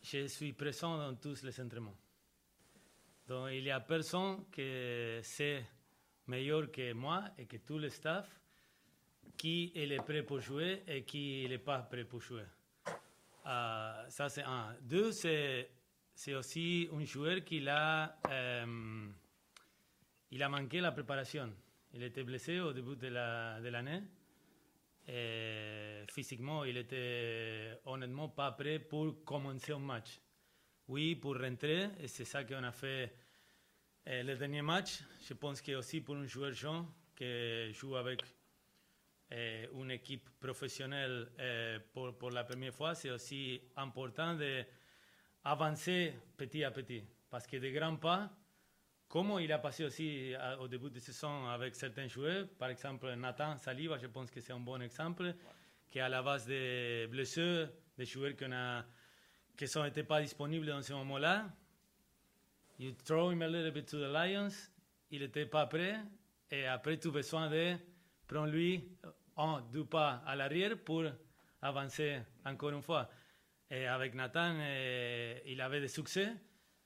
Je 0.01 0.27
suis 0.27 0.53
présent 0.53 0.97
dans 0.97 1.15
tous 1.15 1.43
les 1.43 1.59
entraînements. 1.59 1.97
Donc, 3.27 3.49
il 3.51 3.63
y 3.63 3.71
a 3.71 3.79
personne 3.81 4.45
qui 4.51 5.19
sait 5.21 5.65
meilleur 6.27 6.71
que 6.71 6.93
moi 6.93 7.25
et 7.37 7.45
que 7.45 7.57
tout 7.57 7.77
le 7.77 7.89
staff 7.89 8.29
qui 9.37 9.71
est 9.75 9.97
prêt 9.97 10.23
pour 10.23 10.39
jouer 10.39 10.83
et 10.87 11.03
qui 11.03 11.45
n'est 11.47 11.57
pas 11.57 11.79
prêt 11.79 12.05
pour 12.05 12.21
jouer. 12.21 12.43
Euh, 13.45 14.09
ça, 14.09 14.29
c'est 14.29 14.43
un. 14.43 14.75
Deux, 14.81 15.11
c'est, 15.11 15.69
aussi 16.35 16.89
un 16.93 17.03
joueur 17.05 17.43
qui 17.43 17.67
a, 17.67 18.17
euh, 18.29 19.07
il 20.31 20.41
a 20.41 20.49
manqué 20.49 20.79
la 20.79 20.91
préparation. 20.91 21.53
Il 21.93 22.03
était 22.03 22.23
blessé 22.23 22.59
au 22.59 22.73
début 22.73 22.95
de 22.95 23.07
l'année. 23.07 24.03
Et 25.07 26.03
physiquement, 26.09 26.65
il 26.65 26.77
était 26.77 27.79
honnêtement 27.85 28.29
pas 28.29 28.51
prêt 28.51 28.79
pour 28.79 29.23
commencer 29.23 29.71
un 29.71 29.79
match. 29.79 30.19
Oui, 30.87 31.15
pour 31.15 31.37
rentrer, 31.37 31.89
et 31.99 32.07
c'est 32.07 32.23
ça 32.25 32.43
qu'on 32.45 32.63
a 32.63 32.71
fait 32.71 33.13
euh, 34.07 34.23
le 34.23 34.35
dernier 34.37 34.61
match. 34.61 34.99
Je 35.27 35.33
pense 35.33 35.61
que 35.61 35.73
aussi 35.73 35.99
pour 35.99 36.15
un 36.15 36.25
joueur 36.25 36.53
jeune 36.53 36.85
qui 37.15 37.73
joue 37.73 37.95
avec 37.97 38.21
euh, 39.33 39.67
une 39.73 39.91
équipe 39.91 40.29
professionnelle 40.39 41.29
euh, 41.39 41.79
pour, 41.91 42.17
pour 42.17 42.31
la 42.31 42.45
première 42.45 42.73
fois, 42.73 42.95
c'est 42.95 43.09
aussi 43.11 43.59
important 43.75 44.35
d'avancer 45.43 46.13
petit 46.37 46.63
à 46.63 46.71
petit. 46.71 47.03
Parce 47.29 47.45
que 47.45 47.57
des 47.57 47.73
grands 47.73 47.97
pas, 47.97 48.29
comme 49.09 49.37
il 49.41 49.51
a 49.51 49.59
passé 49.59 49.83
aussi 49.83 50.33
à- 50.35 50.57
au 50.61 50.69
début 50.69 50.89
de 50.89 50.99
saison 50.99 51.47
avec 51.49 51.75
certains 51.75 52.07
joueurs, 52.07 52.47
par 52.57 52.69
exemple 52.69 53.13
Nathan 53.15 53.57
Saliba, 53.57 53.97
je 53.97 54.07
pense 54.07 54.31
que 54.31 54.39
c'est 54.39 54.53
un 54.53 54.59
bon 54.61 54.81
exemple, 54.81 55.33
qui 55.89 55.97
est 55.97 56.01
à 56.01 56.07
la 56.07 56.21
base 56.23 56.45
des 56.45 57.07
blessures, 57.09 57.67
des 57.97 58.05
joueurs 58.05 58.37
qu'on 58.37 58.53
a, 58.53 58.85
qui 59.57 59.65
n'étaient 59.79 60.03
pas 60.03 60.21
disponibles 60.21 60.67
dans 60.67 60.81
ce 60.81 60.93
moment-là. 60.93 61.49
You 62.79 62.91
throw 63.03 63.31
him 63.31 63.41
a 63.41 63.47
little 63.47 63.71
bit 63.71 63.87
to 63.87 63.97
the 63.97 64.11
Lions, 64.11 64.69
il 65.09 65.21
n'était 65.21 65.47
pas 65.47 65.65
prêt, 65.65 65.95
et 66.51 66.67
après 66.67 66.99
tu 66.99 67.07
as 67.07 67.11
besoin 67.11 67.49
de 67.49 67.75
prendre 68.27 68.51
lui 68.51 68.87
un, 69.35 69.61
deux 69.73 69.83
pas 69.85 70.21
à 70.27 70.35
l'arrière 70.35 70.77
pour 70.77 71.03
avancer 71.61 72.19
encore 72.45 72.69
une 72.69 72.83
fois. 72.83 73.09
Et 73.69 73.87
avec 73.87 74.13
Nathan, 74.13 74.55
euh, 74.59 75.39
il 75.47 75.59
avait 75.59 75.81
des 75.81 75.87
succès, 75.87 76.33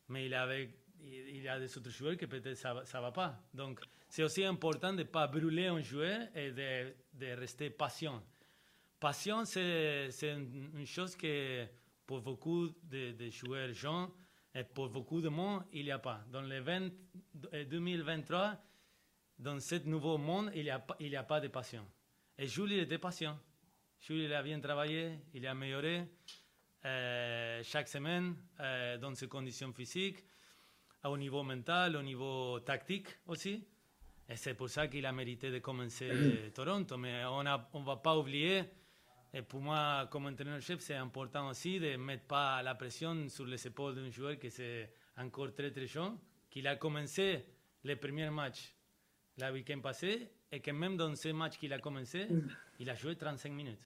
mais 0.08 0.28
il, 0.28 0.34
avait, 0.34 0.74
il 1.02 1.48
a 1.50 1.60
des 1.60 1.78
autres 1.78 1.90
joueurs 1.90 2.16
que 2.16 2.26
peut-être 2.26 2.56
ça 2.56 2.74
ne 2.74 3.02
va 3.02 3.12
pas. 3.12 3.38
Donc, 3.54 3.82
c'est 4.08 4.24
aussi 4.24 4.46
important 4.46 4.94
de 4.94 5.00
ne 5.00 5.04
pas 5.04 5.28
brûler 5.28 5.68
un 5.68 5.82
joueur 5.82 6.28
et 6.34 6.52
de, 6.52 6.94
de 7.14 7.34
rester 7.34 7.70
patient. 7.70 8.24
Patient, 9.00 9.44
c'est 9.46 10.10
c'est 10.12 10.32
une, 10.32 10.72
une 10.74 10.86
chose 10.86 11.16
que 11.16 11.68
pour 12.12 12.20
beaucoup 12.20 12.68
de, 12.84 13.14
de 13.14 13.30
joueurs 13.30 13.74
jeunes, 13.74 14.10
Et 14.54 14.66
pour 14.66 14.90
beaucoup 14.90 15.22
de 15.22 15.30
monde, 15.30 15.64
il 15.72 15.86
n'y 15.86 15.92
a 15.92 15.98
pas. 16.00 16.20
Dans 16.30 16.42
le 16.42 16.60
20, 16.60 16.90
euh, 17.54 17.64
2023, 17.64 18.58
dans 19.40 19.58
ce 19.62 19.76
nouveau 19.88 20.18
monde, 20.18 20.52
il 20.54 20.64
n'y 20.64 20.70
a, 20.72 20.80
pas- 20.80 20.98
il 21.00 21.08
y 21.08 21.16
a 21.16 21.24
pas 21.24 21.40
de 21.40 21.48
passion. 21.48 21.88
Et 22.38 22.48
Jules, 22.48 22.74
il 22.74 22.80
était 22.80 22.98
patient. 22.98 23.40
Jules, 24.02 24.24
il 24.26 24.34
a 24.34 24.44
bien 24.44 24.60
travaillé, 24.60 25.20
il 25.34 25.48
a 25.48 25.52
amélioré 25.52 26.04
euh, 26.84 27.64
chaque 27.64 27.88
semaine 27.88 28.36
euh, 28.60 28.98
dans 28.98 29.16
ses 29.16 29.30
conditions 29.30 29.72
physiques, 29.72 30.20
au 31.06 31.16
niveau 31.18 31.44
mental, 31.44 31.96
au 31.96 32.02
niveau 32.04 32.60
tactique 32.60 33.08
aussi. 33.28 33.66
Et 34.28 34.36
c'est 34.36 34.54
pour 34.56 34.68
ça 34.70 34.90
qu'il 34.90 35.06
a 35.06 35.14
mérité 35.14 35.50
de 35.50 35.60
commencer 35.60 36.52
Toronto. 36.54 36.98
Mais 36.98 37.24
on 37.24 37.42
ne 37.42 37.56
on 37.72 37.84
va 37.84 37.96
pas 37.96 38.18
oublier, 38.18 38.64
pour 39.48 39.62
moi, 39.62 40.08
comme 40.12 40.26
entraîneur-chef, 40.26 40.80
c'est 40.82 40.96
important 40.96 41.48
aussi 41.50 41.80
de 41.80 41.92
ne 41.92 41.98
mettre 41.98 42.26
pas 42.26 42.62
la 42.62 42.76
pression 42.76 43.30
sur 43.30 43.46
les 43.46 43.66
épaules 43.66 43.96
d'un 43.96 44.10
joueur 44.10 44.38
qui 44.38 44.48
est 44.48 44.90
encore 45.18 45.54
très 45.56 45.72
très 45.72 45.88
jeune, 45.88 46.18
qu'il 46.50 46.68
a 46.68 46.76
commencé 46.76 47.46
les 47.84 47.96
premiers 47.96 48.30
matchs 48.30 48.76
le 49.38 49.52
week-end 49.54 49.80
passé, 49.80 50.30
et 50.52 50.60
que 50.60 50.72
même 50.72 50.98
dans 50.98 51.16
ces 51.16 51.34
matchs 51.34 51.58
qu'il 51.58 51.72
a 51.74 51.80
commencé, 51.80 52.28
il 52.80 52.90
a 52.90 52.96
joué 52.96 53.16
35 53.16 53.52
minutes. 53.54 53.80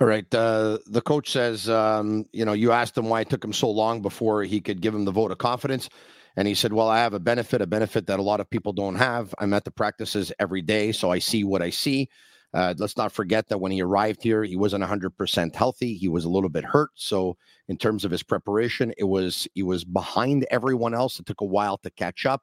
All 0.00 0.06
right. 0.06 0.34
Uh, 0.34 0.78
the 0.86 1.02
coach 1.02 1.30
says, 1.30 1.68
um, 1.68 2.24
you 2.32 2.46
know, 2.46 2.54
you 2.54 2.72
asked 2.72 2.96
him 2.96 3.10
why 3.10 3.20
it 3.20 3.28
took 3.28 3.44
him 3.44 3.52
so 3.52 3.70
long 3.70 4.00
before 4.00 4.42
he 4.42 4.60
could 4.60 4.80
give 4.80 4.94
him 4.94 5.04
the 5.04 5.12
vote 5.12 5.30
of 5.30 5.36
confidence. 5.36 5.90
And 6.36 6.48
he 6.48 6.54
said, 6.54 6.72
well, 6.72 6.88
I 6.88 7.00
have 7.00 7.12
a 7.12 7.20
benefit, 7.20 7.60
a 7.60 7.66
benefit 7.66 8.06
that 8.06 8.18
a 8.18 8.22
lot 8.22 8.40
of 8.40 8.48
people 8.48 8.72
don't 8.72 8.94
have. 8.94 9.34
I'm 9.38 9.52
at 9.52 9.64
the 9.64 9.70
practices 9.70 10.32
every 10.38 10.62
day, 10.62 10.92
so 10.92 11.10
I 11.10 11.18
see 11.18 11.44
what 11.44 11.60
I 11.60 11.68
see. 11.68 12.08
Uh, 12.52 12.74
let's 12.78 12.96
not 12.96 13.12
forget 13.12 13.48
that 13.48 13.58
when 13.58 13.70
he 13.70 13.80
arrived 13.80 14.22
here, 14.22 14.42
he 14.42 14.56
wasn't 14.56 14.82
100% 14.82 15.54
healthy. 15.54 15.94
He 15.94 16.08
was 16.08 16.24
a 16.24 16.28
little 16.28 16.48
bit 16.48 16.64
hurt. 16.64 16.90
So, 16.94 17.36
in 17.68 17.76
terms 17.76 18.04
of 18.04 18.10
his 18.10 18.24
preparation, 18.24 18.92
it 18.98 19.04
was 19.04 19.46
he 19.54 19.62
was 19.62 19.84
behind 19.84 20.46
everyone 20.50 20.92
else. 20.92 21.20
It 21.20 21.26
took 21.26 21.40
a 21.40 21.44
while 21.46 21.78
to 21.78 21.90
catch 21.90 22.26
up. 22.26 22.42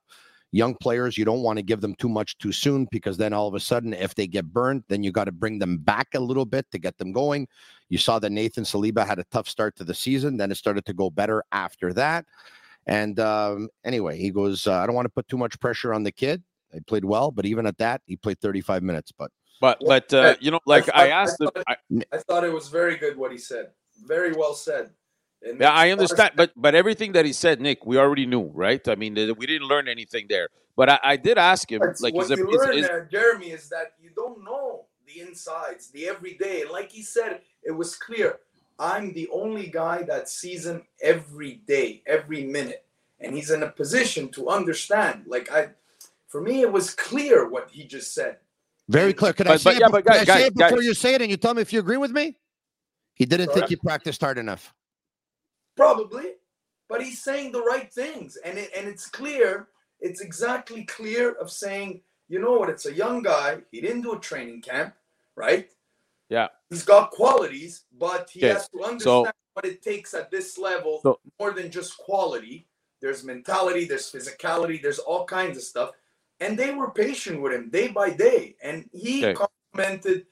Young 0.54 0.76
players, 0.76 1.18
you 1.18 1.26
don't 1.26 1.44
want 1.44 1.58
to 1.58 1.64
give 1.64 1.82
them 1.82 1.94
too 1.96 2.08
much 2.08 2.38
too 2.38 2.54
soon 2.54 2.88
because 2.90 3.18
then 3.18 3.34
all 3.34 3.50
of 3.50 3.54
a 3.54 3.60
sudden, 3.60 3.94
if 3.94 4.16
they 4.16 4.28
get 4.28 4.46
burned, 4.46 4.86
then 4.88 5.04
you 5.04 5.12
got 5.12 5.26
to 5.26 5.34
bring 5.34 5.60
them 5.60 5.80
back 5.80 6.08
a 6.16 6.20
little 6.22 6.46
bit 6.46 6.66
to 6.72 6.80
get 6.80 6.98
them 6.98 7.12
going. 7.12 7.46
You 7.90 7.98
saw 7.98 8.18
that 8.20 8.32
Nathan 8.32 8.64
Saliba 8.64 9.06
had 9.06 9.20
a 9.20 9.26
tough 9.26 9.50
start 9.50 9.76
to 9.76 9.84
the 9.84 9.94
season. 9.94 10.38
Then 10.38 10.50
it 10.52 10.56
started 10.56 10.86
to 10.86 10.94
go 10.94 11.10
better 11.10 11.44
after 11.52 11.92
that. 11.94 12.26
And 12.86 13.20
um, 13.20 13.68
anyway, 13.84 14.18
he 14.18 14.32
goes, 14.32 14.66
uh, 14.66 14.76
I 14.76 14.86
don't 14.86 14.96
want 14.96 15.06
to 15.06 15.14
put 15.14 15.28
too 15.28 15.38
much 15.38 15.60
pressure 15.60 15.94
on 15.94 16.04
the 16.04 16.12
kid. 16.14 16.42
He 16.74 16.80
played 16.80 17.04
well, 17.04 17.32
but 17.32 17.46
even 17.46 17.66
at 17.66 17.78
that, 17.80 18.02
he 18.06 18.16
played 18.16 18.40
35 18.40 18.84
minutes. 18.84 19.12
But 19.12 19.32
But 19.60 19.80
but 19.86 20.14
uh, 20.14 20.36
you 20.40 20.52
know, 20.52 20.60
like 20.66 20.86
thought- 20.86 20.98
I 20.98 21.10
asked 21.10 21.42
him, 21.42 21.50
thought- 21.54 21.66
I, 21.68 21.76
I 22.12 22.18
thought 22.18 22.44
it 22.44 22.54
was 22.54 22.68
very 22.70 22.96
good 22.98 23.18
what 23.18 23.32
he 23.32 23.38
said. 23.38 23.72
Very 24.06 24.34
well 24.34 24.54
said. 24.54 24.92
And 25.44 25.60
yeah, 25.60 25.72
I 25.72 25.72
as 25.72 25.76
far 25.76 25.86
as- 25.86 25.92
understand. 25.92 26.32
But 26.36 26.52
but 26.56 26.76
everything 26.76 27.12
that 27.14 27.26
he 27.26 27.34
said, 27.34 27.60
Nick, 27.62 27.86
we 27.86 27.98
already 27.98 28.26
knew, 28.26 28.52
right? 28.54 28.86
I 28.88 28.96
mean, 28.96 29.16
we 29.16 29.46
didn't 29.46 29.68
learn 29.68 29.88
anything 29.88 30.28
there. 30.30 30.50
But 30.76 30.90
I, 30.90 31.00
I 31.04 31.16
did 31.18 31.40
ask 31.40 31.72
him, 31.72 31.82
like, 32.02 32.14
what 32.14 32.30
is 32.30 32.38
you 32.38 32.48
learn, 32.52 32.78
is, 32.78 32.86
uh, 32.86 33.06
Jeremy, 33.10 33.48
is 33.48 33.68
that 33.70 33.94
you 34.00 34.12
don't 34.16 34.44
know 34.44 34.86
the 35.08 35.22
insides, 35.22 35.90
the 35.90 36.08
everyday. 36.08 36.66
Like 36.66 36.92
he 36.92 37.02
said, 37.02 37.42
it 37.64 37.72
was 37.72 37.96
clear. 37.96 38.38
I'm 38.78 39.12
the 39.14 39.28
only 39.34 39.68
guy 39.68 40.04
that 40.04 40.30
sees 40.30 40.68
him 40.68 40.84
every 41.02 41.62
day, 41.66 42.04
every 42.06 42.44
minute, 42.44 42.86
and 43.20 43.34
he's 43.34 43.50
in 43.50 43.64
a 43.64 43.72
position 43.72 44.30
to 44.30 44.50
understand. 44.50 45.24
Like 45.26 45.52
I, 45.52 45.70
for 46.28 46.42
me, 46.42 46.62
it 46.62 46.72
was 46.72 46.94
clear 46.94 47.50
what 47.50 47.72
he 47.72 47.84
just 47.84 48.14
said. 48.14 48.38
Very 48.90 49.14
clear. 49.14 49.34
Can 49.34 49.48
I 49.48 49.58
say, 49.58 49.64
but 49.72 49.76
it, 49.76 49.80
yeah, 49.82 49.88
be- 49.88 49.92
but 49.92 50.06
guys- 50.06 50.16
I 50.16 50.20
say 50.20 50.26
guys- 50.26 50.46
it 50.48 50.56
before 50.56 50.78
guys- 50.78 50.86
you 50.86 50.94
say 50.94 51.14
it 51.16 51.22
and 51.22 51.32
you 51.32 51.38
tell 51.38 51.54
me 51.54 51.62
if 51.62 51.74
you 51.74 51.80
agree 51.80 51.98
with 51.98 52.12
me? 52.12 52.36
He 53.14 53.26
didn't 53.26 53.52
think 53.54 53.68
he 53.68 53.76
practiced 53.76 54.22
hard 54.22 54.38
enough. 54.38 54.74
Probably, 55.76 56.34
but 56.88 57.02
he's 57.04 57.22
saying 57.22 57.52
the 57.52 57.62
right 57.64 57.92
things, 57.92 58.38
and 58.38 58.58
it, 58.58 58.72
and 58.76 58.88
it's 58.88 59.08
clear. 59.08 59.68
It's 60.00 60.22
exactly 60.22 60.84
clear 60.86 61.32
of 61.34 61.52
saying, 61.52 62.02
you 62.30 62.40
know 62.40 62.54
what? 62.54 62.70
It's 62.70 62.86
a 62.86 62.94
young 62.94 63.24
guy. 63.24 63.62
He 63.72 63.82
didn't 63.82 64.02
do 64.02 64.14
a 64.14 64.20
training 64.20 64.62
camp, 64.62 64.94
right? 65.36 65.72
Yeah. 66.30 66.48
He's 66.70 66.84
got 66.84 67.12
qualities, 67.12 67.86
but 67.98 68.30
he 68.30 68.40
Okay, 68.42 68.54
has 68.54 68.70
to 68.70 68.78
understand 68.84 69.02
so- 69.28 69.32
what 69.54 69.66
it 69.66 69.82
takes 69.82 70.14
at 70.14 70.30
this 70.30 70.58
level 70.58 71.00
So- 71.02 71.20
more 71.40 71.52
than 71.52 71.72
just 71.72 71.98
quality. 71.98 72.68
There's 73.02 73.24
mentality, 73.24 73.86
there's 73.86 74.12
physicality, 74.12 74.82
there's 74.82 75.00
all 75.00 75.26
kinds 75.26 75.58
of 75.58 75.64
stuff. 75.64 75.92
And 76.40 76.58
they 76.58 76.72
were 76.72 76.92
patient 76.92 77.42
with 77.42 77.54
him 77.54 77.70
day 77.70 77.88
by 77.88 78.12
day. 78.12 78.56
And 78.62 78.90
he 78.94 79.26
Okay. 79.26 79.34
complimented 79.74 80.26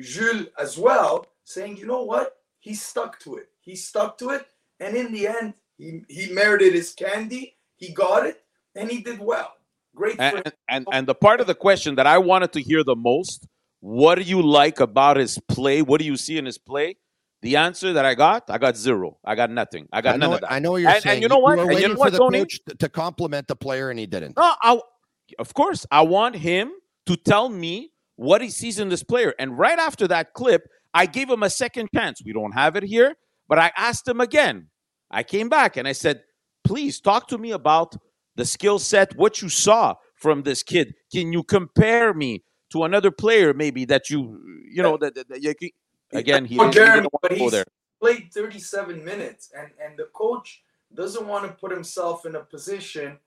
Jules 0.00 0.46
as 0.58 0.76
well, 0.78 1.26
saying, 1.44 1.76
you 1.76 1.86
know 1.86 2.02
what? 2.02 2.36
He 2.60 2.74
stuck 2.74 3.18
to 3.20 3.36
it. 3.36 3.48
He 3.60 3.76
stuck 3.76 4.18
to 4.18 4.30
it. 4.30 4.46
And 4.80 4.96
in 4.96 5.12
the 5.12 5.26
end, 5.28 5.54
he, 5.78 6.02
he 6.08 6.32
merited 6.32 6.74
his 6.74 6.92
candy. 6.92 7.56
He 7.76 7.92
got 7.92 8.26
it, 8.26 8.42
and 8.74 8.90
he 8.90 9.00
did 9.02 9.18
well. 9.20 9.52
Great 9.94 10.16
for 10.16 10.22
him. 10.22 10.42
and, 10.44 10.54
and 10.68 10.86
and 10.92 11.06
the 11.06 11.14
part 11.14 11.40
of 11.40 11.46
the 11.46 11.54
question 11.54 11.94
that 11.96 12.06
I 12.06 12.18
wanted 12.18 12.52
to 12.52 12.60
hear 12.60 12.82
the 12.84 12.96
most, 12.96 13.46
what 13.80 14.16
do 14.16 14.22
you 14.22 14.42
like 14.42 14.80
about 14.80 15.16
his 15.18 15.38
play? 15.48 15.80
What 15.82 16.00
do 16.00 16.06
you 16.06 16.16
see 16.16 16.36
in 16.38 16.44
his 16.46 16.58
play? 16.58 16.96
The 17.42 17.56
answer 17.56 17.92
that 17.92 18.04
I 18.06 18.14
got, 18.14 18.44
I 18.50 18.58
got 18.58 18.76
zero. 18.76 19.18
I 19.24 19.34
got 19.34 19.50
nothing. 19.50 19.88
I 19.92 20.00
got 20.00 20.14
I 20.14 20.18
none 20.18 20.32
of 20.34 20.40
that. 20.40 20.52
I 20.52 20.58
know 20.58 20.72
what 20.72 20.80
you're 20.82 20.90
And- 20.90 21.06
and 21.06 21.22
you 21.22 21.28
know 21.28 21.38
what? 21.38 21.56
were 21.58 21.62
And 21.64 21.70
you 21.72 21.76
waiting 21.76 21.94
know 21.96 22.04
for 22.04 22.10
the 22.10 22.18
Tony? 22.18 22.38
coach 22.40 22.60
to- 22.68 22.74
to 22.76 22.88
compliment 22.88 23.46
the 23.48 23.56
player, 23.56 23.90
and 23.90 23.98
he 23.98 24.06
didn't. 24.06 24.36
No, 24.36 24.54
I, 24.62 24.80
of 25.38 25.54
course, 25.54 25.86
I 25.90 26.02
want 26.02 26.36
him 26.36 26.72
to 27.06 27.16
tell 27.16 27.48
me 27.48 27.92
what 28.16 28.40
he 28.40 28.50
sees 28.50 28.78
in 28.78 28.88
this 28.88 29.02
player. 29.02 29.34
And 29.38 29.58
right 29.58 29.78
after 29.78 30.08
that 30.08 30.32
clip, 30.34 30.68
I 30.94 31.06
gave 31.06 31.28
him 31.28 31.42
a 31.42 31.50
second 31.50 31.88
chance. 31.94 32.22
We 32.24 32.32
don't 32.32 32.52
have 32.52 32.76
it 32.76 32.82
here, 32.82 33.16
but 33.48 33.58
I 33.58 33.72
asked 33.76 34.08
him 34.08 34.20
again. 34.20 34.68
I 35.10 35.22
came 35.22 35.48
back 35.48 35.76
and 35.76 35.86
I 35.86 35.92
said, 35.92 36.22
please 36.64 37.00
talk 37.00 37.28
to 37.28 37.38
me 37.38 37.52
about 37.52 37.96
the 38.34 38.44
skill 38.44 38.78
set, 38.78 39.16
what 39.16 39.40
you 39.42 39.48
saw 39.48 39.94
from 40.14 40.42
this 40.42 40.62
kid. 40.62 40.94
Can 41.12 41.32
you 41.32 41.42
compare 41.42 42.12
me 42.14 42.42
to 42.70 42.84
another 42.84 43.10
player, 43.10 43.54
maybe 43.54 43.84
that 43.84 44.10
you, 44.10 44.40
you 44.68 44.82
know, 44.82 44.96
that, 44.96 45.14
that, 45.14 45.28
that 45.28 45.42
you, 45.42 45.70
again, 46.12 46.44
he, 46.44 46.58
Oh, 46.58 46.70
didn't- 46.70 47.04
he 47.04 47.08
want 47.08 47.22
but 47.22 47.28
to 47.28 47.36
go 47.36 47.42
he's 47.44 47.52
there. 47.52 47.64
played 48.00 48.30
37 48.32 49.04
minutes, 49.04 49.52
and 49.56 49.70
and 49.82 49.96
the 49.96 50.06
coach 50.12 50.62
doesn't 50.94 51.26
want 51.28 51.44
to 51.46 51.52
put 51.52 51.70
himself 51.70 52.26
in 52.26 52.34
a 52.34 52.40
position 52.40 53.18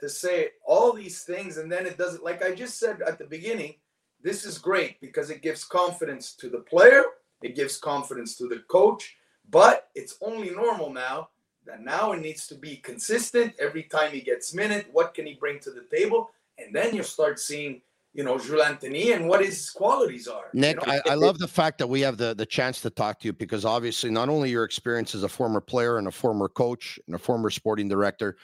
to 0.00 0.08
say 0.08 0.50
all 0.64 0.92
these 0.92 1.22
things, 1.22 1.58
and 1.58 1.70
then 1.70 1.86
it 1.86 1.98
doesn't. 1.98 2.24
Like 2.24 2.44
I 2.44 2.54
just 2.54 2.78
said 2.78 3.02
at 3.06 3.18
the 3.18 3.24
beginning, 3.24 3.74
this 4.22 4.44
is 4.44 4.58
great 4.58 5.00
because 5.00 5.30
it 5.30 5.42
gives 5.42 5.64
confidence 5.64 6.34
to 6.36 6.48
the 6.48 6.58
player, 6.58 7.04
it 7.42 7.56
gives 7.56 7.78
confidence 7.78 8.36
to 8.36 8.48
the 8.48 8.62
coach, 8.68 9.16
but 9.48 9.88
it's 9.94 10.18
only 10.20 10.50
normal 10.50 10.92
now 10.92 11.28
that 11.66 11.82
now 11.82 12.12
it 12.12 12.20
needs 12.20 12.46
to 12.48 12.54
be 12.54 12.76
consistent 12.76 13.54
every 13.58 13.84
time 13.84 14.12
he 14.12 14.20
gets 14.20 14.54
minute. 14.54 14.88
What 14.92 15.14
can 15.14 15.26
he 15.26 15.34
bring 15.34 15.58
to 15.60 15.70
the 15.70 15.84
table? 15.94 16.30
And 16.58 16.74
then 16.74 16.94
you 16.94 17.02
start 17.02 17.38
seeing, 17.38 17.80
you 18.12 18.24
know, 18.24 18.38
Jules 18.38 18.62
Anthony 18.62 19.12
and 19.12 19.28
what 19.28 19.44
his 19.44 19.70
qualities 19.70 20.26
are. 20.26 20.46
you 20.52 20.60
Nick, 20.60 20.76
know? 20.76 20.92
I, 20.92 21.00
I 21.10 21.14
love 21.14 21.38
the 21.38 21.48
fact 21.48 21.78
that 21.78 21.86
we 21.86 22.00
have 22.00 22.16
the, 22.16 22.34
the 22.34 22.46
chance 22.46 22.80
to 22.82 22.90
talk 22.90 23.20
to 23.20 23.28
you 23.28 23.32
because 23.32 23.64
obviously, 23.64 24.10
not 24.10 24.28
only 24.28 24.50
your 24.50 24.64
experience 24.64 25.14
as 25.14 25.22
a 25.22 25.28
former 25.28 25.60
player 25.60 25.98
and 25.98 26.08
a 26.08 26.10
former 26.10 26.48
coach 26.48 26.98
and 27.06 27.14
a 27.14 27.18
former 27.18 27.50
sporting 27.50 27.88
director, 27.88 28.36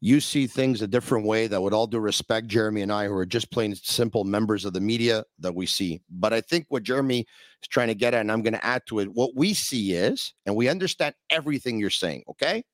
you 0.00 0.20
see 0.20 0.46
things 0.46 0.80
a 0.80 0.86
different 0.86 1.26
way 1.26 1.46
that, 1.46 1.60
would 1.60 1.74
all 1.74 1.86
due 1.86 1.98
respect, 1.98 2.46
Jeremy 2.46 2.80
and 2.80 2.92
I, 2.92 3.06
who 3.06 3.14
are 3.14 3.26
just 3.26 3.50
plain 3.50 3.74
simple 3.74 4.24
members 4.24 4.64
of 4.64 4.72
the 4.72 4.80
media, 4.80 5.24
that 5.38 5.54
we 5.54 5.66
see. 5.66 6.00
But 6.08 6.32
I 6.32 6.40
think 6.40 6.66
what 6.68 6.84
Jeremy 6.84 7.20
is 7.20 7.68
trying 7.68 7.88
to 7.88 7.94
get 7.94 8.14
at, 8.14 8.22
and 8.22 8.32
I'm 8.32 8.42
going 8.42 8.54
to 8.54 8.64
add 8.64 8.82
to 8.86 9.00
it, 9.00 9.08
what 9.12 9.36
we 9.36 9.52
see 9.52 9.92
is, 9.92 10.32
and 10.46 10.56
we 10.56 10.68
understand 10.68 11.14
everything 11.28 11.78
you're 11.78 11.90
saying, 11.90 12.24
okay? 12.30 12.64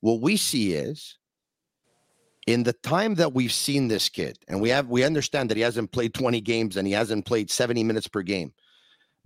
What 0.00 0.22
we 0.22 0.36
see 0.38 0.72
is 0.72 1.18
in 2.46 2.62
the 2.62 2.72
time 2.72 3.14
that 3.16 3.34
we've 3.34 3.52
seen 3.52 3.88
this 3.88 4.08
kid, 4.08 4.38
and 4.48 4.58
we 4.62 4.70
have 4.70 4.88
we 4.88 5.04
understand 5.04 5.50
that 5.50 5.58
he 5.58 5.62
hasn't 5.62 5.92
played 5.92 6.14
20 6.14 6.40
games 6.40 6.78
and 6.78 6.86
he 6.86 6.94
hasn't 6.94 7.26
played 7.26 7.50
70 7.50 7.84
minutes 7.84 8.08
per 8.08 8.22
game. 8.22 8.54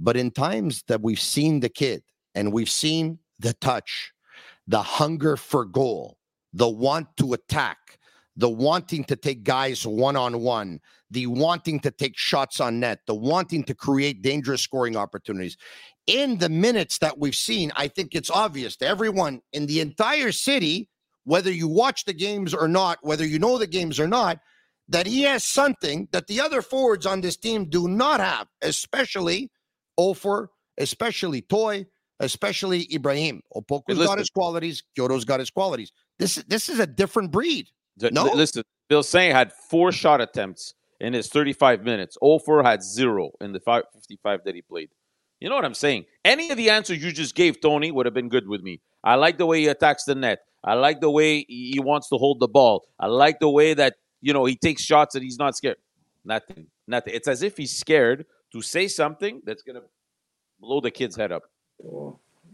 But 0.00 0.16
in 0.16 0.32
times 0.32 0.82
that 0.88 1.02
we've 1.02 1.20
seen 1.20 1.60
the 1.60 1.68
kid 1.68 2.02
and 2.34 2.52
we've 2.52 2.70
seen 2.70 3.20
the 3.38 3.52
touch, 3.52 4.12
the 4.66 4.82
hunger 4.82 5.36
for 5.36 5.64
goal, 5.64 6.18
the 6.52 6.68
want 6.68 7.08
to 7.16 7.32
attack, 7.32 7.98
the 8.36 8.48
wanting 8.48 9.04
to 9.04 9.16
take 9.16 9.44
guys 9.44 9.86
one 9.86 10.16
on 10.16 10.40
one, 10.40 10.80
the 11.10 11.26
wanting 11.26 11.80
to 11.80 11.90
take 11.90 12.16
shots 12.16 12.60
on 12.60 12.80
net, 12.80 13.00
the 13.06 13.14
wanting 13.14 13.64
to 13.64 13.74
create 13.74 14.22
dangerous 14.22 14.62
scoring 14.62 14.96
opportunities. 14.96 15.56
In 16.06 16.38
the 16.38 16.48
minutes 16.48 16.98
that 16.98 17.18
we've 17.18 17.34
seen, 17.34 17.70
I 17.76 17.88
think 17.88 18.14
it's 18.14 18.30
obvious 18.30 18.76
to 18.78 18.86
everyone 18.86 19.40
in 19.52 19.66
the 19.66 19.80
entire 19.80 20.32
city, 20.32 20.88
whether 21.24 21.50
you 21.50 21.68
watch 21.68 22.04
the 22.04 22.14
games 22.14 22.52
or 22.54 22.66
not, 22.66 22.98
whether 23.02 23.24
you 23.24 23.38
know 23.38 23.58
the 23.58 23.66
games 23.66 24.00
or 24.00 24.08
not, 24.08 24.38
that 24.88 25.06
he 25.06 25.22
has 25.22 25.44
something 25.44 26.08
that 26.12 26.26
the 26.26 26.40
other 26.40 26.60
forwards 26.60 27.06
on 27.06 27.20
this 27.20 27.36
team 27.36 27.66
do 27.68 27.88
not 27.88 28.20
have, 28.20 28.48
especially 28.62 29.50
Offor, 29.98 30.48
especially 30.78 31.42
Toye, 31.42 31.86
especially 32.20 32.92
Ibrahim. 32.92 33.42
Opoku's 33.54 34.04
got 34.04 34.18
his 34.18 34.30
qualities, 34.30 34.82
Quioto's 34.98 35.24
got 35.24 35.40
his 35.40 35.50
qualities. 35.50 35.92
This 36.22 36.36
this 36.46 36.68
is 36.68 36.78
a 36.78 36.86
different 36.86 37.32
breed. 37.32 37.66
No? 38.00 38.22
Listen, 38.32 38.62
Vilsaint 38.88 39.32
had 39.32 39.52
four 39.52 39.90
shot 39.90 40.20
attempts 40.20 40.74
in 41.00 41.14
his 41.14 41.28
35 41.28 41.82
minutes. 41.82 42.16
Offor 42.22 42.64
had 42.64 42.80
zero 42.80 43.32
in 43.40 43.50
the 43.50 43.58
five, 43.58 43.82
55 43.92 44.44
that 44.44 44.54
he 44.54 44.62
played. 44.62 44.90
You 45.40 45.48
know 45.48 45.56
what 45.56 45.64
I'm 45.64 45.74
saying? 45.74 46.04
Any 46.24 46.50
of 46.50 46.56
the 46.56 46.70
answers 46.70 47.02
you 47.02 47.10
just 47.10 47.34
gave, 47.34 47.60
Tony, 47.60 47.90
would 47.90 48.06
have 48.06 48.14
been 48.14 48.28
good 48.28 48.46
with 48.46 48.62
me. 48.62 48.80
I 49.02 49.16
like 49.16 49.36
the 49.36 49.46
way 49.46 49.62
he 49.62 49.66
attacks 49.66 50.04
the 50.04 50.14
net. 50.14 50.44
I 50.62 50.74
like 50.74 51.00
the 51.00 51.10
way 51.10 51.44
he 51.48 51.80
wants 51.80 52.08
to 52.10 52.18
hold 52.18 52.38
the 52.38 52.46
ball. 52.46 52.86
I 53.00 53.08
like 53.08 53.40
the 53.40 53.50
way 53.50 53.74
that, 53.74 53.96
you 54.20 54.32
know, 54.32 54.44
he 54.44 54.54
takes 54.54 54.80
shots 54.80 55.16
and 55.16 55.24
he's 55.24 55.40
not 55.40 55.56
scared. 55.56 55.78
Nothing. 56.24 56.68
Nothing. 56.86 57.14
It's 57.14 57.26
as 57.26 57.42
if 57.42 57.56
he's 57.56 57.76
scared 57.76 58.26
to 58.52 58.62
say 58.62 58.86
something 58.86 59.42
that's 59.44 59.64
going 59.64 59.74
to 59.74 59.82
blow 60.60 60.80
the 60.80 60.92
kid's 60.92 61.16
head 61.16 61.32
up. 61.32 61.42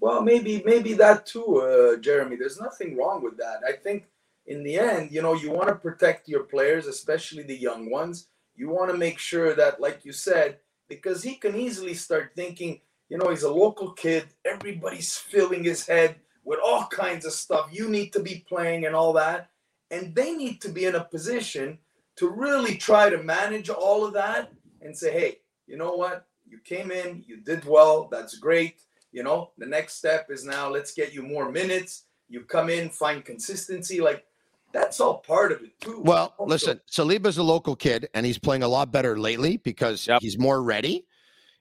Well, 0.00 0.22
maybe 0.22 0.62
maybe 0.64 0.92
that 0.94 1.26
too, 1.26 1.60
uh, 1.60 1.96
Jeremy. 1.96 2.36
There's 2.36 2.60
nothing 2.60 2.96
wrong 2.96 3.22
with 3.22 3.36
that. 3.38 3.60
I 3.66 3.72
think 3.72 4.06
in 4.46 4.62
the 4.62 4.78
end, 4.78 5.10
you 5.10 5.22
know, 5.22 5.34
you 5.34 5.50
want 5.50 5.68
to 5.68 5.74
protect 5.74 6.28
your 6.28 6.44
players, 6.44 6.86
especially 6.86 7.42
the 7.42 7.56
young 7.56 7.90
ones. 7.90 8.28
You 8.56 8.70
want 8.70 8.90
to 8.90 8.96
make 8.96 9.18
sure 9.18 9.54
that, 9.54 9.80
like 9.80 10.04
you 10.04 10.12
said, 10.12 10.58
because 10.88 11.22
he 11.22 11.34
can 11.34 11.56
easily 11.56 11.94
start 11.94 12.32
thinking, 12.34 12.80
you 13.08 13.18
know, 13.18 13.28
he's 13.30 13.42
a 13.42 13.52
local 13.52 13.92
kid. 13.92 14.26
Everybody's 14.44 15.16
filling 15.16 15.64
his 15.64 15.86
head 15.86 16.16
with 16.44 16.58
all 16.64 16.86
kinds 16.86 17.26
of 17.26 17.32
stuff. 17.32 17.68
You 17.72 17.88
need 17.88 18.12
to 18.14 18.20
be 18.20 18.44
playing 18.48 18.86
and 18.86 18.94
all 18.94 19.12
that. 19.14 19.50
And 19.90 20.14
they 20.14 20.32
need 20.32 20.60
to 20.62 20.68
be 20.68 20.86
in 20.86 20.94
a 20.94 21.04
position 21.04 21.78
to 22.16 22.28
really 22.28 22.76
try 22.76 23.10
to 23.10 23.22
manage 23.22 23.68
all 23.68 24.04
of 24.04 24.14
that 24.14 24.52
and 24.80 24.96
say, 24.96 25.12
hey, 25.12 25.38
you 25.66 25.76
know 25.76 25.92
what? 25.92 26.26
You 26.48 26.58
came 26.64 26.90
in, 26.90 27.24
you 27.26 27.38
did 27.38 27.64
well. 27.64 28.08
That's 28.10 28.38
great. 28.38 28.80
You 29.12 29.22
know, 29.22 29.52
the 29.58 29.66
next 29.66 29.94
step 29.94 30.26
is 30.30 30.44
now 30.44 30.68
let's 30.68 30.92
get 30.92 31.12
you 31.12 31.22
more 31.22 31.50
minutes. 31.50 32.04
You 32.28 32.42
come 32.42 32.68
in, 32.68 32.90
find 32.90 33.24
consistency. 33.24 34.00
Like 34.00 34.24
that's 34.72 35.00
all 35.00 35.18
part 35.18 35.52
of 35.52 35.62
it 35.62 35.78
too. 35.80 36.02
Well, 36.04 36.34
also. 36.36 36.50
listen, 36.50 36.80
Saliba's 36.90 37.38
a 37.38 37.42
local 37.42 37.74
kid 37.74 38.08
and 38.14 38.26
he's 38.26 38.38
playing 38.38 38.62
a 38.62 38.68
lot 38.68 38.92
better 38.92 39.18
lately 39.18 39.56
because 39.56 40.06
yep. 40.06 40.20
he's 40.20 40.38
more 40.38 40.62
ready. 40.62 41.06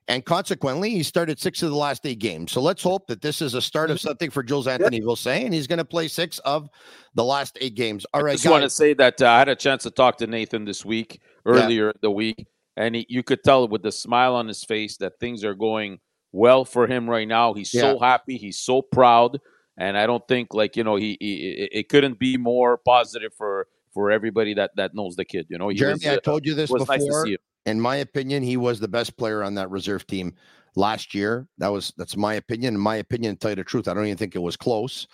And 0.09 0.23
consequently, 0.23 0.91
he 0.91 1.03
started 1.03 1.37
six 1.37 1.61
of 1.63 1.69
the 1.69 1.75
last 1.75 2.05
eight 2.05 2.19
games. 2.19 2.53
So 2.53 2.61
let's 2.61 2.81
hope 2.81 3.07
that 3.07 3.21
this 3.21 3.41
is 3.41 3.55
a 3.55 3.61
start 3.61 3.91
of 3.91 3.97
mm-hmm. 3.97 4.07
something 4.07 4.29
for 4.29 4.41
Jules 4.41 4.65
Anthony 4.65 5.01
yep. 5.05 5.17
say, 5.17 5.43
and 5.43 5.53
he's 5.53 5.67
going 5.67 5.79
to 5.79 5.85
play 5.85 6.07
six 6.07 6.39
of 6.39 6.69
the 7.15 7.25
last 7.25 7.57
eight 7.59 7.75
games. 7.75 8.05
All 8.13 8.23
right, 8.23 8.31
I 8.31 8.33
just 8.35 8.45
guys. 8.45 8.51
want 8.51 8.63
to 8.63 8.69
say 8.69 8.93
that 8.93 9.21
uh, 9.21 9.29
I 9.29 9.39
had 9.39 9.49
a 9.49 9.55
chance 9.55 9.83
to 9.83 9.91
talk 9.91 10.17
to 10.19 10.27
Nathan 10.27 10.63
this 10.63 10.85
week, 10.85 11.19
earlier 11.45 11.87
yeah. 11.87 11.91
the 12.01 12.11
week, 12.11 12.47
and 12.77 12.95
he, 12.95 13.05
you 13.09 13.21
could 13.21 13.43
tell 13.43 13.67
with 13.67 13.83
the 13.83 13.91
smile 13.91 14.33
on 14.33 14.47
his 14.47 14.63
face 14.63 14.95
that 14.97 15.19
things 15.19 15.43
are 15.43 15.55
going 15.55 15.99
well 16.31 16.65
for 16.65 16.87
him 16.87 17.09
right 17.09 17.27
now. 17.27 17.53
He's 17.53 17.73
yeah. 17.73 17.81
so 17.81 17.99
happy. 17.99 18.37
He's 18.37 18.59
so 18.59 18.81
proud. 18.81 19.39
And 19.77 19.97
I 19.97 20.07
don't 20.07 20.27
think 20.27 20.53
like, 20.53 20.75
you 20.75 20.83
know, 20.83 20.95
he, 20.95 21.17
he 21.19 21.69
it 21.71 21.89
couldn't 21.89 22.19
be 22.19 22.37
more 22.37 22.77
positive 22.77 23.33
for 23.33 23.67
for 23.93 24.11
everybody 24.11 24.53
that 24.55 24.71
that 24.75 24.95
knows 24.95 25.15
the 25.15 25.25
kid. 25.25 25.47
You 25.49 25.57
know, 25.57 25.69
he 25.69 25.75
Jeremy, 25.75 25.99
was, 26.03 26.07
I 26.07 26.17
told 26.17 26.45
you 26.45 26.53
this 26.53 26.71
before. 26.71 26.97
Nice 26.97 27.37
in 27.67 27.81
my 27.81 27.97
opinion, 27.97 28.43
he 28.43 28.55
was 28.55 28.79
the 28.79 28.87
best 28.87 29.17
player 29.17 29.43
on 29.43 29.55
that 29.55 29.69
reserve 29.69 30.07
team 30.07 30.33
last 30.75 31.13
year. 31.13 31.47
That 31.57 31.67
was 31.67 31.93
that's 31.97 32.15
my 32.15 32.35
opinion. 32.35 32.75
In 32.75 32.79
my 32.79 32.95
opinion, 32.95 33.35
to 33.35 33.39
tell 33.39 33.51
you 33.51 33.55
the 33.57 33.63
truth, 33.65 33.87
I 33.87 33.93
don't 33.93 34.05
even 34.05 34.17
think 34.17 34.35
it 34.35 34.41
was 34.41 34.55
close. 34.55 35.05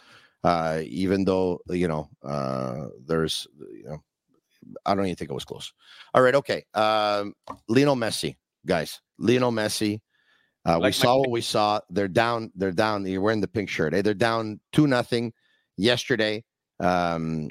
Uh, 0.43 0.81
even 0.85 1.25
though 1.25 1.59
you 1.69 1.87
know 1.87 2.09
uh, 2.23 2.87
there's 3.05 3.47
you 3.71 3.85
know 3.85 4.03
I 4.85 4.93
don't 4.93 5.05
even 5.05 5.15
think 5.15 5.31
it 5.31 5.33
was 5.33 5.45
close. 5.45 5.73
All 6.13 6.21
right, 6.21 6.35
okay. 6.35 6.63
Um, 6.75 7.33
Lionel 7.67 7.95
Messi, 7.95 8.35
guys. 8.65 9.01
Lionel 9.17 9.51
Messi 9.51 10.01
uh, 10.65 10.79
like 10.79 10.89
we 10.89 10.91
saw 10.93 11.17
what 11.17 11.29
we 11.29 11.41
saw. 11.41 11.79
They're 11.89 12.07
down. 12.07 12.51
They're 12.55 12.71
down. 12.71 13.05
You're 13.05 13.21
wearing 13.21 13.41
the 13.41 13.47
pink 13.47 13.69
shirt. 13.69 13.93
Eh? 13.93 14.01
They're 14.01 14.13
down 14.13 14.59
two 14.71 14.87
nothing 14.87 15.33
yesterday 15.77 16.43
um, 16.79 17.49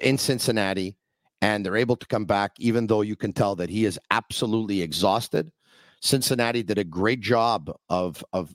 in 0.00 0.18
Cincinnati, 0.18 0.96
and 1.40 1.64
they're 1.64 1.76
able 1.76 1.96
to 1.96 2.06
come 2.06 2.24
back, 2.24 2.52
even 2.58 2.86
though 2.86 3.00
you 3.00 3.16
can 3.16 3.32
tell 3.32 3.56
that 3.56 3.70
he 3.70 3.84
is 3.84 3.98
absolutely 4.10 4.82
exhausted. 4.82 5.50
Cincinnati 6.02 6.62
did 6.62 6.78
a 6.78 6.84
great 6.84 7.20
job 7.20 7.74
of 7.88 8.22
of 8.32 8.54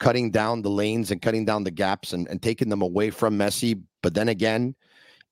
cutting 0.00 0.30
down 0.30 0.62
the 0.62 0.70
lanes 0.70 1.10
and 1.10 1.20
cutting 1.20 1.44
down 1.44 1.64
the 1.64 1.70
gaps 1.70 2.12
and, 2.12 2.28
and 2.28 2.40
taking 2.40 2.68
them 2.68 2.82
away 2.82 3.10
from 3.10 3.36
Messi. 3.36 3.82
But 4.02 4.14
then 4.14 4.28
again, 4.28 4.74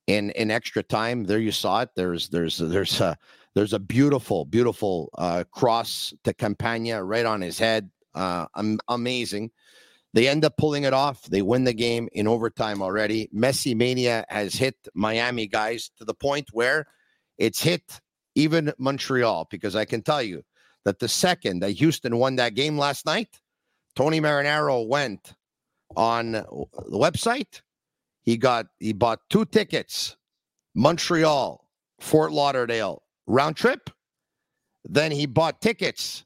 in 0.07 0.31
in 0.31 0.51
extra 0.51 0.83
time, 0.83 1.25
there 1.25 1.39
you 1.39 1.53
saw 1.53 1.81
it. 1.81 1.91
There's 1.97 2.29
there's 2.29 2.59
there's 2.59 3.01
a 3.01 3.17
there's 3.57 3.73
a 3.73 3.79
beautiful, 3.79 4.45
beautiful 4.45 5.09
uh, 5.17 5.43
cross 5.51 6.13
to 6.25 6.35
Campana 6.35 7.03
right 7.03 7.25
on 7.25 7.41
his 7.41 7.59
head. 7.59 7.91
Uh, 8.15 8.45
amazing. 8.87 9.51
They 10.13 10.29
end 10.29 10.45
up 10.45 10.59
pulling 10.59 10.85
it 10.85 10.93
off. 10.93 11.23
They 11.23 11.41
win 11.41 11.65
the 11.65 11.73
game 11.73 12.07
in 12.13 12.29
overtime 12.29 12.83
already. 12.83 13.31
Messi 13.35 13.75
mania 13.75 14.27
has 14.29 14.55
hit 14.55 14.77
Miami 14.95 15.47
guys 15.47 15.91
to 15.97 16.05
the 16.05 16.13
point 16.13 16.51
where 16.53 16.87
it's 17.39 17.63
hit 17.63 17.99
even 18.35 18.75
Montreal 18.79 19.49
because 19.51 19.75
I 19.75 19.87
can 19.87 20.03
tell 20.03 20.23
you 20.23 20.43
that 20.85 20.99
the 20.99 21.09
second 21.09 21.61
that 21.61 21.71
Houston 21.71 22.19
won 22.19 22.37
that 22.37 22.55
game 22.55 22.77
last 22.77 23.07
night, 23.07 23.41
Tony 23.95 24.21
Marinaro 24.21 24.87
went 24.87 25.33
on 25.97 26.33
the 26.33 26.69
website. 26.91 27.63
He 28.21 28.37
got 28.37 28.67
he 28.81 28.93
bought 28.93 29.21
two 29.31 29.47
tickets, 29.47 30.15
Montreal, 30.75 31.67
Fort 32.01 32.33
Lauderdale, 32.33 33.03
round 33.27 33.57
trip. 33.57 33.91
Then 34.85 35.11
he 35.11 35.27
bought 35.27 35.61
tickets 35.61 36.25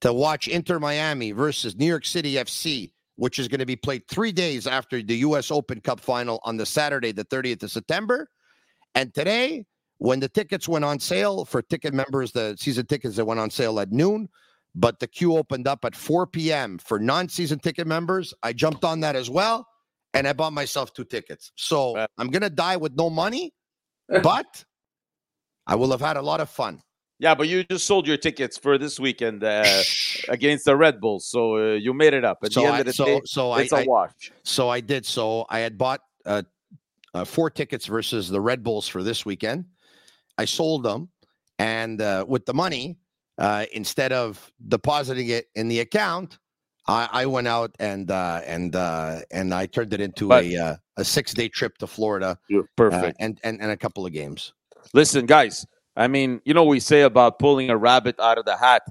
to 0.00 0.12
watch 0.12 0.48
Inter 0.48 0.78
Miami 0.78 1.32
versus 1.32 1.76
New 1.76 1.86
York 1.86 2.06
City 2.06 2.34
FC, 2.34 2.92
which 3.16 3.38
is 3.38 3.48
going 3.48 3.60
to 3.60 3.66
be 3.66 3.76
played 3.76 4.08
three 4.08 4.32
days 4.32 4.66
after 4.66 5.02
the 5.02 5.16
U.S. 5.18 5.50
Open 5.50 5.80
Cup 5.80 6.00
final 6.00 6.40
on 6.44 6.56
the 6.56 6.66
Saturday, 6.66 7.12
the 7.12 7.24
30th 7.24 7.62
of 7.62 7.70
September. 7.70 8.28
And 8.94 9.12
today, 9.14 9.66
when 9.98 10.20
the 10.20 10.28
tickets 10.28 10.66
went 10.66 10.84
on 10.84 10.98
sale 10.98 11.44
for 11.44 11.60
ticket 11.60 11.92
members, 11.92 12.32
the 12.32 12.56
season 12.58 12.86
tickets 12.86 13.16
that 13.16 13.26
went 13.26 13.38
on 13.38 13.50
sale 13.50 13.78
at 13.80 13.92
noon, 13.92 14.28
but 14.74 14.98
the 14.98 15.06
queue 15.06 15.36
opened 15.36 15.68
up 15.68 15.84
at 15.84 15.94
4 15.94 16.26
p.m. 16.28 16.78
for 16.78 16.98
non 16.98 17.28
season 17.28 17.58
ticket 17.58 17.86
members, 17.86 18.32
I 18.42 18.52
jumped 18.52 18.84
on 18.84 19.00
that 19.00 19.16
as 19.16 19.28
well. 19.28 19.66
And 20.14 20.26
I 20.26 20.32
bought 20.32 20.52
myself 20.52 20.92
two 20.92 21.04
tickets. 21.04 21.52
So 21.54 21.96
I'm 22.18 22.28
going 22.28 22.42
to 22.42 22.50
die 22.50 22.76
with 22.76 22.96
no 22.96 23.10
money, 23.10 23.52
but 24.22 24.64
I 25.70 25.76
will 25.76 25.92
have 25.92 26.00
had 26.00 26.16
a 26.16 26.22
lot 26.22 26.40
of 26.40 26.50
fun. 26.50 26.82
Yeah, 27.20 27.34
but 27.36 27.46
you 27.46 27.62
just 27.62 27.86
sold 27.86 28.08
your 28.08 28.16
tickets 28.16 28.58
for 28.58 28.76
this 28.76 28.98
weekend 28.98 29.44
uh, 29.44 29.82
against 30.28 30.64
the 30.64 30.74
Red 30.74 31.00
Bulls, 31.00 31.28
so 31.28 31.56
uh, 31.56 31.74
you 31.74 31.94
made 31.94 32.12
it 32.12 32.24
up. 32.24 32.38
At 32.42 32.52
so 32.52 32.62
the 32.62 32.66
end 32.66 32.76
I, 32.76 32.80
of 32.80 32.86
the 32.86 32.92
so, 32.92 33.04
day, 33.04 33.20
so 33.24 33.54
it's 33.54 33.72
I, 33.72 33.82
a 33.82 33.84
wash. 33.84 34.32
so 34.42 34.68
I 34.68 34.80
did. 34.80 35.06
So 35.06 35.46
I 35.48 35.60
had 35.60 35.78
bought 35.78 36.00
uh, 36.26 36.42
uh, 37.14 37.24
four 37.24 37.48
tickets 37.50 37.86
versus 37.86 38.28
the 38.28 38.40
Red 38.40 38.64
Bulls 38.64 38.88
for 38.88 39.04
this 39.04 39.24
weekend. 39.24 39.66
I 40.38 40.44
sold 40.44 40.82
them, 40.82 41.10
and 41.58 42.00
uh, 42.00 42.24
with 42.26 42.46
the 42.46 42.54
money, 42.54 42.98
uh, 43.38 43.66
instead 43.72 44.12
of 44.12 44.50
depositing 44.66 45.28
it 45.28 45.50
in 45.54 45.68
the 45.68 45.80
account, 45.80 46.38
I, 46.88 47.08
I 47.12 47.26
went 47.26 47.46
out 47.46 47.76
and 47.78 48.10
and 48.10 48.74
and 48.74 49.54
I 49.54 49.66
turned 49.66 49.92
it 49.92 50.00
into 50.00 50.28
but, 50.28 50.44
a 50.44 50.80
a 50.96 51.04
six 51.04 51.32
day 51.32 51.48
trip 51.48 51.78
to 51.78 51.86
Florida. 51.86 52.38
Perfect, 52.76 53.18
and 53.20 53.38
and 53.44 53.60
and 53.60 53.70
a 53.70 53.76
couple 53.76 54.04
of 54.04 54.12
games. 54.12 54.52
Listen, 54.92 55.26
guys. 55.26 55.66
I 55.96 56.08
mean, 56.08 56.40
you 56.44 56.54
know, 56.54 56.64
we 56.64 56.80
say 56.80 57.02
about 57.02 57.38
pulling 57.38 57.70
a 57.70 57.76
rabbit 57.76 58.18
out 58.20 58.38
of 58.38 58.44
the 58.44 58.56
hat. 58.56 58.82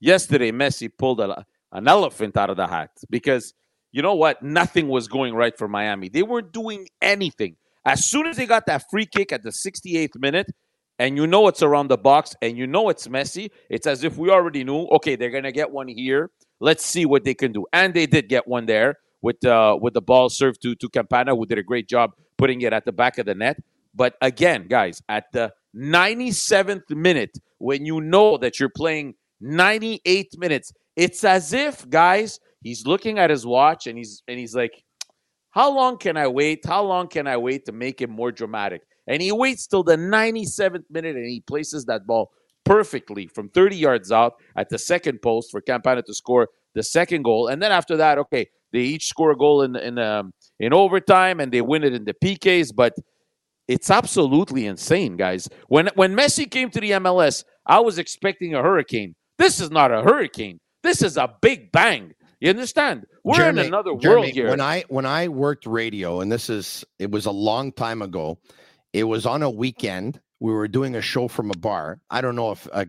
Yesterday, 0.00 0.52
Messi 0.52 0.88
pulled 0.96 1.20
a, 1.20 1.44
an 1.72 1.88
elephant 1.88 2.36
out 2.36 2.50
of 2.50 2.56
the 2.56 2.66
hat 2.66 2.90
because 3.10 3.54
you 3.92 4.02
know 4.02 4.14
what? 4.14 4.42
Nothing 4.42 4.88
was 4.88 5.08
going 5.08 5.34
right 5.34 5.56
for 5.56 5.68
Miami. 5.68 6.08
They 6.08 6.22
weren't 6.22 6.52
doing 6.52 6.88
anything. 7.00 7.56
As 7.84 8.06
soon 8.06 8.26
as 8.26 8.36
they 8.36 8.46
got 8.46 8.66
that 8.66 8.84
free 8.90 9.06
kick 9.06 9.32
at 9.32 9.42
the 9.42 9.50
68th 9.50 10.18
minute, 10.18 10.50
and 10.98 11.16
you 11.16 11.26
know 11.26 11.48
it's 11.48 11.62
around 11.62 11.88
the 11.88 11.98
box, 11.98 12.34
and 12.40 12.56
you 12.56 12.66
know 12.66 12.88
it's 12.88 13.08
Messi, 13.08 13.50
it's 13.68 13.86
as 13.86 14.04
if 14.04 14.16
we 14.16 14.30
already 14.30 14.64
knew. 14.64 14.86
Okay, 14.92 15.16
they're 15.16 15.30
gonna 15.30 15.52
get 15.52 15.70
one 15.70 15.88
here. 15.88 16.30
Let's 16.60 16.84
see 16.84 17.04
what 17.04 17.24
they 17.24 17.34
can 17.34 17.52
do, 17.52 17.66
and 17.72 17.92
they 17.94 18.06
did 18.06 18.28
get 18.28 18.46
one 18.46 18.66
there 18.66 18.96
with 19.22 19.44
uh, 19.44 19.76
with 19.80 19.94
the 19.94 20.02
ball 20.02 20.28
served 20.28 20.62
to 20.62 20.74
to 20.76 20.88
Campana, 20.88 21.34
who 21.34 21.46
did 21.46 21.58
a 21.58 21.62
great 21.62 21.88
job 21.88 22.12
putting 22.36 22.62
it 22.62 22.72
at 22.72 22.84
the 22.84 22.92
back 22.92 23.18
of 23.18 23.26
the 23.26 23.34
net. 23.34 23.58
But 23.94 24.14
again, 24.20 24.66
guys, 24.68 25.00
at 25.08 25.24
the 25.32 25.52
97th 25.76 26.90
minute, 26.90 27.36
when 27.58 27.86
you 27.86 28.00
know 28.00 28.36
that 28.38 28.58
you're 28.58 28.68
playing 28.68 29.14
98 29.40 30.38
minutes, 30.38 30.72
it's 30.96 31.24
as 31.24 31.52
if, 31.52 31.88
guys, 31.88 32.38
he's 32.62 32.86
looking 32.86 33.18
at 33.18 33.30
his 33.30 33.46
watch 33.46 33.86
and 33.86 33.96
he's 33.98 34.22
and 34.28 34.38
he's 34.38 34.54
like, 34.54 34.82
How 35.50 35.72
long 35.72 35.98
can 35.98 36.16
I 36.16 36.26
wait? 36.26 36.64
How 36.66 36.82
long 36.82 37.08
can 37.08 37.26
I 37.26 37.36
wait 37.36 37.64
to 37.66 37.72
make 37.72 38.00
it 38.00 38.10
more 38.10 38.32
dramatic? 38.32 38.82
And 39.06 39.20
he 39.20 39.32
waits 39.32 39.66
till 39.66 39.82
the 39.82 39.96
97th 39.96 40.84
minute 40.90 41.16
and 41.16 41.26
he 41.26 41.40
places 41.40 41.84
that 41.86 42.06
ball 42.06 42.30
perfectly 42.64 43.26
from 43.26 43.50
30 43.50 43.76
yards 43.76 44.10
out 44.10 44.34
at 44.56 44.70
the 44.70 44.78
second 44.78 45.20
post 45.20 45.50
for 45.50 45.60
Campana 45.60 46.02
to 46.02 46.14
score 46.14 46.48
the 46.74 46.82
second 46.82 47.22
goal. 47.22 47.48
And 47.48 47.62
then 47.62 47.70
after 47.70 47.96
that, 47.98 48.18
okay, 48.18 48.48
they 48.72 48.80
each 48.80 49.06
score 49.06 49.30
a 49.30 49.36
goal 49.36 49.62
in 49.62 49.76
in 49.76 49.98
um, 49.98 50.32
in 50.58 50.72
overtime 50.72 51.40
and 51.40 51.52
they 51.52 51.60
win 51.60 51.84
it 51.84 51.94
in 51.94 52.04
the 52.04 52.14
PKs. 52.14 52.74
But 52.74 52.94
it's 53.68 53.90
absolutely 53.90 54.66
insane, 54.66 55.16
guys. 55.16 55.48
When 55.68 55.88
when 55.94 56.14
Messi 56.14 56.50
came 56.50 56.70
to 56.70 56.80
the 56.80 56.92
MLS, 56.92 57.44
I 57.66 57.80
was 57.80 57.98
expecting 57.98 58.54
a 58.54 58.62
hurricane. 58.62 59.14
This 59.38 59.60
is 59.60 59.70
not 59.70 59.90
a 59.90 60.02
hurricane. 60.02 60.60
This 60.82 61.02
is 61.02 61.16
a 61.16 61.34
big 61.40 61.72
bang. 61.72 62.14
You 62.40 62.50
understand? 62.50 63.06
We're 63.24 63.36
Jeremy, 63.36 63.62
in 63.62 63.66
another 63.68 63.96
Jeremy, 63.96 64.20
world 64.22 64.34
here. 64.34 64.50
When 64.50 64.60
I 64.60 64.84
when 64.88 65.06
I 65.06 65.28
worked 65.28 65.66
radio, 65.66 66.20
and 66.20 66.30
this 66.30 66.50
is 66.50 66.84
it 66.98 67.10
was 67.10 67.26
a 67.26 67.30
long 67.30 67.72
time 67.72 68.02
ago. 68.02 68.38
It 68.92 69.04
was 69.04 69.26
on 69.26 69.42
a 69.42 69.50
weekend. 69.50 70.20
We 70.40 70.52
were 70.52 70.68
doing 70.68 70.94
a 70.94 71.00
show 71.00 71.26
from 71.26 71.50
a 71.50 71.56
bar. 71.56 72.00
I 72.10 72.20
don't 72.20 72.36
know 72.36 72.52
if 72.52 72.66
a, 72.66 72.86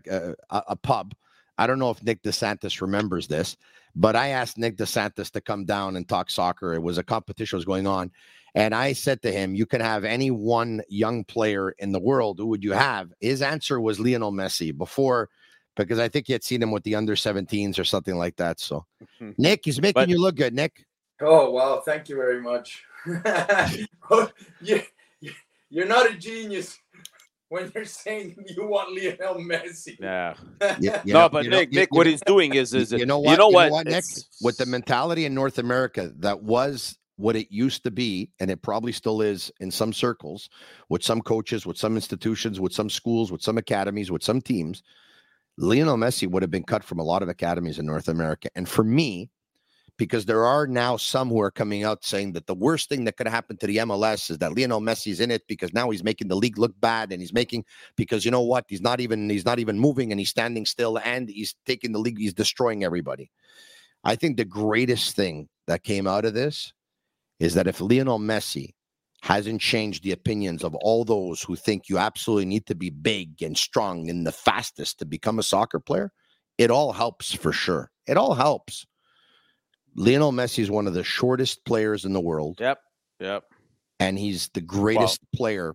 a, 0.50 0.62
a 0.68 0.76
pub. 0.76 1.14
I 1.58 1.66
don't 1.66 1.78
know 1.78 1.90
if 1.90 2.02
Nick 2.02 2.22
DeSantis 2.22 2.82
remembers 2.82 3.28
this, 3.28 3.56
But 3.98 4.14
I 4.14 4.28
asked 4.28 4.58
Nick 4.58 4.76
DeSantis 4.76 5.30
to 5.32 5.40
come 5.40 5.64
down 5.64 5.96
and 5.96 6.06
talk 6.06 6.30
soccer. 6.30 6.74
It 6.74 6.82
was 6.82 6.98
a 6.98 7.02
competition 7.02 7.56
was 7.56 7.64
going 7.64 7.86
on. 7.86 8.12
And 8.54 8.74
I 8.74 8.92
said 8.92 9.22
to 9.22 9.32
him, 9.32 9.54
You 9.54 9.64
can 9.66 9.80
have 9.80 10.04
any 10.04 10.30
one 10.30 10.82
young 10.88 11.24
player 11.24 11.70
in 11.78 11.92
the 11.92 11.98
world. 11.98 12.38
Who 12.38 12.46
would 12.48 12.62
you 12.62 12.72
have? 12.72 13.10
His 13.20 13.40
answer 13.42 13.80
was 13.80 13.98
Lionel 13.98 14.32
Messi 14.32 14.76
before, 14.76 15.28
because 15.76 15.98
I 15.98 16.08
think 16.08 16.26
he 16.26 16.32
had 16.34 16.44
seen 16.44 16.62
him 16.62 16.70
with 16.70 16.82
the 16.84 16.94
under 16.94 17.14
17s 17.14 17.78
or 17.78 17.84
something 17.84 18.16
like 18.16 18.36
that. 18.36 18.60
So, 18.60 18.84
Nick, 19.38 19.62
he's 19.64 19.80
making 19.80 19.94
But- 19.94 20.08
you 20.10 20.20
look 20.20 20.36
good, 20.36 20.54
Nick. 20.54 20.84
Oh 21.22 21.50
wow, 21.50 21.80
thank 21.82 22.10
you 22.10 22.16
very 22.16 22.42
much. 22.42 22.84
Oh, 24.10 24.30
you- 24.60 24.82
you're 25.68 25.86
not 25.86 26.08
a 26.10 26.14
genius 26.14 26.78
when 27.48 27.70
you're 27.74 27.84
saying 27.84 28.36
you 28.48 28.66
want 28.66 28.90
Lionel 28.94 29.36
Messi. 29.36 29.96
Yeah. 30.00 30.34
You- 30.80 30.92
you 31.04 31.12
no, 31.12 31.28
but 31.28 31.44
you 31.44 31.50
know- 31.50 31.58
Nick, 31.58 31.72
you- 31.72 31.80
Nick, 31.80 31.88
you 31.92 31.96
what 31.98 32.06
he's 32.06 32.20
doing 32.22 32.54
is, 32.54 32.74
is 32.74 32.92
you 32.92 32.98
it- 32.98 33.08
know 33.08 33.18
what? 33.18 33.30
You 33.32 33.36
know 33.38 33.48
what, 33.48 33.86
Nick? 33.86 34.04
With 34.42 34.56
the 34.56 34.66
mentality 34.66 35.24
in 35.26 35.34
North 35.34 35.58
America 35.58 36.12
that 36.18 36.42
was 36.42 36.98
what 37.18 37.34
it 37.36 37.46
used 37.50 37.82
to 37.84 37.90
be, 37.90 38.30
and 38.40 38.50
it 38.50 38.60
probably 38.60 38.92
still 38.92 39.22
is 39.22 39.50
in 39.60 39.70
some 39.70 39.92
circles, 39.92 40.50
with 40.90 41.02
some 41.02 41.22
coaches, 41.22 41.64
with 41.64 41.78
some 41.78 41.94
institutions, 41.94 42.60
with 42.60 42.74
some 42.74 42.90
schools, 42.90 43.32
with 43.32 43.40
some 43.42 43.56
academies, 43.56 44.10
with 44.10 44.22
some 44.22 44.40
teams, 44.42 44.82
Lionel 45.56 45.96
Messi 45.96 46.28
would 46.28 46.42
have 46.42 46.50
been 46.50 46.62
cut 46.64 46.84
from 46.84 46.98
a 46.98 47.02
lot 47.02 47.22
of 47.22 47.30
academies 47.30 47.78
in 47.78 47.86
North 47.86 48.08
America. 48.08 48.50
And 48.54 48.68
for 48.68 48.84
me, 48.84 49.30
because 49.98 50.26
there 50.26 50.44
are 50.44 50.66
now 50.66 50.96
some 50.96 51.28
who 51.28 51.40
are 51.40 51.50
coming 51.50 51.84
out 51.84 52.04
saying 52.04 52.32
that 52.32 52.46
the 52.46 52.54
worst 52.54 52.88
thing 52.88 53.04
that 53.04 53.16
could 53.16 53.28
happen 53.28 53.56
to 53.56 53.66
the 53.66 53.78
MLS 53.78 54.30
is 54.30 54.38
that 54.38 54.56
Lionel 54.56 54.80
Messi's 54.80 55.20
in 55.20 55.30
it 55.30 55.46
because 55.48 55.72
now 55.72 55.90
he's 55.90 56.04
making 56.04 56.28
the 56.28 56.36
league 56.36 56.58
look 56.58 56.78
bad 56.80 57.12
and 57.12 57.20
he's 57.20 57.32
making 57.32 57.64
because 57.96 58.24
you 58.24 58.30
know 58.30 58.42
what 58.42 58.66
he's 58.68 58.82
not 58.82 59.00
even 59.00 59.30
he's 59.30 59.44
not 59.44 59.58
even 59.58 59.78
moving 59.78 60.12
and 60.12 60.20
he's 60.20 60.28
standing 60.28 60.66
still 60.66 60.98
and 60.98 61.28
he's 61.28 61.54
taking 61.64 61.92
the 61.92 61.98
league 61.98 62.18
he's 62.18 62.34
destroying 62.34 62.84
everybody. 62.84 63.30
I 64.04 64.16
think 64.16 64.36
the 64.36 64.44
greatest 64.44 65.16
thing 65.16 65.48
that 65.66 65.82
came 65.82 66.06
out 66.06 66.24
of 66.24 66.34
this 66.34 66.72
is 67.40 67.54
that 67.54 67.66
if 67.66 67.80
Lionel 67.80 68.18
Messi 68.18 68.74
hasn't 69.22 69.60
changed 69.60 70.04
the 70.04 70.12
opinions 70.12 70.62
of 70.62 70.74
all 70.76 71.04
those 71.04 71.42
who 71.42 71.56
think 71.56 71.88
you 71.88 71.98
absolutely 71.98 72.44
need 72.44 72.66
to 72.66 72.74
be 72.74 72.90
big 72.90 73.42
and 73.42 73.56
strong 73.56 74.08
and 74.08 74.26
the 74.26 74.32
fastest 74.32 74.98
to 74.98 75.04
become 75.04 75.38
a 75.38 75.42
soccer 75.42 75.80
player, 75.80 76.12
it 76.58 76.70
all 76.70 76.92
helps 76.92 77.32
for 77.32 77.52
sure. 77.52 77.90
It 78.06 78.16
all 78.16 78.34
helps. 78.34 78.86
Lionel 79.96 80.32
Messi 80.32 80.60
is 80.60 80.70
one 80.70 80.86
of 80.86 80.94
the 80.94 81.02
shortest 81.04 81.64
players 81.64 82.04
in 82.04 82.12
the 82.12 82.20
world, 82.20 82.58
Yep. 82.60 82.78
Yep. 83.20 83.44
and 84.00 84.18
he's 84.18 84.48
the 84.50 84.60
greatest 84.60 85.20
player, 85.34 85.74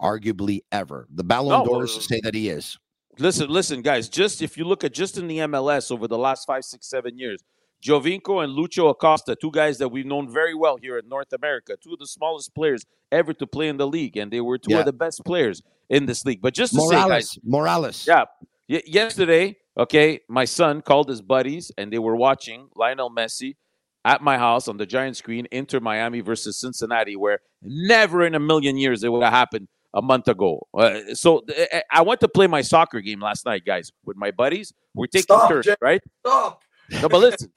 arguably 0.00 0.60
ever. 0.72 1.06
The 1.12 1.24
Ballon 1.24 1.60
No, 1.60 1.64
d'Ors 1.64 1.92
well, 1.94 2.00
say 2.00 2.20
that 2.22 2.34
he 2.34 2.48
is. 2.48 2.78
Listen, 3.18 3.48
listen, 3.48 3.82
guys. 3.82 4.08
Just 4.08 4.42
if 4.42 4.56
you 4.58 4.64
look 4.64 4.84
at 4.84 4.92
just 4.92 5.16
in 5.18 5.26
the 5.26 5.38
MLS 5.38 5.90
over 5.90 6.06
the 6.06 6.18
last 6.18 6.46
five, 6.46 6.64
six, 6.64 6.86
seven 6.88 7.18
years, 7.18 7.40
Giovinco 7.82 8.42
and 8.44 8.56
Lucho 8.56 8.90
Acosta, 8.90 9.34
two 9.36 9.50
guys 9.50 9.78
that 9.78 9.88
we've 9.88 10.06
known 10.06 10.30
very 10.32 10.54
well 10.54 10.76
here 10.76 10.98
in 10.98 11.08
North 11.08 11.32
America, 11.32 11.76
two 11.82 11.92
of 11.94 11.98
the 11.98 12.06
smallest 12.06 12.54
players 12.54 12.84
ever 13.10 13.32
to 13.34 13.46
play 13.46 13.68
in 13.68 13.76
the 13.78 13.86
league, 13.86 14.16
and 14.16 14.30
they 14.30 14.40
were 14.40 14.58
two 14.58 14.72
Yeah. 14.72 14.80
of 14.80 14.86
the 14.86 14.92
best 14.92 15.24
players 15.24 15.62
in 15.88 16.06
this 16.06 16.24
league. 16.24 16.40
But 16.42 16.52
just 16.54 16.74
to 16.74 16.80
say, 16.82 16.94
guys, 16.96 17.38
Morales, 17.42 18.04
Morales. 18.04 18.06
Yeah. 18.06 18.24
Y- 18.68 18.82
yesterday, 18.86 19.56
okay, 19.76 20.20
my 20.28 20.44
son 20.44 20.82
called 20.82 21.08
his 21.08 21.22
buddies 21.22 21.70
and 21.76 21.92
they 21.92 21.98
were 21.98 22.16
watching 22.16 22.68
Lionel 22.74 23.10
Messi 23.10 23.56
at 24.04 24.22
my 24.22 24.38
house 24.38 24.68
on 24.68 24.76
the 24.76 24.86
giant 24.86 25.16
screen, 25.16 25.46
Inter 25.50 25.80
Miami 25.80 26.20
versus 26.20 26.58
Cincinnati, 26.58 27.16
where 27.16 27.40
never 27.62 28.24
in 28.24 28.34
a 28.34 28.40
million 28.40 28.76
years 28.76 29.02
it 29.02 29.10
would 29.10 29.22
have 29.22 29.32
happened 29.32 29.68
a 29.94 30.02
month 30.02 30.28
ago. 30.28 30.66
Uh, 30.72 31.14
so 31.14 31.42
uh, 31.72 31.80
I 31.90 32.02
went 32.02 32.20
to 32.20 32.28
play 32.28 32.46
my 32.46 32.60
soccer 32.60 33.00
game 33.00 33.20
last 33.20 33.44
night, 33.44 33.64
guys, 33.66 33.90
with 34.04 34.16
my 34.16 34.30
buddies. 34.30 34.72
We're 34.94 35.06
taking 35.06 35.22
Stop, 35.22 35.48
turns, 35.50 35.64
Jeff. 35.66 35.78
right? 35.80 36.00
Stop. 36.24 36.62
No, 37.02 37.08
but 37.08 37.18
listen, 37.18 37.52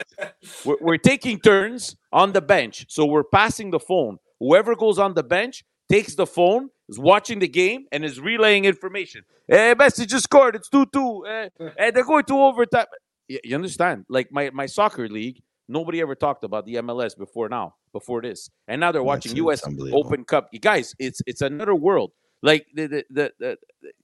we're, 0.65 0.77
we're 0.81 0.97
taking 0.97 1.39
turns 1.39 1.95
on 2.11 2.31
the 2.31 2.41
bench. 2.41 2.85
So 2.89 3.05
we're 3.05 3.23
passing 3.23 3.69
the 3.69 3.79
phone. 3.79 4.17
Whoever 4.39 4.75
goes 4.75 4.97
on 4.97 5.13
the 5.13 5.23
bench 5.23 5.63
takes 5.89 6.15
the 6.15 6.25
phone, 6.27 6.69
is 6.87 6.99
watching 6.99 7.39
the 7.39 7.47
game, 7.47 7.85
and 7.91 8.05
is 8.05 8.19
relaying 8.19 8.65
information. 8.65 9.23
Hey, 9.47 9.73
Messi 9.75 10.07
just 10.07 10.23
scored. 10.25 10.55
It's 10.55 10.69
2 10.69 10.85
2. 10.93 11.25
Eh, 11.27 11.49
eh, 11.77 11.91
they're 11.91 12.05
going 12.05 12.23
to 12.25 12.37
overtime. 12.39 12.85
You, 13.27 13.39
you 13.43 13.55
understand? 13.55 14.05
Like 14.09 14.31
my, 14.31 14.49
my 14.51 14.65
soccer 14.67 15.07
league, 15.09 15.41
nobody 15.67 16.01
ever 16.01 16.15
talked 16.15 16.43
about 16.43 16.65
the 16.65 16.75
MLS 16.75 17.17
before 17.17 17.49
now, 17.49 17.75
before 17.91 18.21
this. 18.21 18.49
And 18.67 18.79
now 18.81 18.91
they're 18.91 19.03
watching 19.03 19.33
That's- 19.35 19.61
US. 19.65 19.91
Open 19.93 20.23
Cup. 20.25 20.49
You 20.51 20.59
guys, 20.59 20.93
it's 20.99 21.21
it's 21.25 21.41
another 21.41 21.75
world. 21.75 22.11
Like 22.41 22.67
the 22.73 22.87
the, 22.87 23.03
the, 23.09 23.31
the, 23.39 23.57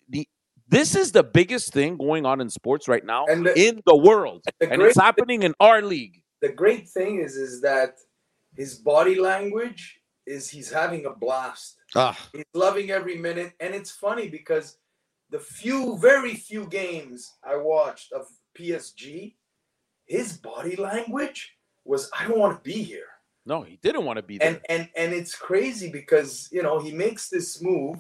the 0.10 0.28
this 0.68 0.96
is 0.96 1.12
the 1.12 1.24
biggest 1.24 1.72
thing 1.74 1.96
going 1.98 2.26
on 2.26 2.42
in 2.42 2.50
sports 2.50 2.88
right 2.88 3.06
now 3.06 3.26
And 3.28 3.46
the- 3.46 3.58
in 3.68 3.82
the 3.86 3.96
world. 3.96 4.44
the 4.60 4.72
and 4.72 4.82
it's 4.82 4.96
great- 4.96 5.04
happening 5.06 5.44
in 5.44 5.54
our 5.60 5.82
league. 5.82 6.22
The 6.42 6.52
great 6.52 6.88
thing 6.90 7.20
is, 7.22 7.36
is 7.36 7.62
that 7.62 7.92
his 8.56 8.76
body 8.76 9.16
language 9.20 10.00
is 10.26 10.50
he's 10.50 10.72
having 10.72 11.06
a 11.06 11.12
blast. 11.12 11.78
Ah, 11.96 12.18
He's 12.34 12.46
loving 12.54 12.92
every 12.92 13.18
minute, 13.18 13.54
and 13.60 13.74
it's 13.74 13.92
funny 13.92 14.28
because 14.28 14.78
the 15.30 15.40
few, 15.40 15.98
very 15.98 16.36
few 16.36 16.66
games 16.66 17.34
I 17.44 17.56
watched 17.56 18.12
of 18.12 18.28
PSG, 18.58 19.36
his 20.06 20.38
body 20.38 20.76
language 20.76 21.56
was, 21.84 22.10
"I 22.18 22.28
don't 22.28 22.40
want 22.40 22.64
to 22.64 22.70
be 22.70 22.84
here." 22.84 23.08
No, 23.46 23.62
he 23.62 23.78
didn't 23.78 24.06
want 24.06 24.18
to 24.18 24.24
be 24.24 24.38
there. 24.38 24.48
and 24.48 24.62
and 24.70 24.90
and 24.96 25.14
it's 25.14 25.36
crazy 25.36 25.90
because 25.90 26.50
you 26.52 26.64
know 26.64 26.80
he 26.80 26.92
makes 26.92 27.30
this 27.30 27.62
move 27.62 28.00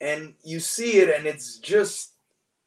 and 0.00 0.34
you 0.42 0.58
see 0.58 0.98
it 0.98 1.08
and 1.08 1.26
it's 1.26 1.58
just 1.58 2.14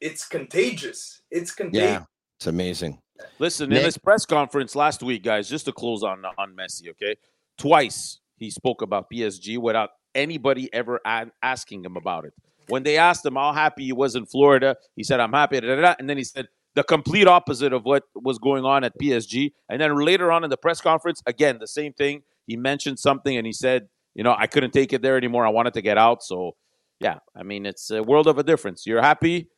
it's 0.00 0.26
contagious 0.26 1.22
it's 1.30 1.52
contagious 1.52 2.00
yeah, 2.00 2.04
it's 2.38 2.46
amazing. 2.46 2.98
Listen, 3.38 3.68
Nick- 3.68 3.78
in 3.78 3.84
this 3.84 3.98
press 3.98 4.26
conference 4.26 4.74
last 4.74 5.02
week, 5.02 5.22
guys, 5.22 5.48
just 5.48 5.66
to 5.66 5.72
close 5.72 6.02
on 6.02 6.24
on 6.38 6.56
Messi, 6.56 6.88
okay? 6.90 7.16
Twice 7.58 8.20
he 8.36 8.50
spoke 8.50 8.82
about 8.82 9.10
PSG 9.10 9.58
without 9.58 9.90
anybody 10.14 10.72
ever 10.72 11.00
a- 11.04 11.30
asking 11.42 11.84
him 11.84 11.96
about 11.96 12.24
it. 12.24 12.32
When 12.68 12.82
they 12.82 12.96
asked 12.96 13.24
him 13.26 13.34
how 13.34 13.52
happy 13.52 13.84
he 13.84 13.92
was 13.92 14.14
in 14.14 14.26
Florida, 14.26 14.76
he 14.96 15.04
said, 15.04 15.20
"I'm 15.20 15.32
happy," 15.32 15.60
da, 15.60 15.74
da, 15.74 15.80
da, 15.80 15.94
and 15.98 16.08
then 16.08 16.16
he 16.16 16.24
said 16.24 16.48
the 16.74 16.82
complete 16.82 17.26
opposite 17.26 17.72
of 17.72 17.84
what 17.84 18.04
was 18.14 18.38
going 18.38 18.64
on 18.64 18.84
at 18.84 18.98
PSG. 18.98 19.52
And 19.68 19.80
then 19.80 19.94
later 19.96 20.32
on 20.32 20.44
in 20.44 20.50
the 20.50 20.56
press 20.56 20.80
conference, 20.80 21.22
again 21.26 21.58
the 21.60 21.68
same 21.68 21.92
thing. 21.92 22.22
He 22.46 22.56
mentioned 22.56 22.98
something 22.98 23.36
and 23.36 23.46
he 23.46 23.52
said, 23.52 23.88
"You 24.14 24.24
know, 24.24 24.34
I 24.36 24.46
couldn't 24.46 24.72
take 24.72 24.92
it 24.92 25.02
there 25.02 25.16
anymore. 25.16 25.46
I 25.46 25.50
wanted 25.50 25.74
to 25.74 25.82
get 25.82 25.98
out." 25.98 26.22
So, 26.22 26.56
yeah, 27.00 27.18
I 27.36 27.42
mean, 27.42 27.66
it's 27.66 27.90
a 27.90 28.02
world 28.02 28.26
of 28.26 28.38
a 28.38 28.42
difference. 28.42 28.86
You're 28.86 29.02
happy, 29.02 29.48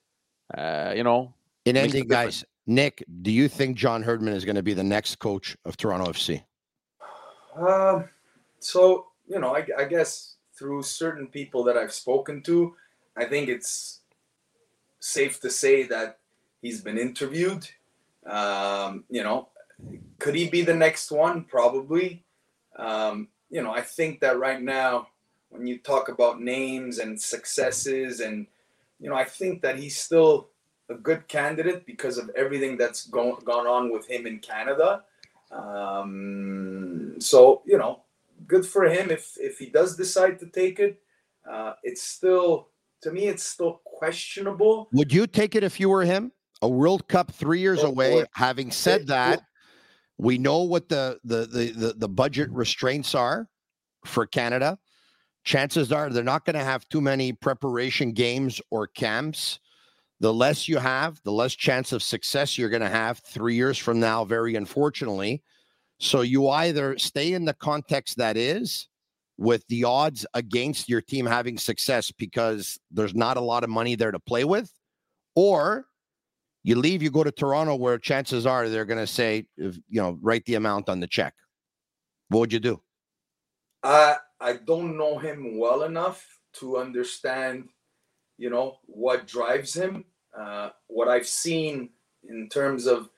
uh, 0.56 0.92
you 0.96 1.04
know. 1.04 1.34
In 1.64 1.76
ending, 1.76 2.06
guys, 2.06 2.44
Nick, 2.66 3.04
do 3.22 3.30
you 3.30 3.48
think 3.48 3.76
John 3.76 4.02
Herdman 4.02 4.34
is 4.34 4.44
going 4.44 4.56
to 4.56 4.62
be 4.62 4.74
the 4.74 4.84
next 4.84 5.16
coach 5.16 5.56
of 5.64 5.76
Toronto 5.76 6.10
FC? 6.12 6.42
um 7.56 8.08
so 8.66 9.06
you 9.26 9.38
know 9.38 9.54
I, 9.54 9.66
I 9.78 9.84
guess 9.84 10.36
through 10.56 10.82
certain 10.82 11.26
people 11.28 11.62
that 11.64 11.76
i've 11.76 11.92
spoken 11.92 12.42
to 12.42 12.74
i 13.16 13.24
think 13.24 13.48
it's 13.48 14.00
safe 15.00 15.40
to 15.40 15.50
say 15.50 15.84
that 15.84 16.18
he's 16.62 16.80
been 16.80 16.98
interviewed. 16.98 17.68
Um 18.26 19.04
you 19.08 19.22
know 19.22 19.48
could 20.18 20.34
he 20.34 20.48
be 20.48 20.62
the 20.62 20.74
next 20.74 21.12
one? 21.12 21.44
Probably. 21.44 22.24
Um 22.76 23.28
you 23.50 23.62
know 23.62 23.72
i 23.72 23.80
think 23.80 24.18
that 24.20 24.38
right 24.38 24.60
now 24.60 25.06
when 25.50 25.66
you 25.66 25.78
talk 25.78 26.08
about 26.08 26.40
names 26.40 26.98
and 26.98 27.20
successes 27.20 28.18
and 28.18 28.46
you 28.98 29.08
know 29.08 29.14
i 29.14 29.22
think 29.38 29.62
that 29.62 29.78
he's 29.78 29.96
still 29.96 30.48
a 30.88 30.94
good 30.94 31.28
candidate 31.28 31.86
because 31.86 32.18
of 32.18 32.28
everything 32.42 32.76
that's 32.76 33.06
gone 33.06 33.38
gone 33.44 33.66
on 33.66 33.92
with 33.92 34.04
him 34.08 34.26
in 34.26 34.38
canada. 34.40 35.04
Um 35.52 37.20
so 37.20 37.62
you 37.64 37.78
know 37.78 38.02
good 38.46 38.66
for 38.66 38.84
him 38.84 39.10
if 39.10 39.34
if 39.38 39.58
he 39.58 39.66
does 39.70 39.96
decide 39.96 40.38
to 40.40 40.46
take 40.46 40.78
it 40.78 41.00
uh 41.50 41.72
it's 41.82 42.02
still 42.02 42.68
to 43.02 43.10
me 43.10 43.26
it's 43.28 43.42
still 43.42 43.80
questionable 43.84 44.88
Would 44.92 45.12
you 45.12 45.26
take 45.26 45.54
it 45.54 45.62
if 45.64 45.78
you 45.80 45.88
were 45.88 46.04
him? 46.04 46.32
A 46.62 46.68
World 46.68 47.06
Cup 47.08 47.30
three 47.32 47.60
years 47.60 47.80
Oh, 47.80 47.88
away. 47.88 48.12
boy. 48.22 48.24
Having 48.34 48.70
said 48.70 49.02
It- 49.02 49.06
that, 49.08 49.42
we 50.18 50.38
know 50.38 50.62
what 50.62 50.88
the, 50.88 51.18
the 51.24 51.40
the 51.46 51.64
the 51.72 51.92
the 51.92 52.08
budget 52.08 52.50
restraints 52.50 53.14
are 53.14 53.48
for 54.06 54.26
Canada. 54.26 54.78
Chances 55.44 55.92
are 55.92 56.08
they're 56.08 56.24
not 56.24 56.46
going 56.46 56.56
to 56.56 56.64
have 56.64 56.88
too 56.88 57.02
many 57.02 57.32
preparation 57.34 58.12
games 58.12 58.60
or 58.70 58.86
camps. 58.86 59.60
The 60.20 60.32
less 60.32 60.66
you 60.66 60.78
have, 60.78 61.20
the 61.24 61.32
less 61.32 61.54
chance 61.54 61.92
of 61.92 62.02
success 62.02 62.56
you're 62.56 62.70
going 62.70 62.80
to 62.80 62.88
have 62.88 63.18
three 63.18 63.54
years 63.54 63.76
from 63.76 64.00
now. 64.00 64.24
Very 64.24 64.54
unfortunately, 64.56 65.42
so 65.98 66.20
you 66.20 66.48
either 66.48 66.98
stay 66.98 67.32
in 67.32 67.44
the 67.44 67.54
context 67.54 68.18
that 68.18 68.36
is 68.36 68.88
with 69.38 69.66
the 69.68 69.84
odds 69.84 70.26
against 70.34 70.88
your 70.88 71.00
team 71.00 71.26
having 71.26 71.58
success 71.58 72.10
because 72.10 72.78
there's 72.90 73.14
not 73.14 73.36
a 73.36 73.40
lot 73.40 73.64
of 73.64 73.70
money 73.70 73.94
there 73.94 74.10
to 74.10 74.18
play 74.18 74.44
with, 74.44 74.70
or 75.34 75.86
you 76.64 76.76
leave, 76.76 77.02
you 77.02 77.10
go 77.10 77.22
to 77.22 77.30
Toronto 77.30 77.76
where 77.76 77.98
chances 77.98 78.46
are 78.46 78.68
they're 78.68 78.84
going 78.84 78.98
to 78.98 79.06
say, 79.06 79.46
you 79.56 79.72
know, 79.90 80.18
write 80.20 80.44
the 80.46 80.54
amount 80.54 80.88
on 80.88 81.00
the 81.00 81.06
check. 81.06 81.34
What 82.28 82.40
would 82.40 82.52
you 82.52 82.60
do? 82.60 82.82
I 83.82 84.16
I 84.40 84.54
don't 84.54 84.98
know 84.98 85.18
him 85.18 85.58
well 85.58 85.84
enough 85.84 86.26
to 86.54 86.78
understand, 86.78 87.68
you 88.36 88.50
know, 88.50 88.78
what 88.86 89.26
drives 89.26 89.74
him. 89.74 90.04
Uh, 90.36 90.70
what 90.88 91.08
I've 91.08 91.26
seen 91.26 91.90
in 92.28 92.48
terms 92.48 92.86
of 92.86 93.08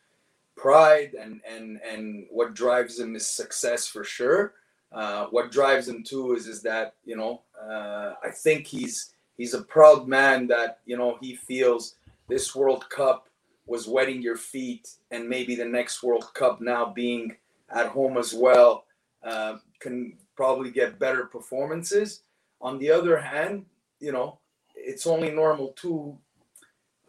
pride 0.59 1.15
and 1.15 1.41
and 1.49 1.81
and 1.91 2.27
what 2.31 2.55
drives 2.55 2.99
him 2.99 3.17
is 3.17 3.27
success 3.27 3.87
for 3.87 4.05
sure. 4.05 4.55
Uh, 4.93 5.27
what 5.27 5.53
drives 5.53 5.89
him 5.89 6.03
too 6.03 6.35
is 6.35 6.47
is 6.47 6.61
that 6.63 6.95
you 7.05 7.17
know 7.17 7.43
uh, 7.63 8.15
I 8.23 8.31
think 8.31 8.67
he's 8.67 9.15
he's 9.37 9.55
a 9.55 9.63
proud 9.63 10.09
man 10.09 10.47
that 10.49 10.81
you 10.85 10.99
know 10.99 11.17
he 11.21 11.37
feels 11.37 11.95
this 12.29 12.55
World 12.55 12.91
Cup 12.91 13.29
was 13.67 13.87
wetting 13.87 14.21
your 14.21 14.37
feet, 14.37 14.89
and 15.11 15.29
maybe 15.29 15.55
the 15.55 15.65
next 15.65 16.03
World 16.03 16.33
Cup 16.35 16.61
now 16.61 16.87
being 16.87 17.37
at 17.71 17.87
home 17.87 18.17
as 18.19 18.35
well 18.35 18.85
uh, 19.23 19.57
can 19.79 20.17
probably 20.37 20.71
get 20.71 20.99
better 20.99 21.27
performances. 21.27 22.23
On 22.61 22.79
the 22.79 22.91
other 22.91 23.17
hand, 23.19 23.65
you 24.01 24.13
know 24.13 24.39
it's 24.75 25.07
only 25.07 25.31
normal 25.31 25.69
too. 25.69 26.17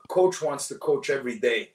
Coach 0.08 0.42
wants 0.42 0.68
to 0.68 0.76
coach 0.76 1.10
every 1.10 1.38
day, 1.40 1.72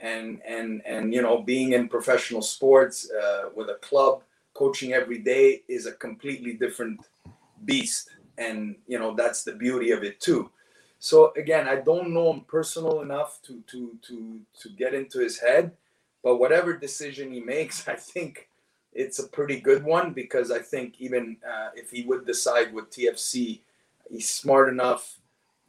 and 0.00 0.40
and 0.46 0.82
and 0.86 1.12
you 1.14 1.22
know 1.22 1.42
being 1.42 1.72
in 1.72 1.88
professional 1.88 2.42
sports 2.42 3.10
uh, 3.10 3.50
with 3.54 3.70
a 3.70 3.76
club 3.76 4.22
coaching 4.54 4.92
every 4.92 5.18
day 5.18 5.62
is 5.68 5.86
a 5.86 5.92
completely 5.92 6.54
different 6.54 7.00
beast. 7.64 8.10
And 8.38 8.76
you 8.86 8.98
know 8.98 9.14
that's 9.14 9.44
the 9.44 9.52
beauty 9.52 9.90
of 9.90 10.04
it 10.04 10.20
too. 10.20 10.50
So 10.98 11.32
again 11.36 11.68
i 11.68 11.76
don't 11.76 12.12
know 12.12 12.32
him 12.32 12.40
personal 12.42 13.02
enough 13.02 13.40
to 13.42 13.62
to 13.68 13.96
to 14.02 14.40
to 14.60 14.68
get 14.70 14.94
into 14.94 15.20
his 15.20 15.38
head 15.38 15.72
but 16.22 16.36
whatever 16.38 16.76
decision 16.76 17.32
he 17.32 17.40
makes 17.40 17.86
i 17.88 17.94
think 17.94 18.48
it's 18.92 19.18
a 19.18 19.28
pretty 19.28 19.60
good 19.60 19.84
one 19.84 20.12
because 20.12 20.50
i 20.50 20.58
think 20.58 20.94
even 20.98 21.36
uh, 21.48 21.70
if 21.74 21.90
he 21.90 22.04
would 22.04 22.26
decide 22.26 22.72
with 22.74 22.90
tfc 22.90 23.60
he's 24.10 24.28
smart 24.28 24.68
enough 24.68 25.18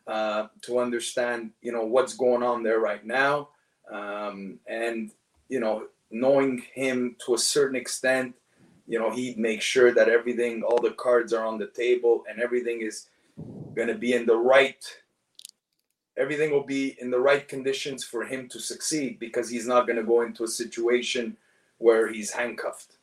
uh, 0.07 0.47
to 0.61 0.79
understand 0.79 1.51
you 1.61 1.71
know 1.71 1.85
what's 1.85 2.15
going 2.15 2.41
on 2.41 2.63
there 2.63 2.79
right 2.79 3.05
now 3.05 3.49
um, 3.91 4.59
and 4.67 5.11
you 5.47 5.59
know 5.59 5.87
knowing 6.11 6.63
him 6.73 7.15
to 7.25 7.35
a 7.35 7.37
certain 7.37 7.75
extent 7.75 8.35
you 8.89 8.97
know, 8.97 9.11
he'd 9.11 9.37
make 9.37 9.61
sure 9.61 9.93
that 9.93 10.09
everything, 10.09 10.63
all 10.63 10.81
the 10.81 10.91
cards 10.91 11.31
are 11.31 11.45
on 11.45 11.59
the 11.59 11.67
table 11.67 12.23
and 12.27 12.41
everything 12.41 12.81
is 12.81 13.07
going 13.75 13.87
to 13.87 13.93
be 13.93 14.13
in 14.13 14.25
the 14.25 14.35
right, 14.35 14.83
everything 16.17 16.49
will 16.49 16.65
be 16.65 16.97
in 16.99 17.11
the 17.11 17.19
right 17.19 17.47
conditions 17.47 18.03
for 18.03 18.25
him 18.25 18.49
to 18.49 18.59
succeed 18.59 19.19
because 19.19 19.47
he's 19.47 19.67
not 19.67 19.85
going 19.85 19.95
to 19.95 20.03
go 20.03 20.21
into 20.21 20.43
a 20.43 20.47
situation 20.47 21.37
where 21.77 22.11
he's 22.11 22.31
handcuffed. 22.31 22.97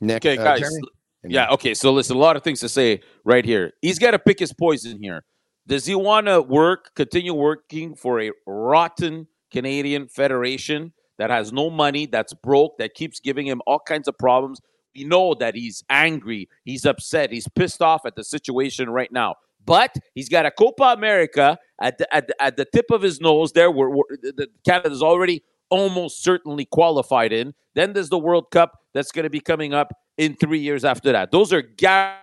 Nick, 0.00 0.24
Okay, 0.24 0.38
uh, 0.38 0.42
guys. 0.42 0.60
Jeremy? 0.60 0.88
Yeah, 1.24 1.50
okay. 1.50 1.74
So 1.74 1.92
listen, 1.92 2.16
a 2.16 2.18
lot 2.18 2.36
of 2.36 2.42
things 2.42 2.60
to 2.60 2.68
say 2.68 3.02
right 3.24 3.44
here. 3.44 3.74
He's 3.82 3.98
got 3.98 4.12
to 4.12 4.18
pick 4.18 4.38
his 4.38 4.54
poison 4.54 5.02
here. 5.02 5.22
Does 5.66 5.84
he 5.84 5.94
want 5.94 6.28
to 6.28 6.40
work, 6.40 6.94
continue 6.94 7.34
working 7.34 7.94
for 7.94 8.22
a 8.22 8.30
rotten 8.46 9.26
Canadian 9.50 10.08
federation 10.08 10.92
that 11.18 11.30
has 11.30 11.52
no 11.52 11.70
money, 11.70 12.06
that's 12.06 12.34
broke, 12.34 12.78
that 12.78 12.94
keeps 12.94 13.20
giving 13.20 13.46
him 13.46 13.60
all 13.66 13.80
kinds 13.80 14.08
of 14.08 14.18
problems? 14.18 14.60
We 14.94 15.04
know 15.04 15.34
that 15.34 15.54
he's 15.54 15.84
angry, 15.90 16.48
he's 16.64 16.84
upset, 16.84 17.30
he's 17.30 17.48
pissed 17.48 17.82
off 17.82 18.06
at 18.06 18.16
the 18.16 18.24
situation 18.24 18.90
right 18.90 19.12
now. 19.12 19.36
But 19.64 19.96
he's 20.14 20.28
got 20.28 20.46
a 20.46 20.50
Copa 20.50 20.84
America 20.84 21.58
at 21.82 21.98
the, 21.98 22.14
at 22.14 22.28
the, 22.28 22.42
at 22.42 22.56
the 22.56 22.64
tip 22.64 22.86
of 22.90 23.02
his 23.02 23.20
nose 23.20 23.52
there, 23.52 23.70
where, 23.70 23.90
where 23.90 24.04
the, 24.10 24.48
Canada's 24.64 25.02
already 25.02 25.42
almost 25.70 26.22
certainly 26.22 26.64
qualified 26.64 27.32
in. 27.32 27.52
Then 27.74 27.92
there's 27.92 28.08
the 28.08 28.18
World 28.18 28.50
Cup 28.52 28.78
that's 28.94 29.10
going 29.10 29.24
to 29.24 29.30
be 29.30 29.40
coming 29.40 29.74
up 29.74 29.92
in 30.16 30.36
three 30.36 30.60
years 30.60 30.84
after 30.84 31.12
that. 31.12 31.30
Those 31.32 31.52
are 31.52 31.62
guaranteed. 31.62 32.22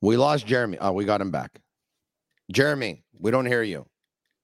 We 0.00 0.16
lost 0.16 0.46
Jeremy. 0.46 0.78
Oh, 0.80 0.92
we 0.92 1.04
got 1.04 1.20
him 1.20 1.30
back. 1.30 1.60
Jeremy, 2.50 3.04
we 3.18 3.30
don't 3.30 3.46
hear 3.46 3.62
you. 3.62 3.86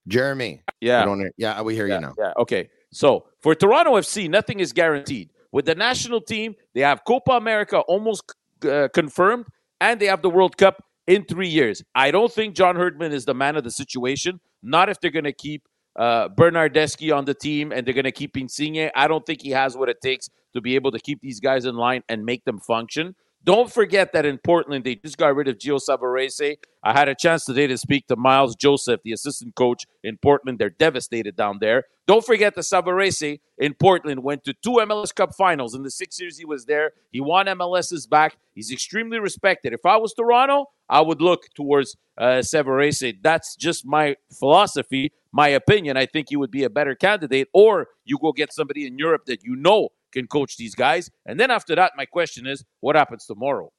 Jeremy, 0.08 0.62
Yeah. 0.80 1.00
we 1.00 1.06
don't 1.06 1.20
hear, 1.20 1.32
yeah, 1.36 1.62
we 1.62 1.74
hear 1.74 1.86
yeah, 1.86 1.94
you 1.96 2.00
now. 2.00 2.14
Yeah. 2.18 2.32
Okay. 2.38 2.68
So 2.90 3.26
for 3.40 3.54
Toronto 3.54 3.92
FC, 3.92 4.28
nothing 4.28 4.60
is 4.60 4.72
guaranteed. 4.72 5.30
With 5.52 5.66
the 5.66 5.74
national 5.74 6.20
team, 6.20 6.54
they 6.74 6.80
have 6.80 7.04
Copa 7.04 7.32
America 7.32 7.78
almost 7.80 8.34
uh, 8.64 8.88
confirmed, 8.92 9.46
and 9.80 10.00
they 10.00 10.06
have 10.06 10.22
the 10.22 10.30
World 10.30 10.56
Cup 10.56 10.82
in 11.06 11.24
three 11.24 11.48
years. 11.48 11.82
I 11.94 12.10
don't 12.10 12.32
think 12.32 12.54
John 12.54 12.76
Herdman 12.76 13.12
is 13.12 13.24
the 13.24 13.34
man 13.34 13.56
of 13.56 13.64
the 13.64 13.70
situation. 13.70 14.40
Not 14.62 14.88
if 14.88 15.00
they're 15.00 15.10
going 15.10 15.24
to 15.24 15.32
keep 15.32 15.62
uh, 15.96 16.28
Bernardeschi 16.28 17.14
on 17.14 17.24
the 17.24 17.34
team 17.34 17.72
and 17.72 17.86
they're 17.86 17.94
going 17.94 18.04
to 18.04 18.12
keep 18.12 18.36
Insigne. 18.36 18.90
I 18.94 19.08
don't 19.08 19.24
think 19.24 19.42
he 19.42 19.50
has 19.50 19.76
what 19.76 19.88
it 19.88 20.00
takes 20.00 20.28
to 20.52 20.60
be 20.60 20.74
able 20.74 20.90
to 20.92 20.98
keep 21.00 21.20
these 21.20 21.40
guys 21.40 21.64
in 21.64 21.76
line 21.76 22.02
and 22.08 22.24
make 22.24 22.44
them 22.44 22.58
function. 22.58 23.14
Don't 23.48 23.72
forget 23.72 24.12
that 24.12 24.26
in 24.26 24.36
Portland, 24.36 24.84
they 24.84 24.96
just 24.96 25.16
got 25.16 25.34
rid 25.34 25.48
of 25.48 25.56
Gio 25.56 25.80
Savarese. 25.80 26.58
I 26.82 26.92
had 26.92 27.08
a 27.08 27.14
chance 27.14 27.46
today 27.46 27.66
to 27.66 27.78
speak 27.78 28.06
to 28.08 28.14
Miles 28.14 28.54
Joseph, 28.54 29.00
the 29.02 29.12
assistant 29.12 29.54
coach 29.54 29.86
in 30.04 30.18
Portland. 30.18 30.58
They're 30.58 30.68
devastated 30.68 31.34
down 31.34 31.56
there. 31.58 31.84
Don't 32.06 32.22
forget 32.22 32.54
that 32.56 32.60
Savarese 32.60 33.40
in 33.56 33.72
Portland 33.72 34.22
went 34.22 34.44
to 34.44 34.52
two 34.52 34.72
MLS 34.82 35.14
Cup 35.14 35.34
finals 35.34 35.74
in 35.74 35.82
the 35.82 35.90
six 35.90 36.20
years 36.20 36.36
he 36.36 36.44
was 36.44 36.66
there. 36.66 36.90
He 37.10 37.22
won 37.22 37.46
MLS's 37.46 38.06
back. 38.06 38.36
He's 38.54 38.70
extremely 38.70 39.18
respected. 39.18 39.72
If 39.72 39.86
I 39.86 39.96
was 39.96 40.12
Toronto, 40.12 40.66
I 40.86 41.00
would 41.00 41.22
look 41.22 41.44
towards 41.54 41.96
uh, 42.18 42.42
Savarese. 42.42 43.16
That's 43.22 43.56
just 43.56 43.86
my 43.86 44.16
philosophy, 44.38 45.12
my 45.32 45.48
opinion. 45.48 45.96
I 45.96 46.04
think 46.04 46.26
he 46.28 46.36
would 46.36 46.50
be 46.50 46.64
a 46.64 46.70
better 46.70 46.94
candidate, 46.94 47.48
or 47.54 47.88
you 48.04 48.18
go 48.20 48.32
get 48.32 48.52
somebody 48.52 48.86
in 48.86 48.98
Europe 48.98 49.24
that 49.24 49.42
you 49.42 49.56
know 49.56 49.88
can 50.12 50.26
coach 50.26 50.56
these 50.56 50.74
guys. 50.74 51.10
And 51.26 51.38
then 51.38 51.50
after 51.50 51.74
that, 51.74 51.92
my 51.96 52.06
question 52.06 52.46
is, 52.46 52.64
what 52.80 52.96
happens 52.96 53.26
tomorrow? 53.26 53.70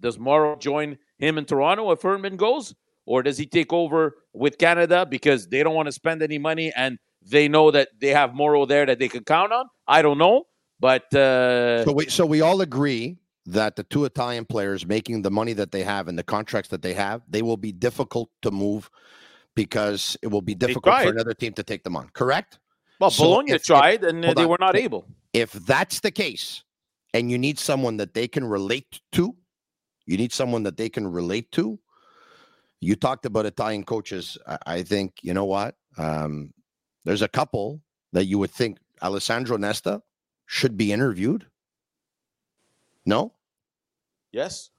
Does 0.00 0.18
Mauro 0.18 0.56
join 0.56 0.96
him 1.18 1.36
in 1.38 1.44
Toronto 1.44 1.90
if 1.92 2.00
Herdman 2.02 2.36
goes? 2.36 2.74
Or 3.04 3.22
does 3.22 3.38
he 3.38 3.46
take 3.46 3.72
over 3.72 4.16
with 4.32 4.58
Canada 4.58 5.06
because 5.06 5.46
they 5.46 5.62
don't 5.62 5.74
want 5.74 5.86
to 5.86 5.92
spend 5.92 6.22
any 6.22 6.38
money 6.38 6.72
and 6.76 6.98
they 7.22 7.46
know 7.46 7.70
that 7.70 7.88
they 8.00 8.08
have 8.08 8.34
Mauro 8.34 8.66
there 8.66 8.84
that 8.86 8.98
they 8.98 9.08
can 9.08 9.22
count 9.24 9.52
on? 9.52 9.66
I 9.86 10.02
don't 10.02 10.18
know. 10.18 10.44
But 10.80 11.12
uh, 11.14 11.84
So 11.84 11.92
we 11.92 12.06
so 12.08 12.26
we 12.26 12.40
all 12.40 12.60
agree 12.62 13.18
that 13.46 13.76
the 13.76 13.84
two 13.84 14.04
Italian 14.06 14.44
players 14.44 14.84
making 14.86 15.22
the 15.22 15.30
money 15.30 15.52
that 15.52 15.70
they 15.72 15.82
have 15.84 16.08
and 16.08 16.18
the 16.18 16.24
contracts 16.24 16.68
that 16.70 16.82
they 16.82 16.94
have, 16.94 17.22
they 17.28 17.42
will 17.42 17.56
be 17.56 17.70
difficult 17.70 18.28
to 18.42 18.50
move 18.50 18.90
because 19.54 20.16
it 20.22 20.26
will 20.28 20.42
be 20.42 20.54
difficult 20.54 21.02
for 21.02 21.08
another 21.10 21.32
team 21.34 21.52
to 21.54 21.62
take 21.62 21.82
them 21.84 21.96
on. 21.96 22.08
Correct? 22.12 22.58
well, 23.00 23.10
So 23.10 23.24
Bologna 23.24 23.52
if- 23.52 23.56
if- 23.56 23.62
tried 23.64 24.04
and 24.04 24.24
uh, 24.24 24.34
they 24.34 24.42
on. 24.42 24.48
were 24.48 24.58
not 24.60 24.76
able. 24.76 25.06
If 25.36 25.52
that's 25.52 26.00
the 26.00 26.10
case, 26.10 26.64
and 27.12 27.30
you 27.30 27.36
need 27.36 27.58
someone 27.58 27.98
that 27.98 28.14
they 28.14 28.26
can 28.26 28.44
relate 28.46 29.00
to, 29.12 29.36
you 30.06 30.16
need 30.16 30.32
someone 30.32 30.62
that 30.62 30.78
they 30.78 30.88
can 30.88 31.06
relate 31.06 31.52
to. 31.52 31.78
You 32.80 32.96
talked 32.96 33.26
about 33.26 33.44
Italian 33.44 33.84
coaches. 33.84 34.38
I, 34.46 34.58
I 34.66 34.82
think 34.82 35.12
you 35.22 35.34
know 35.34 35.44
what. 35.44 35.76
Um, 35.98 36.54
there's 37.04 37.20
a 37.20 37.28
couple 37.28 37.82
that 38.14 38.24
you 38.24 38.38
would 38.38 38.50
think 38.50 38.78
Alessandro 39.02 39.58
Nesta 39.58 40.00
should 40.46 40.76
be 40.78 40.90
interviewed. 40.90 41.46
No, 43.04 43.34
Yes. 44.32 44.70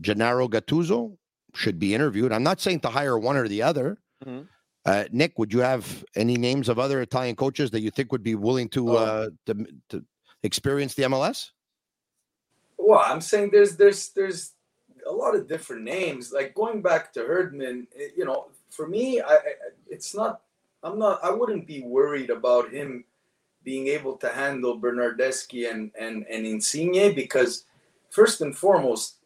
Gennaro 0.00 0.48
Gattuso 0.48 1.18
should 1.54 1.78
be 1.78 1.94
interviewed. 1.94 2.32
I'm 2.32 2.42
not 2.42 2.60
saying 2.62 2.80
to 2.80 2.88
hire 2.88 3.18
one 3.18 3.36
or 3.36 3.46
the 3.46 3.62
other. 3.62 3.98
Mhm. 4.24 4.48
Uh, 4.84 5.04
Nick, 5.12 5.38
would 5.38 5.52
you 5.52 5.60
have 5.60 6.04
any 6.16 6.36
names 6.36 6.68
of 6.68 6.78
other 6.78 7.00
Italian 7.02 7.36
coaches 7.36 7.70
that 7.70 7.80
you 7.80 7.90
think 7.90 8.10
would 8.10 8.22
be 8.22 8.34
willing 8.34 8.68
to 8.70 8.90
Oh. 8.90 8.96
uh, 8.96 9.30
to, 9.46 9.66
to 9.90 10.04
experience 10.42 10.94
the 10.94 11.04
MLS? 11.04 11.50
Well, 12.78 13.02
I'm 13.04 13.20
saying 13.20 13.50
there's 13.52 13.76
there's 13.76 14.08
there's 14.10 14.52
a 15.06 15.12
lot 15.12 15.34
of 15.36 15.46
different 15.48 15.82
names. 15.82 16.32
Like 16.32 16.54
going 16.54 16.82
back 16.82 17.12
to 17.12 17.20
Herdman, 17.20 17.86
it- 17.94 18.14
you 18.16 18.24
know, 18.24 18.48
for 18.70 18.88
me, 18.88 19.20
I, 19.20 19.34
I 19.34 19.40
it's 19.88 20.14
not. 20.14 20.40
I'm 20.82 20.98
not. 20.98 21.22
I 21.22 21.30
wouldn't 21.30 21.66
be 21.66 21.82
worried 21.82 22.30
about 22.30 22.72
him 22.72 23.04
being 23.62 23.86
able 23.86 24.16
to 24.16 24.28
handle 24.30 24.80
Bernardeschi 24.80 25.70
and 25.70 25.92
and 25.96 26.26
and 26.28 26.44
Insigne 26.44 27.14
because 27.14 27.66
first 28.10 28.40
and 28.40 28.56
foremost, 28.56 29.18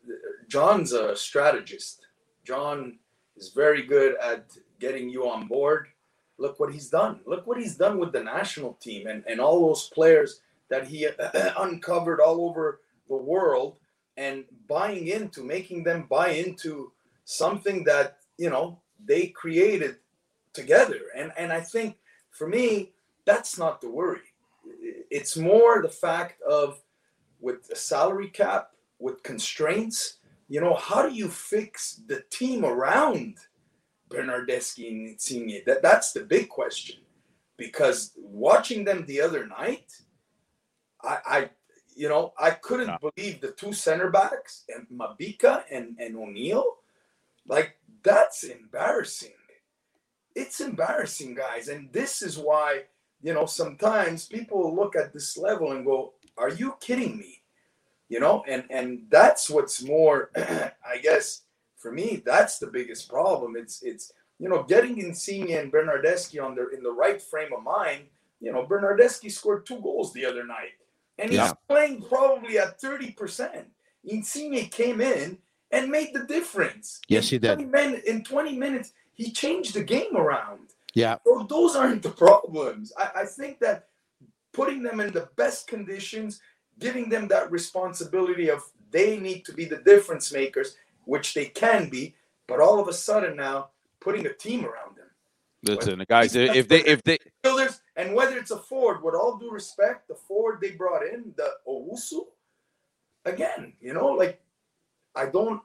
John's 0.48 0.92
a 0.92 1.16
strategist. 1.16 2.02
John 2.44 2.98
is 3.38 3.48
very 3.50 3.82
good 3.82 4.16
at 4.22 4.44
getting 4.80 5.08
you 5.08 5.28
on 5.28 5.46
board. 5.46 5.88
Look 6.38 6.60
what 6.60 6.72
he's 6.72 6.88
done. 6.88 7.20
Look 7.26 7.46
what 7.46 7.58
he's 7.58 7.76
done 7.76 7.98
with 7.98 8.12
the 8.12 8.22
national 8.22 8.74
team 8.74 9.06
and, 9.06 9.24
and 9.26 9.40
all 9.40 9.66
those 9.68 9.88
players 9.88 10.40
that 10.68 10.86
he 10.86 11.06
uh, 11.06 11.52
uncovered 11.58 12.20
all 12.20 12.48
over 12.48 12.80
the 13.08 13.16
world 13.16 13.76
and 14.16 14.44
buying 14.68 15.08
into 15.08 15.42
making 15.42 15.84
them 15.84 16.06
buy 16.08 16.30
into 16.30 16.92
something 17.24 17.84
that 17.84 18.18
you 18.38 18.50
know 18.50 18.80
they 19.04 19.28
created 19.28 19.96
together 20.52 21.00
and 21.14 21.32
and 21.36 21.52
i 21.52 21.60
think 21.60 21.96
for 22.30 22.48
me 22.48 22.92
that's 23.24 23.58
not 23.58 23.80
the 23.80 23.88
worry 23.88 24.20
it's 25.10 25.36
more 25.36 25.82
the 25.82 25.88
fact 25.88 26.40
of 26.42 26.80
with 27.40 27.68
a 27.70 27.76
salary 27.76 28.28
cap 28.28 28.70
with 28.98 29.22
constraints 29.22 30.16
you 30.48 30.60
know 30.60 30.74
how 30.74 31.06
do 31.06 31.14
you 31.14 31.28
fix 31.28 32.00
the 32.06 32.22
team 32.30 32.64
around 32.64 33.36
bernardeschi 34.08 34.88
and 34.88 35.08
Insigne? 35.08 35.62
that 35.66 35.82
that's 35.82 36.12
the 36.12 36.20
big 36.20 36.48
question 36.48 36.96
because 37.56 38.12
watching 38.16 38.84
them 38.84 39.04
the 39.06 39.20
other 39.20 39.46
night 39.46 39.92
i 41.02 41.18
i 41.26 41.50
you 41.98 42.10
know, 42.10 42.34
I 42.38 42.50
couldn't 42.50 42.88
Yeah. 42.88 42.98
believe 42.98 43.40
the 43.40 43.52
two 43.52 43.72
center 43.72 44.10
backs 44.10 44.64
and 44.68 44.86
Mabika 44.92 45.64
and, 45.70 45.96
and 45.98 46.14
O'Neill. 46.14 46.76
Like, 47.46 47.78
that's 48.02 48.44
embarrassing. 48.44 49.32
it's 50.34 50.60
embarrassing, 50.60 51.34
guys. 51.34 51.68
And 51.68 51.90
this 51.94 52.20
is 52.20 52.36
why, 52.36 52.82
you 53.22 53.32
know, 53.32 53.46
sometimes 53.46 54.26
people 54.26 54.76
look 54.76 54.94
at 54.94 55.14
this 55.14 55.38
level 55.38 55.72
and 55.72 55.86
go, 55.86 56.12
Are 56.36 56.50
you 56.50 56.76
kidding 56.80 57.16
me? 57.16 57.40
You 58.10 58.20
know, 58.20 58.44
and 58.46 58.64
and 58.68 59.06
that's 59.08 59.48
what's 59.48 59.82
more, 59.82 60.30
I 60.36 60.98
guess, 61.02 61.45
for 61.76 61.92
me, 61.92 62.22
that's 62.24 62.58
the 62.58 62.66
biggest 62.66 63.08
problem. 63.08 63.56
It's 63.56 63.82
it's 63.82 64.12
you 64.38 64.48
know, 64.50 64.62
getting 64.64 64.98
Insigne 64.98 65.52
and 65.52 65.72
Bernardeschi 65.72 66.42
on 66.44 66.54
their 66.54 66.68
in 66.68 66.82
the 66.82 66.90
right 66.92 67.20
frame 67.22 67.52
of 67.56 67.62
mind. 67.62 68.04
You 68.40 68.52
know, 68.52 68.66
Bernardeschi 68.66 69.30
scored 69.32 69.64
two 69.64 69.80
goals 69.80 70.12
the 70.12 70.26
other 70.26 70.44
night, 70.46 70.72
and 71.18 71.30
he's 71.30 71.38
Yeah. 71.38 71.52
playing 71.68 72.02
probably 72.02 72.58
at 72.58 72.80
thirty 72.80 73.12
percent. 73.12 73.66
Insigne 74.04 74.68
came 74.68 75.00
in 75.00 75.38
and 75.72 75.90
made 75.90 76.12
the 76.14 76.24
difference. 76.24 77.00
Yes, 77.08 77.28
he 77.28 77.38
did. 77.38 77.54
20 77.58 77.64
min- 77.64 78.02
in 78.06 78.22
20 78.22 78.56
minutes, 78.56 78.92
he 79.14 79.32
changed 79.32 79.74
the 79.74 79.82
game 79.82 80.16
around. 80.16 80.60
Yeah. 80.94 81.16
So 81.24 81.44
those 81.48 81.74
aren't 81.74 82.02
the 82.04 82.10
problems. 82.10 82.92
I, 82.96 83.22
I 83.22 83.24
think 83.24 83.58
that 83.60 83.88
putting 84.52 84.82
them 84.82 85.00
in 85.00 85.12
the 85.12 85.28
best 85.36 85.66
conditions, 85.66 86.40
giving 86.78 87.08
them 87.08 87.26
that 87.28 87.50
responsibility 87.50 88.48
of 88.48 88.62
they 88.92 89.18
need 89.18 89.44
to 89.46 89.52
be 89.52 89.64
the 89.64 89.78
difference 89.78 90.32
makers, 90.32 90.76
which 91.06 91.32
they 91.32 91.46
can 91.46 91.88
be, 91.88 92.14
but 92.46 92.60
all 92.60 92.78
of 92.78 92.88
a 92.88 92.92
sudden 92.92 93.36
now 93.36 93.70
putting 94.00 94.26
a 94.26 94.32
team 94.32 94.64
around 94.64 94.96
them. 94.96 95.06
Listen, 95.62 96.04
guys, 96.08 96.36
if 96.36 96.68
they 96.68 96.84
if 96.84 97.02
they 97.02 97.18
Fielders, 97.42 97.80
and 97.96 98.14
whether 98.14 98.36
it's 98.36 98.50
a 98.50 98.58
forward, 98.58 99.02
with 99.02 99.14
all 99.14 99.38
due 99.38 99.50
respect, 99.50 100.06
the 100.06 100.14
forward 100.14 100.60
they 100.60 100.72
brought 100.72 101.02
in, 101.02 101.32
the 101.36 101.50
Owusu, 101.66 102.26
again, 103.24 103.72
you 103.80 103.94
know, 103.94 104.08
like 104.08 104.40
I 105.14 105.26
don't 105.26 105.62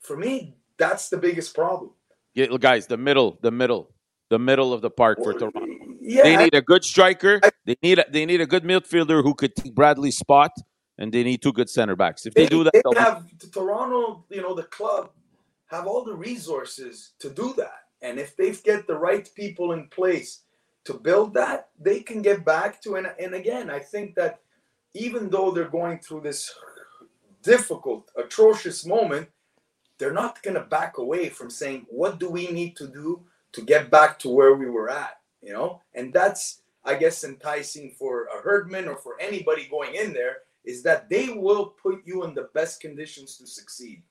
for 0.00 0.16
me, 0.16 0.56
that's 0.78 1.08
the 1.08 1.16
biggest 1.16 1.54
problem. 1.54 1.90
Yeah, 2.34 2.46
guys, 2.58 2.86
the 2.86 2.96
middle, 2.96 3.38
the 3.42 3.50
middle, 3.50 3.90
the 4.28 4.38
middle 4.38 4.72
of 4.72 4.82
the 4.82 4.90
park 4.90 5.18
for 5.22 5.32
Toronto. 5.32 5.66
Yeah, 6.00 6.22
They 6.22 6.36
need 6.36 6.54
a 6.54 6.62
good 6.62 6.84
striker. 6.84 7.40
They 7.66 7.76
need 7.82 7.98
a, 7.98 8.04
they 8.10 8.24
need 8.24 8.40
a 8.40 8.46
good 8.46 8.64
midfielder 8.64 9.22
who 9.22 9.34
could 9.34 9.54
take 9.54 9.74
Bradley's 9.74 10.16
spot, 10.16 10.52
and 11.00 11.10
they 11.10 11.24
need 11.24 11.40
two 11.42 11.52
good 11.52 11.68
center 11.68 11.96
backs. 11.96 12.26
If 12.26 12.34
they, 12.34 12.46
do 12.46 12.62
that, 12.62 12.72
they 12.74 13.00
have 13.00 13.24
Toronto, 13.50 14.24
you 14.28 14.42
know, 14.42 14.54
the 14.54 14.64
club 14.64 15.10
have 15.66 15.86
all 15.86 16.04
the 16.04 16.14
resources 16.14 17.12
to 17.18 17.30
do 17.30 17.54
that. 17.56 17.86
And 18.02 18.20
if 18.20 18.36
they 18.36 18.52
get 18.52 18.86
the 18.86 18.98
right 18.98 19.28
people 19.34 19.72
in 19.72 19.88
place 19.88 20.42
to 20.84 20.94
build 20.94 21.34
that, 21.34 21.70
they 21.80 22.00
can 22.00 22.22
get 22.22 22.44
back 22.44 22.80
to 22.82 22.96
and 22.96 23.10
and 23.18 23.34
again, 23.34 23.70
I 23.70 23.78
think 23.78 24.14
that 24.16 24.40
even 24.94 25.30
though 25.30 25.50
they're 25.50 25.68
going 25.68 25.98
through 26.00 26.20
this 26.20 26.52
difficult, 27.42 28.10
atrocious 28.16 28.84
moment, 28.84 29.28
they're 29.98 30.12
not 30.12 30.42
going 30.42 30.54
to 30.54 30.62
back 30.62 30.98
away 30.98 31.28
from 31.28 31.48
saying, 31.50 31.86
"What 31.88 32.18
do 32.18 32.28
we 32.28 32.50
need 32.50 32.76
to 32.76 32.86
do 32.88 33.22
to 33.52 33.62
get 33.62 33.90
back 33.90 34.18
to 34.20 34.28
where 34.28 34.54
we 34.54 34.68
were 34.68 34.90
at?" 34.90 35.20
You 35.42 35.52
know, 35.52 35.82
and 35.94 36.12
that's 36.12 36.62
I 36.84 36.94
guess 36.94 37.24
enticing 37.24 37.92
for 37.98 38.24
a 38.24 38.42
herdman 38.42 38.88
or 38.88 38.96
for 38.96 39.20
anybody 39.20 39.68
going 39.70 39.94
in 39.94 40.12
there 40.12 40.38
is 40.64 40.82
that 40.82 41.08
they 41.08 41.30
will 41.30 41.74
put 41.82 42.00
you 42.04 42.24
in 42.24 42.34
the 42.34 42.48
best 42.54 42.80
conditions 42.80 43.36
to 43.38 43.46
succeed. 43.46 44.02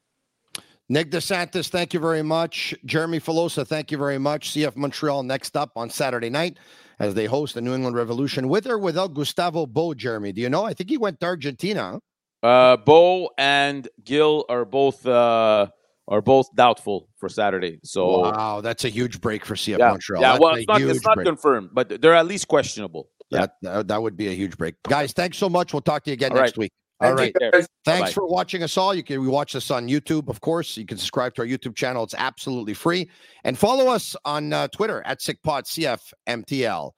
Nick 0.91 1.11
DeSantis, 1.11 1.69
thank 1.69 1.93
you 1.93 1.99
very 1.99 2.23
much. 2.23 2.73
Jeremy 2.83 3.19
Filosa, 3.19 3.65
thank 3.65 3.91
you 3.91 3.97
very 3.97 4.17
much. 4.17 4.51
CF 4.51 4.75
Montreal 4.75 5.21
next 5.21 5.55
up 5.55 5.71
on 5.75 5.89
Saturday 5.89 6.31
night 6.31 6.57
as 6.99 7.13
they 7.13 7.25
host 7.25 7.53
the 7.53 7.61
New 7.61 7.75
England 7.75 7.95
Revolution 7.95 8.49
with 8.49 8.65
or 8.65 8.79
without 8.79 9.13
Gustavo 9.13 9.67
Bou, 9.67 9.93
Jeremy. 9.93 10.31
Do 10.31 10.41
you 10.41 10.49
know? 10.49 10.65
I 10.65 10.73
think 10.73 10.89
he 10.89 10.97
went 10.97 11.19
to 11.19 11.27
Argentina. 11.27 11.99
uh, 12.41 12.77
Bou 12.77 13.29
and 13.37 13.87
Gil 14.03 14.45
are 14.49 14.65
both 14.65 15.05
uh, 15.05 15.67
are 16.07 16.21
both 16.23 16.47
doubtful 16.55 17.07
for 17.17 17.29
Saturday. 17.29 17.79
So 17.83 18.21
wow, 18.21 18.61
that's 18.61 18.83
a 18.83 18.89
huge 18.89 19.21
break 19.21 19.45
for 19.45 19.53
CF 19.53 19.77
yeah, 19.77 19.89
Montreal. 19.89 20.21
yeah. 20.23 20.31
That's 20.31 20.41
Well, 20.41 20.55
it's 20.55 20.67
not 20.67 20.81
it's 20.81 21.05
not 21.05 21.23
confirmed, 21.23 21.69
but 21.71 22.01
they're 22.01 22.15
at 22.15 22.25
least 22.25 22.47
questionable. 22.47 23.09
Yeah. 23.29 23.41
That, 23.41 23.51
that 23.61 23.87
that 23.89 24.01
would 24.01 24.17
be 24.17 24.27
a 24.27 24.33
huge 24.33 24.57
break, 24.57 24.75
guys. 24.87 25.13
Thanks 25.13 25.37
so 25.37 25.49
much. 25.49 25.73
We'll 25.73 25.81
talk 25.81 26.03
to 26.03 26.09
you 26.09 26.13
again 26.13 26.31
All 26.31 26.37
next 26.37 26.51
right. 26.51 26.57
week. 26.57 26.71
All 27.01 27.15
Thank 27.15 27.19
right. 27.19 27.33
you, 27.39 27.51
guys. 27.51 27.67
Thanks 27.85 28.01
Bye-bye. 28.01 28.11
for 28.11 28.27
watching 28.27 28.61
us 28.61 28.75
all. 28.75 28.93
You 28.93 29.03
can 29.03 29.25
watch 29.25 29.53
this 29.53 29.71
on 29.71 29.87
YouTube, 29.87 30.27
of 30.27 30.41
course. 30.41 30.75
You 30.75 30.85
can 30.85 30.97
subscribe 30.97 31.33
to 31.35 31.43
our 31.43 31.47
YouTube 31.47 31.75
channel. 31.75 32.03
It's 32.03 32.15
absolutely 32.17 32.73
free. 32.73 33.09
And 33.45 33.57
follow 33.57 33.87
us 33.87 34.15
on 34.25 34.51
uh, 34.51 34.67
Twitter 34.67 35.01
at 35.05 35.19
SickPodCFMTL. 35.21 36.91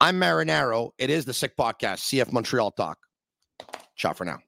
I'm 0.00 0.20
Marinaro. 0.20 0.90
It 0.98 1.10
is 1.10 1.26
the 1.26 1.34
Sick 1.34 1.56
Podcast, 1.56 2.00
CF 2.04 2.32
Montreal 2.32 2.70
Talk. 2.72 2.98
Ciao 3.96 4.12
for 4.14 4.24
now. 4.24 4.38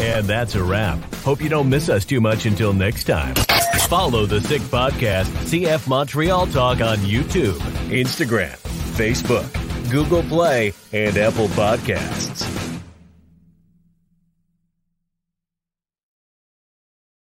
And 0.00 0.26
that's 0.26 0.54
a 0.54 0.62
wrap. 0.62 0.98
Hope 1.16 1.40
you 1.42 1.48
don't 1.48 1.68
miss 1.68 1.88
us 1.88 2.04
too 2.04 2.20
much 2.20 2.46
until 2.46 2.72
next 2.72 3.04
time. 3.04 3.34
Follow 3.92 4.24
the 4.24 4.40
Sick 4.40 4.62
Podcast, 4.62 5.26
CF 5.44 5.86
Montreal 5.86 6.46
Talk 6.46 6.80
on 6.80 6.96
YouTube, 7.00 7.58
Instagram, 7.90 8.56
Facebook, 8.96 9.46
Google 9.90 10.22
Play, 10.22 10.72
and 10.94 11.18
Apple 11.18 11.48
Podcasts. 11.48 12.61